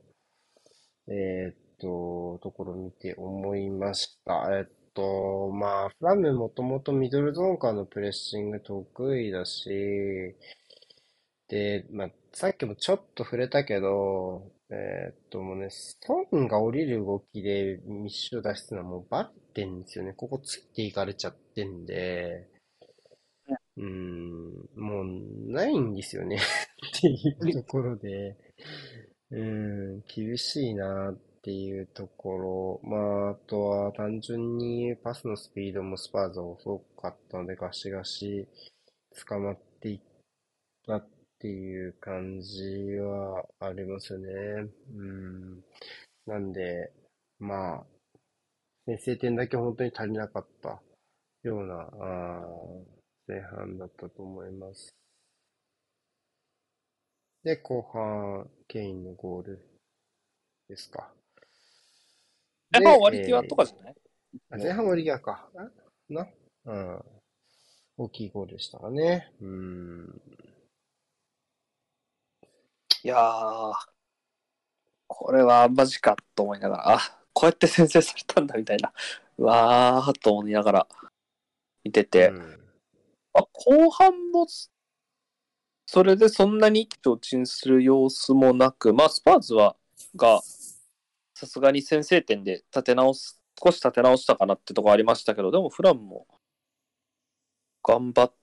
[1.08, 4.50] えーっと、ところを見て思いました。
[4.56, 10.36] えっと、まあ、フラムもともとミドルゾーンからのプレッシング得意だし、
[11.48, 20.14] で、まあ、さっきもちょっと触れたけど、えーっと、もうね、ストーンが降りる動きで密集出すのはもうバレてんですよね。
[20.14, 22.48] ここついていかれちゃってんで、
[23.78, 28.36] うーん、もうないんですよねっていうところで、
[29.32, 32.90] うーん、厳しいなっていうところ。
[32.90, 38.48] まあ、あとは単純にパスのスピードもスパーズは遅かったのでガシガシ
[39.28, 40.02] 捕まっていっ
[40.88, 41.08] たっ
[41.40, 42.64] ていう感じ
[43.00, 44.28] はありますよね。
[44.96, 45.64] うん。
[46.28, 46.92] なんで、
[47.40, 47.86] まあ、
[48.86, 50.82] 先制点だけ本当に足りなかった
[51.44, 54.94] ような、あー前半だったと思います。
[57.44, 59.68] で、後半、ケインのゴール
[60.70, 61.12] ですか。
[62.72, 63.96] で前半割り際とかじゃない、
[64.52, 65.50] あ前半割り際か。
[65.56, 65.70] あ
[66.10, 66.28] な？
[66.66, 67.04] うん。
[67.98, 69.32] 大きいゴールでしたかね。
[69.42, 70.22] うん。
[73.04, 73.74] いやー、
[75.08, 78.94] これはマジかと思いながら、あ、こうやって先制されたんだみたいな、
[79.38, 80.88] うわーと思いながら。
[81.84, 82.60] 見てて、うん。
[83.34, 84.48] あ後半も
[85.86, 89.76] それでそんなに提灯する様子もなく、まあ、スパーズは
[90.16, 90.42] が
[91.36, 96.28] さすがに先制点で立て直す少し立て直したかなってとこありましたけどでもフランも
[97.84, 98.34] 頑張っ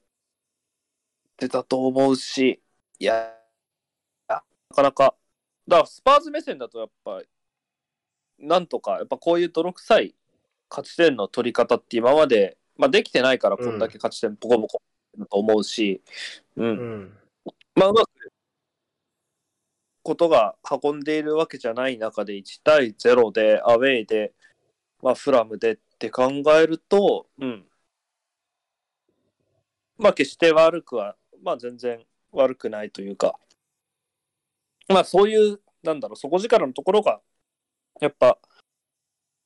[1.36, 2.62] てたと思うし
[2.98, 3.32] いや
[4.28, 4.43] な
[4.74, 5.14] かなか。
[5.66, 7.23] だからスパーズ目線だとやっぱ
[8.43, 10.14] なんとかやっぱこういう泥臭い
[10.69, 14.82] 勝ち点の取り方って今まで、まあ、できてないからこんだけ勝ち点ポコポコ
[15.19, 16.02] だと思うし、
[16.56, 17.19] うんうん。
[17.74, 18.10] まあ、うまく
[20.02, 24.32] ことが運んでいるわけじゃない中で1対0でアウェーで、
[25.02, 27.64] まあ、フラムでって考えると、うん。
[29.98, 32.01] まあ、決して悪くは、まあ、全然
[32.32, 33.39] 悪くないというか、
[34.89, 37.20] まあ、そういう、なんだろう、底力のところが、
[38.01, 38.39] やっぱ、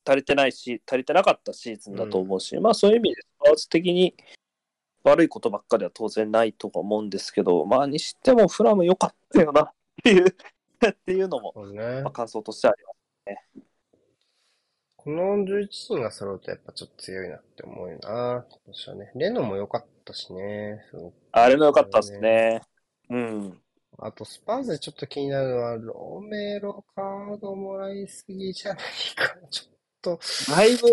[0.05, 4.15] 足りてないし、足りてなかったシーズンだと思うし、まあ、そういう意味で、スパーズ的に、
[5.07, 9.71] 悪いことばっかりは当然ないとは思うんですけど、まあにしてもフラム良かったよなっ
[10.03, 10.27] ていう
[10.85, 12.11] っていうのも、ねまあ、。
[12.11, 12.97] 感想としてあります。
[14.97, 18.45] この11人が揃うとやっぱちょっと強いなって思うよな。
[18.51, 19.13] 今年はね。
[19.15, 20.85] レノも良かったしね。
[21.31, 22.61] あれも良かったですね。
[23.09, 23.63] うん。
[23.99, 28.85] あと、スパーズでちょっと気になるのは、ロメロカードもらいすぎじゃない
[29.17, 29.49] か。
[29.51, 30.21] ちょっと、
[30.53, 30.89] だいぶ、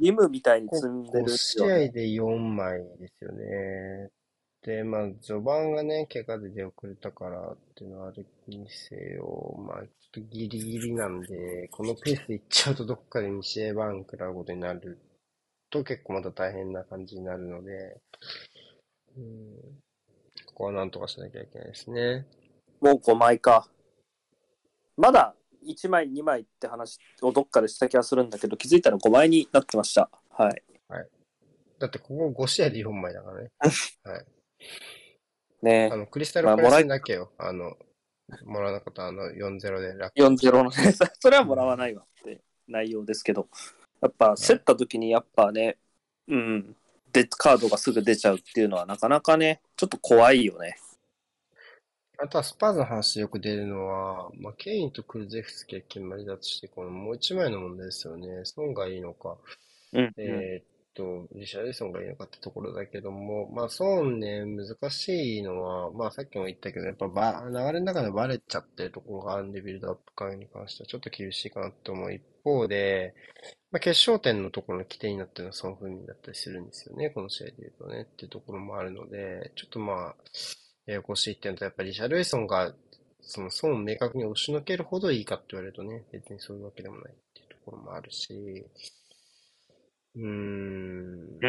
[0.00, 1.86] 義務みたいに積んでるっすよね。
[1.86, 4.10] 試合で4枚ですよね。
[4.62, 14.98] で、まあ、序盤がね、怪我で出遅れたからっていうのはあるにせよ、まあ、ちょっとギリギリなんで、このペースでいっちゃうとどっかで2試合バン食らうことになる
[15.70, 18.00] と結構また大変な感じになるので、
[19.16, 19.82] うん、
[20.58, 22.26] ここはなんとかしなきゃいけないですね。
[22.80, 23.68] もう5枚か。
[24.96, 30.10] まだ1枚、2枚って話をどっかでした気がするんだけど、気づいたら5枚になってました。
[30.30, 30.62] はい。
[31.78, 33.50] だってここ5試合で4枚だからね。
[34.02, 34.26] はい。
[35.62, 37.30] ねあの、クリスタルまあパレスだけよ。
[37.38, 37.76] あの、
[38.44, 40.12] もらわなかったあの4-0で楽。
[40.18, 40.70] 4-0のね、
[41.20, 43.48] それはもらわないわって内容ですけど、
[44.00, 45.78] やっぱ競った時にやっぱね、
[46.26, 46.76] うん、
[47.12, 50.76] でカードがすぐ出ちゃうっていうのはなかなかね、ちょっと怖いよね。
[52.20, 58.26] あとはスパーズの話でよく出るのは、まあ、ケインとクルゼフスキが決まりだとして、このもう一枚の問題ですよね。
[58.44, 59.36] ソンがいいのか、
[59.92, 60.12] うん、うん。
[60.16, 60.64] えーっ
[60.94, 73.14] と、リシャルリソンがいいのかってところだけども、まあ、ソンね、難しいのは、まあ、さっきも言ったけど、やっぱば、流れの中でバレちゃってるところがあるんで、ビルドアップ会に関してはちょっと厳しいかなと思う一方で、
[73.70, 80.16] まあ、決勝点のところの起点になってるのはソン・フンミンだったりするんですよね、この試合で言うとね、っていうところもあるので、ちょっとまあ、
[80.86, 82.74] ややこしいっていうのと、やっぱりリシャルリソンが、
[83.20, 88.64] そのソンを明確に押しのけるほどいいかって言われるとね、別にそういうわけでもないっていうところもあるし、
[90.16, 91.40] うーん。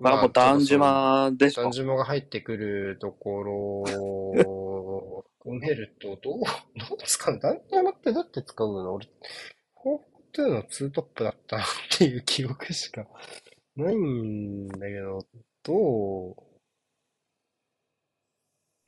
[0.00, 1.72] まあ、もう、ダンジュマでしょダン。
[1.72, 6.40] ジュマが入ってくるところを 含めると、どう、
[6.78, 8.94] どう使うダンジュマってどうやって使うの？
[8.94, 9.08] 俺、
[10.32, 13.06] 4-2の2トップだったなっていう記憶しか
[13.76, 15.26] ないんだけど、
[15.62, 16.36] どう、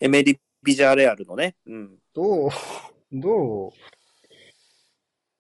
[0.01, 1.57] エメリ・ビジャーレアルのね。
[1.67, 1.99] うん。
[2.15, 2.51] どう、
[3.13, 3.71] どう、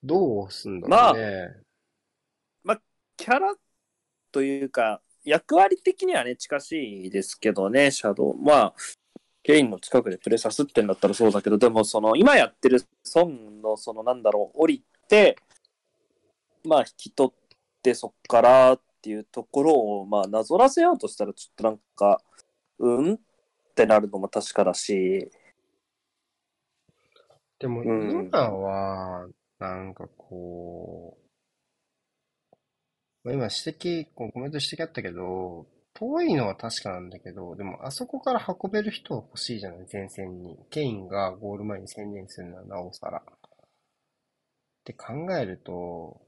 [0.02, 0.50] どう？
[0.50, 1.56] すんだろうね。
[3.16, 3.54] キャラ
[4.32, 8.38] というか、役割的にはね、近しいですけどね、シャドウ。
[8.38, 8.74] まあ、
[9.42, 15.36] ケインの近くでプレーさすってんだったらそうだけど、でも、その、今やってるソンの、その、なんだろう、降りて、
[16.64, 17.32] まあ、引き取っ
[17.82, 22.20] て、そっからっていうところを、まあ、なぞらせようとしたら、ちょっとなんか、
[22.78, 23.14] うん？
[23.14, 23.18] っ
[23.74, 25.30] てなるのも確かだし、
[27.58, 29.28] でもうん今は、
[29.58, 31.16] なんかこ
[33.22, 40.58] う、まあ今指摘、こうコメント指摘あったけど、遠いのは確かなんだけど、でもあそこから運べる人は欲しいじゃない、前線に。
[40.70, 43.18] ケインがゴール前に専念するのはなおさら。
[43.20, 43.22] っ
[44.84, 46.20] て考えると、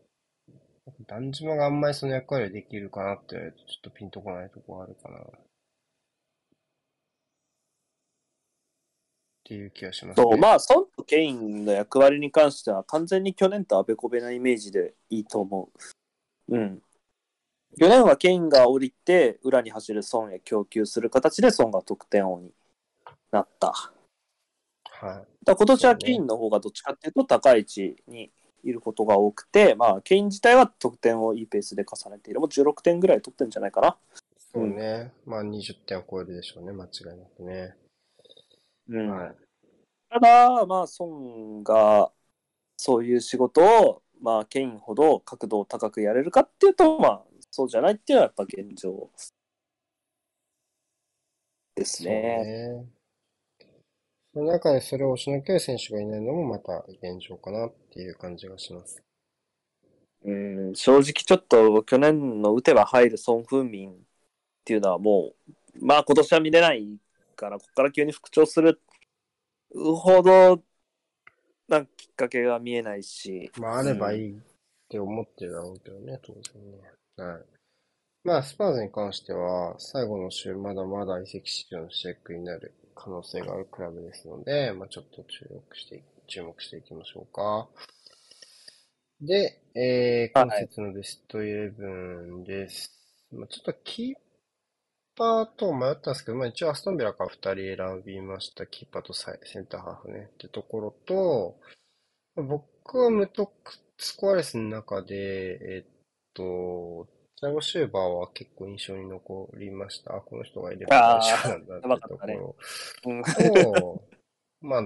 [1.07, 5.19] ダンジュマがあんまりその役割をできるかなって言われるとちょっとピンとこないとこあるかな。
[5.19, 5.23] っ
[9.45, 10.25] ていう気がしますね。
[10.25, 15.71] そう、まあ、ソンとケインの役割に関しては、完全に去年とあべこべなイメージでいいと思
[16.49, 16.57] う。
[16.57, 16.83] うん。
[17.79, 22.53] 去年はケインが降りて、裏に走るソンへ供給する形で、ソンが得点王に
[23.31, 23.73] なった。
[24.85, 25.47] はい。
[25.47, 28.31] ら今年はケインの方がどっちかっていうと、高い位置に
[28.63, 32.41] いることが多くて、まあ、ケイン自体は得点をいいペースで重ねている。
[32.41, 33.97] もう16点ぐらい取ってるんじゃないかな。
[34.53, 35.13] そうね。
[35.25, 37.75] まあ20点を超えるでしょうね、間違いなくね。
[38.89, 39.11] うん。
[39.11, 39.37] はい。
[40.11, 42.11] ただ、まあ、ソンが
[42.77, 49.11] そういう仕事を、まあ、ケインほど角度を高くやれるかっていうと、まあ、そうじゃないっていうのはやっぱ現状
[51.75, 52.85] ですね。
[54.35, 54.41] ね。
[54.41, 59.03] その中でそれを押しのける選手がいないのもまた現状かなっていう感じがします。
[60.25, 63.95] うん、正直ちょっと去年の打てば入るソン・フンミンっ
[64.65, 66.97] ていうのはもう、まあ今年は見れない
[67.35, 68.81] から、ここから急に復調する
[69.75, 70.63] ほど、
[71.69, 74.41] なんかきっかけが見えないし、まああればいいっ
[74.89, 76.79] て思ってるだろうけどね、当然ね。
[77.17, 77.45] はい。
[78.25, 87.69] まあスパーズに関しては最後の週まだまだ移籍市場のチェックになる可能性があるクラブですので、まあちょっと注目して、注目していきましょうか。
[89.21, 92.93] で、えー、はい今節のベストイレブンです。
[93.31, 94.15] まあ、ちょっとキー
[95.17, 98.67] パーと迷ったんですけど、まあ一応アストンビラから2人選びました。
[98.67, 100.29] キーパーとセンターハーフね。
[100.33, 101.57] ってところと、
[102.35, 105.93] まあ僕はムトクスコアレスの中で、えっ
[106.35, 107.07] と、
[107.43, 110.15] チャゴシューバーは結構印象に残りました。
[110.15, 112.57] あ、この人がいれば大丈夫なんだってところ。
[113.07, 114.03] うん、と、
[114.61, 114.77] ま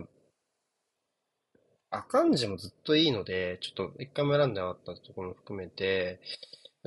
[1.90, 6.22] あ、アカンジもずっといいので、ちょっと一回も選んでなかったところも含めて、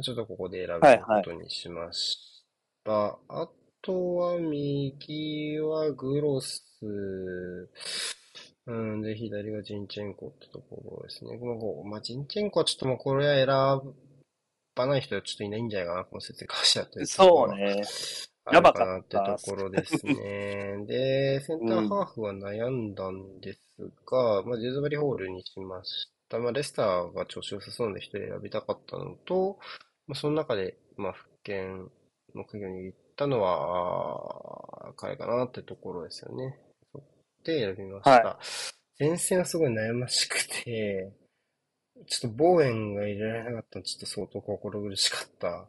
[0.01, 2.43] ちょっとここで選ぶことにしまし
[2.83, 3.19] た。
[3.27, 3.47] あ
[3.83, 6.63] とは右はグロス、
[8.65, 11.37] うん、で、左がジンチェンコってところですね。
[11.37, 13.93] まあ、こうまあ、ジンチェンコはちょっともうこれは選
[14.75, 17.83] ばない人はちょっといないんじゃないかな、この説に関してはというところはそうね。
[18.45, 20.85] あるかなってところですね。
[20.87, 23.59] で、センターハーフは悩んだんです
[24.09, 26.39] が、まあ、ジェズバリホールにしました。
[26.39, 29.59] まあ、レスターが調子良さそうなので一人選びたかったのと、
[30.07, 31.89] まあ、その中で、まあ、復権
[32.35, 36.59] の鍵を握ったのは、彼かなってところですよね。
[37.43, 38.11] で、選びました。
[38.11, 38.39] は
[38.99, 41.13] 前線はすごい悩ましくて、
[42.07, 45.67] ちょっとボーエンが入れられなかったのちょっと相当心苦しかった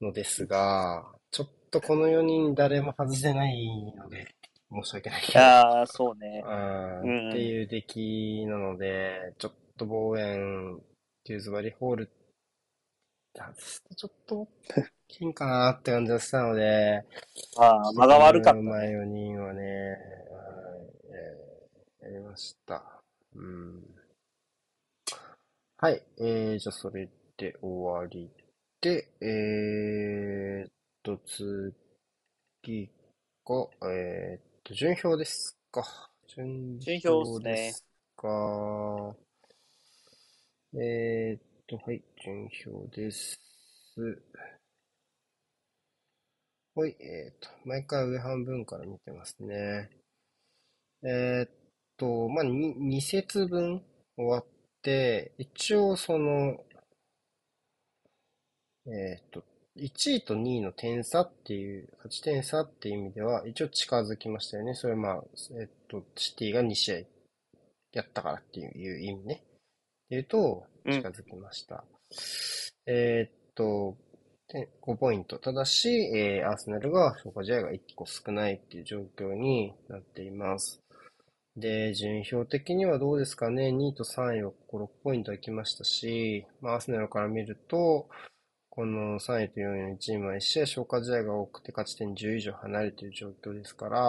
[0.00, 4.34] のですが、ちょっとこの4人誰も外せないので、
[4.70, 6.42] 申し訳ないけいど、やー、そうね。
[7.02, 10.80] うんっていう出来なので、ちょっとボーエン、
[11.24, 12.10] デューズバリホール、
[13.34, 14.48] 外すとちょっと大
[15.08, 17.04] きいかなって感じがしたので、
[17.56, 18.60] まあ、間が悪かった。
[18.62, 19.62] まあ4人はね、
[22.02, 23.02] はいました。
[23.34, 23.95] うん。
[25.78, 26.02] はい。
[26.18, 28.30] えー、じゃあそれで終わり
[28.80, 30.72] で、えーっ
[31.02, 32.90] と、次
[33.44, 36.10] が、えーっと、順表ですか。
[36.28, 37.86] 順表ですね
[38.16, 39.16] か。
[40.74, 43.40] えーっと、はい、順表です。
[46.76, 49.90] はい、えーっと、毎回上半分から見てますね。
[51.02, 51.50] えーっ
[51.96, 53.82] と、まあ、に2節分
[54.14, 54.55] 終わって、
[55.38, 56.64] 一応その、
[58.86, 59.42] えーっと、
[59.76, 64.74] 1位と2位の点差っていう、勝ち点差っていう意味では、一応近づきましたよね。
[64.74, 65.24] それまあ、
[65.58, 66.96] えーっと、シティが2試合
[67.92, 69.42] やったからっていう意味ね。
[70.08, 71.84] で言うと、うん近づきました。
[72.86, 73.96] えーっと、
[74.48, 75.38] で5ポイント。
[75.38, 80.80] ただし、えーアーセナルが消化試合が1個少ないっていう状況になっています。
[81.56, 83.70] で、順位表的にはどうですかね。
[83.70, 88.08] 2位と3位はここ6ポイント空きましたし、まあ、アーセナルから見ると、
[88.68, 94.00] この3位と4位のチームは1試合消化試合が多くて勝ち点10以上離れている状況ですから、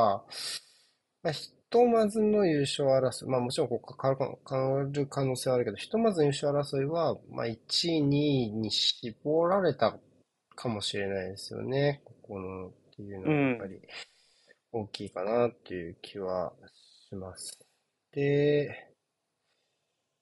[1.24, 7.58] まあ、ひとまずの優勝争い、まあもちろんここ変わるか変わる可能性はあるけど、ひとまずの優勝争いは、まあ1
[7.88, 9.98] 位、2位に絞られた
[10.56, 12.02] かもしれないですよね。
[12.04, 13.82] ここのっていうのはやっぱり
[14.74, 16.52] 大きいかなっていう気は
[17.10, 17.60] します。
[18.12, 18.88] で、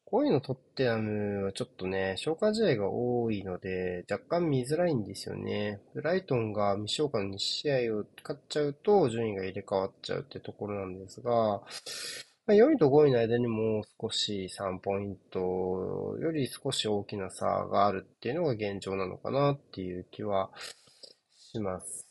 [0.07, 5.81] こういうのトッテナムはちょっとね、消化試合が多いので、若干見づらいんですよね。
[5.95, 11.63] ブライトンが未消化の2試合を勝っちゃうと、順位が入れ替わっちゃうってところなんですが、
[12.47, 15.39] まあ、4位と5位の間にも少し3ポイント
[16.21, 20.51] より少し大きな差があるっていうのが現状なのかなっていう気は
[21.35, 22.05] します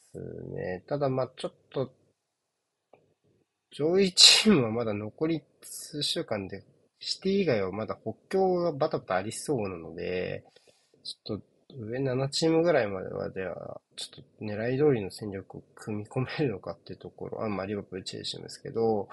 [0.53, 0.83] ね。
[0.89, 1.93] ただまあちょっと、
[3.77, 6.63] 上位チームはまだ残り数週間で、
[7.01, 10.45] シティ以外はまだ補強がバタバタありそうなので、
[11.03, 11.45] ちょっと
[11.77, 19.09] 上7チームぐらいまではでは、ちょっと狙い通りの戦力を組み込めるのかっていうところ、あんまりリバプル、チェルシーですけど、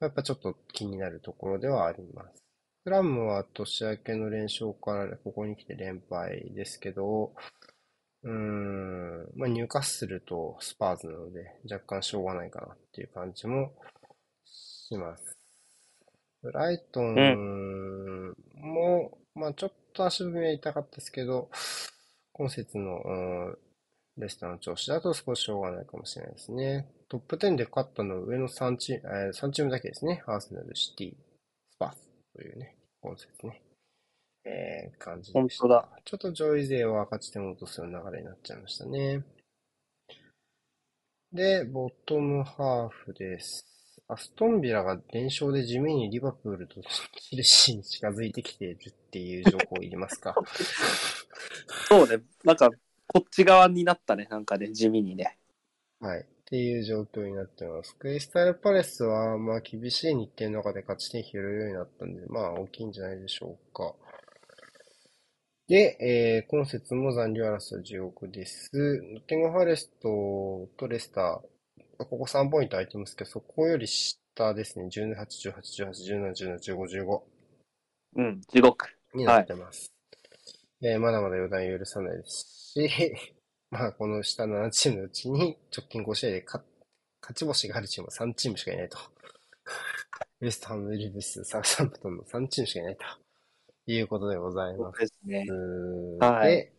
[0.00, 2.42] やっぱちょっと気になるところではあります。
[2.84, 7.34] フラムは年明けの連勝からここに来て連敗ですけど、
[8.22, 13.72] うーん、まあ、ニューカッスルとスパーズなので若干しょうがないかなっていう感じも
[14.88, 15.36] します。
[16.42, 21.50] ブライトンも、まあちょっと足踏みは痛かったですけど、
[22.32, 23.12] 今節の、う
[23.52, 23.58] ん
[24.18, 26.88] レスターの調子だと少ししょうがないかもしれないですね。
[27.08, 30.22] トップ10で勝ったのは上の3チーム、えー3チームだけですね。
[30.26, 31.98] アーセナル、シティ、スパーズ
[32.34, 33.62] というね、今節ね。
[34.44, 35.66] えー、感じでした。
[35.66, 35.88] 本当だ。
[36.04, 39.22] ちょっと上位勢は勝ち点を落とすような流れになっちゃいましたね。
[41.32, 43.77] で、ボトムハーフです。
[44.10, 50.34] アストンビラが連勝で地味にリバプールとチェルシーに近づいてきているっていう情報を入れますか？
[51.88, 52.22] そうね。
[52.42, 52.70] なんか、
[53.06, 54.26] こっち側になったね。
[54.30, 55.36] なんかね、地味にね。
[56.00, 56.20] はい。
[56.20, 57.94] っていう状況になってます。
[57.96, 63.94] クリスタルパレスは、まあ厳しい日程の中で勝ち点拾えるようになったんで、まあ大きいんじゃないでしょうか。
[65.68, 68.70] で、えー、今節も残留争いは地獄です。
[68.72, 71.40] ノッティングファレストとレスター、
[72.04, 74.86] ここ3ポイント空いてますけど、そこより下ですね。
[74.86, 75.52] 18、18、
[75.86, 77.20] 18、17、17、15、15
[78.16, 78.88] うん、地獄。
[79.14, 79.92] になってます。
[80.82, 82.90] えーまだまだ予断許さないですし、
[83.70, 86.64] まあ、この下7チームのうちに直近5試合で勝
[87.20, 88.96] 勝ち星があるチームは3チームしかいないと。
[90.40, 93.04] ウェストハム、ウルブス、サウサンプトンの3チームしかいないと
[93.86, 95.44] いうことでございまですね。
[95.46, 95.52] す。
[96.24, 96.72] はいで、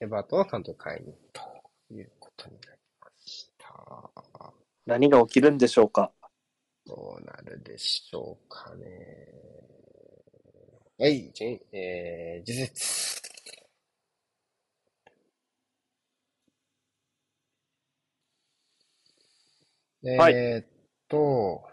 [0.00, 1.40] エバートンは監督解任と
[1.94, 4.10] いうことになりました。
[4.86, 6.12] 何が起きるんでしょうか？
[6.86, 9.28] どうなるでしょうかね。
[10.98, 13.24] はい、じゃえー、事実。
[20.18, 20.66] はいえーっ
[21.08, 21.66] と、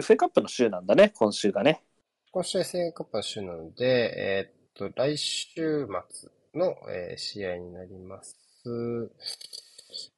[0.00, 1.82] FA カップの週なんだね、今週がね。
[2.30, 3.84] 今週 FA カップの週なので、
[4.16, 8.36] えーっと、来週末の、えー試合になります。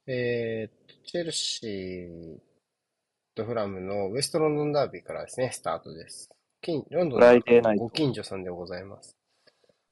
[0.09, 2.39] えーっと、チェルシー
[3.35, 6.31] とフラムのウエストロンドンダービーからですね、スタートです。
[6.63, 9.17] 近ロンドンフライデーナイトご近所さんでございます。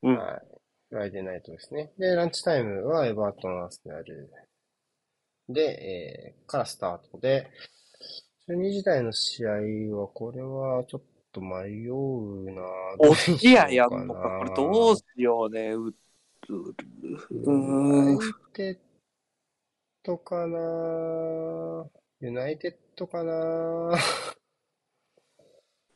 [0.04, 0.16] うん。
[0.16, 0.42] はい。
[0.90, 1.90] フライデーナイトですね。
[1.98, 4.30] で、ランチタイムはエバートン・アーセナル
[5.48, 7.50] で、えー、からスタートで、
[8.48, 9.50] 12時台の試合
[9.98, 12.62] は、これはちょっと迷うな
[13.00, 14.38] おっきややんのどか。
[14.38, 15.70] これうしようかなどうしようね。
[15.70, 15.92] う、う、
[16.60, 18.32] うーんユナイ。
[18.52, 18.93] テッ
[20.04, 21.86] ドかな
[22.20, 23.96] ユナイテッドかな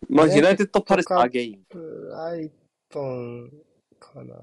[0.08, 1.60] まあ、ユナイテッドパレスアゲイン。
[1.68, 2.50] ブライ
[2.88, 3.50] トン
[4.00, 4.34] かな。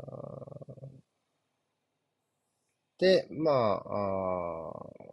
[2.99, 5.05] で、まあ、あー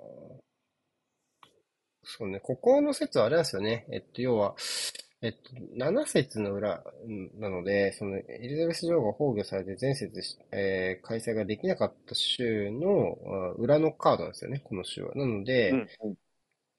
[2.04, 3.86] そうね、ここの説はあれなんですよね。
[3.90, 4.54] えっと、要は、
[5.22, 15.14] えっと、7節の裏うんなので、その、エリザベス女王が崩御されて前節し、えー開催ができなかった週のあ裏のカードなんですよね、この週は。
[15.14, 16.14] なので、うんうん。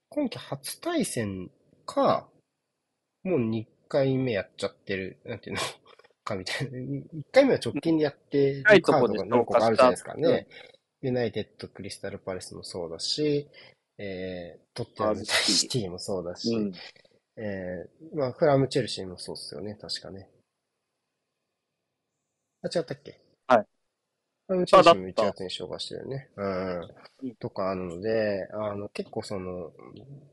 [0.09, 1.49] 今季初対戦
[1.85, 2.27] か、
[3.23, 5.61] もう2回目やっちゃってる、なんていうの
[6.25, 6.77] かみたいな。
[6.77, 10.47] 1回目は直近でやってるカードが何個かあるじゃないですかね。
[11.01, 13.49] ユナイテッド、クリスタルパレスもそうだし、
[13.97, 16.73] えー、トッテナム、シティもそうだし、うん。
[17.35, 20.29] えー、まあ、フラム、チェルシーもそうっすよね、確かね。
[22.61, 23.19] あ、違ったっけ？
[23.47, 23.67] はい。
[24.47, 26.29] フラム、チェルシーも1あだった月に消化してるよね。
[26.35, 27.35] うんうん。
[27.35, 29.73] とかあるので、あの、結構その、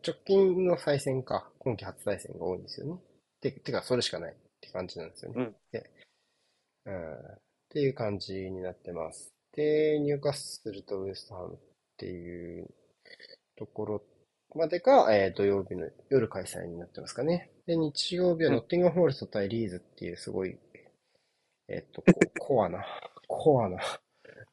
[0.07, 3.01] 直近の再戦か、今季初対戦が多いんですよね。
[3.41, 5.43] て、てか、それしかないって感じなんですよね。
[5.43, 5.91] うんで、
[6.87, 7.15] うん。
[7.15, 7.39] っ
[7.71, 9.33] ていう感じになってます。
[9.53, 11.59] で、ニューカッスルとウエストハムっ
[11.97, 12.69] ていう
[13.57, 14.03] ところ
[14.59, 17.51] までが、えー土曜日の夜開催になってますかね。
[17.67, 20.59] で、日曜日はうんノッティンガンフォーレスト対リーズっていうすごい、
[21.69, 22.85] えっと、こ コアな、
[23.29, 23.79] コアな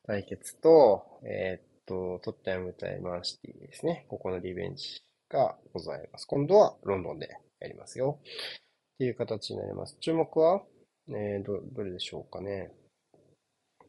[0.06, 4.06] 対決と、えっと、トッテナム対マンシティですね。
[4.10, 6.26] ここのリベンジがございます。
[6.26, 7.30] 今度はロンドンで
[7.60, 8.19] やりますよ。
[8.22, 9.98] っていう形になります。
[9.99, 10.64] 注目は、
[11.10, 12.72] えー、ど、どれでしょうかね。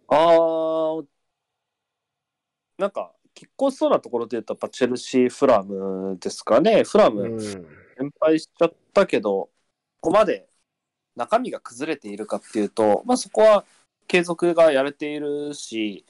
[0.08, 1.06] あー、
[2.78, 6.82] なんか、結構そうなところで言うと、やっぱチェルシー、フラムですかね。
[6.82, 7.38] フラム、うん。
[7.96, 9.48] 連敗しちゃったけど、
[10.00, 10.48] ここまで
[11.14, 13.64] 中身が崩れているかっていうと、まあそこは
[14.08, 16.04] 継続がやれているし、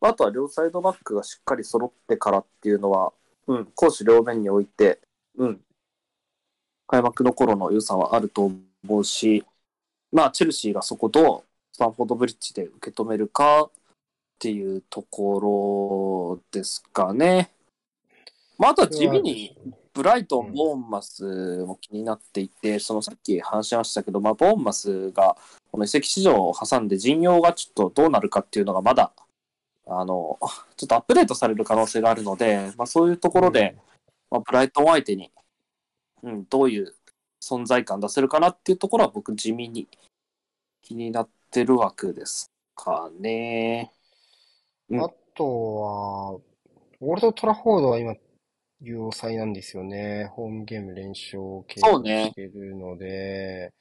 [0.00, 3.12] あとは両サイドバックがしっかり揃ってからっていうのは、
[3.46, 4.98] うん、攻守両面において、
[5.38, 5.60] うん、
[6.88, 8.50] 開幕の頃の良さはあると
[8.82, 9.44] 思うし、
[10.10, 13.70] まあチェルシーがそこどうスタンフォードブリッジで受け止めるかっ
[14.38, 17.50] ていうところですかね。
[18.58, 19.56] まああとは地味に、
[19.94, 25.36] ブライトン、うんボーンマスも気になっていて、そのさっき話しましたけど、まあ、ボーンマスが
[25.70, 29.12] この移籍市場を挟んで陣容がちょっとどうなるかっていうのがまだ、
[29.86, 30.38] あの、
[30.76, 33.76] ちょっとアップデートされる可能性があるので、まあ、そういうところで、
[34.30, 35.30] まあ、ブライトン相手に、
[36.22, 36.94] うん、どういう
[37.40, 39.86] 存在感出せるかなっていうところは僕地味に
[40.82, 43.92] 気になってる枠ですかね。
[44.90, 48.14] うんあとは、オールドトラフォードは今、
[48.80, 50.26] 要塞なんですよね。
[50.32, 53.72] ホームゲーム連勝を継続そうねしてるので、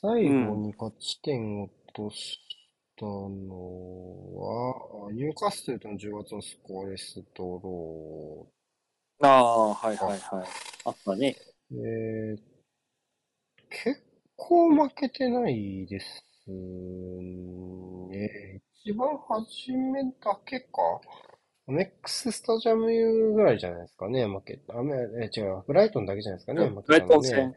[0.00, 2.38] 最後に勝ち点を落とし
[2.96, 8.46] たのは、ニューカッスルとの10月のスコアレスドロ
[9.20, 10.20] ああ、はいはいはい。
[10.84, 11.36] あったね。
[11.72, 12.36] ー。
[12.36, 12.42] で、
[13.70, 14.02] 結
[14.36, 18.60] 構負けてないですね。
[18.84, 20.66] 一番初めだけか
[21.68, 22.86] アメックススタジアム
[23.32, 24.78] ぐらいじゃないですかね、負けた。
[24.78, 27.56] あ、めえ、違う、ブライトンだけじゃないですかね、負ブライけたのトン戦ね。。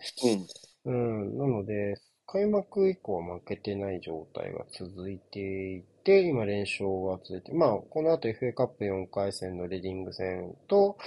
[0.86, 1.22] うん。
[1.22, 10.98] うん、なので、開幕以降は負けてない状態が続いていて、今連勝が続いて、まあ、この後 FA カップ4回戦のレディング戦と、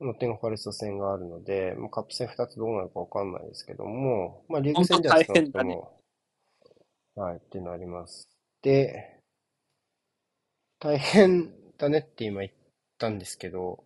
[0.00, 6.02] ノッティンフォレスト戦があるので、まあ、カップ戦2つどうなるかわかんないですけども、まあ、リーグ戦では少なくとも、
[7.14, 8.28] はい、っていうのあります。
[8.62, 9.15] で、
[10.86, 12.52] 大変だねって今言っ
[12.96, 13.82] たんですけど、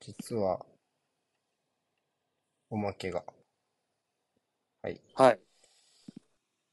[0.00, 0.66] 実は、
[2.68, 3.24] おまけが。
[4.82, 5.00] はい。
[5.14, 5.38] はい。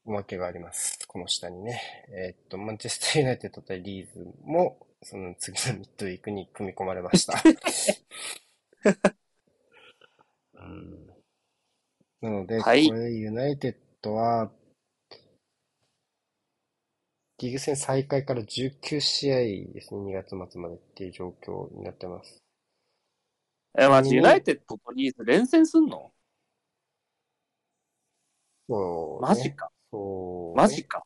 [0.04, 0.98] おまけがあります。
[1.08, 1.80] この下にね。
[2.10, 7.40] えーっと、マンチェスターユナイテッド対リーズも、その次のミッドウィークに組み込まれました。
[10.52, 11.06] うん、
[12.20, 14.52] なので、はいこれユナイテッドは、
[17.38, 19.36] リーグ戦再開から19試合
[19.72, 22.42] ですね、2月末までっていう状況になってます。
[23.76, 26.12] え、マジ、うんユナイテッドとリーズ連戦すんの？
[28.68, 29.28] そう、ね。
[29.28, 29.70] マジか。
[29.90, 31.02] そう、マジか。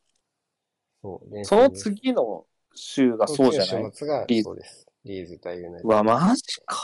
[1.01, 2.45] そう、連その次の
[2.75, 3.67] 週がそうじゃない？
[3.91, 4.85] 週末がリーズです。
[5.05, 6.77] リーズ対ユナイテッうわ、マジか。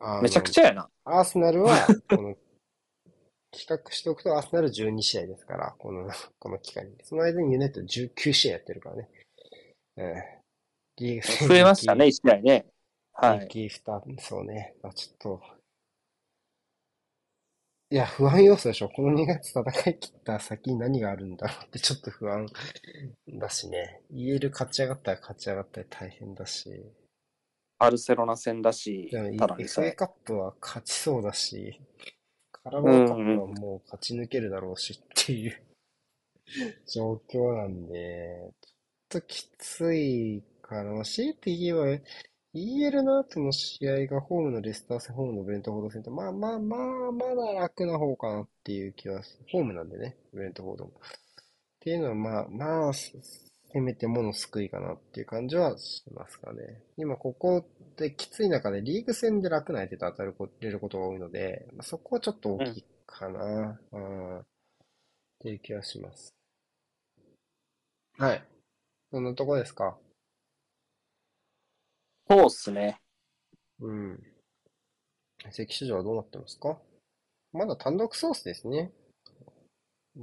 [0.00, 0.22] ド。
[0.22, 0.90] めちゃくちゃやな。
[1.04, 2.34] アーセナルは、この、
[3.52, 6.08] 比較しておくと、アーセナル12試合ですから、この、
[6.38, 6.96] この期間に。
[7.04, 9.08] その間にユナイテッド19試合やってるからね。
[9.96, 10.14] うん。
[10.96, 12.66] リーグ戦増えましたね、1試合ね。
[13.12, 13.40] はい。
[13.40, 14.74] リーキースター、そうね。
[14.82, 15.42] まあ、ちょっと、
[17.90, 18.88] いや、不安要素でしょ。
[18.88, 22.46] この2月戦い切った先に何があるんだろうってちょっと不安
[23.28, 24.00] だしね。
[24.10, 26.70] 言える勝ち上がったら勝ち上がったら大変だし。
[27.78, 29.92] バルセロナ戦だしただ FA え。
[29.92, 31.82] カップは勝ちそうだし、
[32.64, 35.62] カラバオカップはもう勝ち抜けるだろうしっていう
[36.86, 38.52] 状況なんで、
[39.10, 41.04] ちょっときついかな。
[41.04, 42.02] 強いて言えば、
[42.54, 49.46] EL の後の試合がホームのレスター戦、ホームのブレントフォード戦と、まあまあまあ、まだ楽な方かなっていう気はする。
[49.50, 50.90] ホームなんでね、ブレントフォードも。
[50.90, 50.94] っ
[51.80, 56.82] ていうのは、まあまあ、せめてもの救いかなっていう感じはしますかね。
[56.98, 57.66] 今ここ
[57.96, 64.42] できつい中でリーグ戦で楽な相手と当たるこれることが多いので、まあ、そこはちょっと大きいかな、うん、っ
[65.40, 66.34] ていう気はします。
[68.18, 68.44] はい。
[69.10, 69.96] そんなとこですか？
[72.30, 73.00] そうっすね。
[73.80, 74.22] うん。
[75.48, 76.78] 移籍市場はどうなってますか？
[77.52, 78.92] まだ単独ソースですね。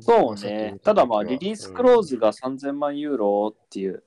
[0.02, 0.80] そうね。
[0.84, 4.04] ただまあ、リリースクローズが3000万ユーロっていう。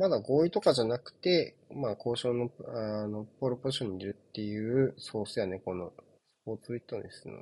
[0.00, 7.36] まだ合意とかじゃなくて、まあ、交渉の、あの、ポールポジションにいるっていうソースやね、この、スポーツウィットネスの、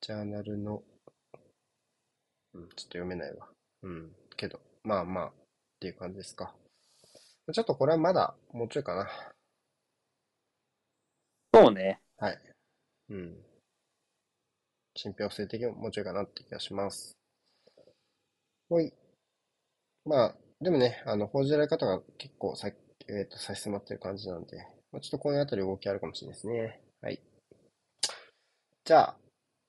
[0.00, 0.82] ジャーナルの、
[2.54, 3.46] うん、ちょっと読めないわ。
[3.82, 5.32] うん、けど、まあまあ、っ
[5.80, 6.54] ていう感じですか。
[7.52, 9.10] ちょっとこれはまだ、もうちょいかな。
[11.52, 12.00] そうね。
[12.16, 12.38] はい。
[13.10, 13.36] うん。
[14.96, 17.18] 信憑性的にもうちょいかなって気がします。
[18.70, 18.94] ほい。
[20.06, 24.56] まあ、でもね、あの、報じられ方が結構さ、えっと、差し迫ってる感じなんで、
[24.90, 26.80] まあ、ちょっとこの辺り動きあるかもしれないですね。
[27.00, 27.22] はい。
[28.84, 29.16] じゃあ、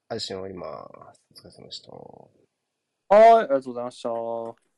[0.10, 1.22] 配信終わります。
[1.36, 1.92] お疲れ様でした。
[1.92, 4.69] はい、ありがとうございました。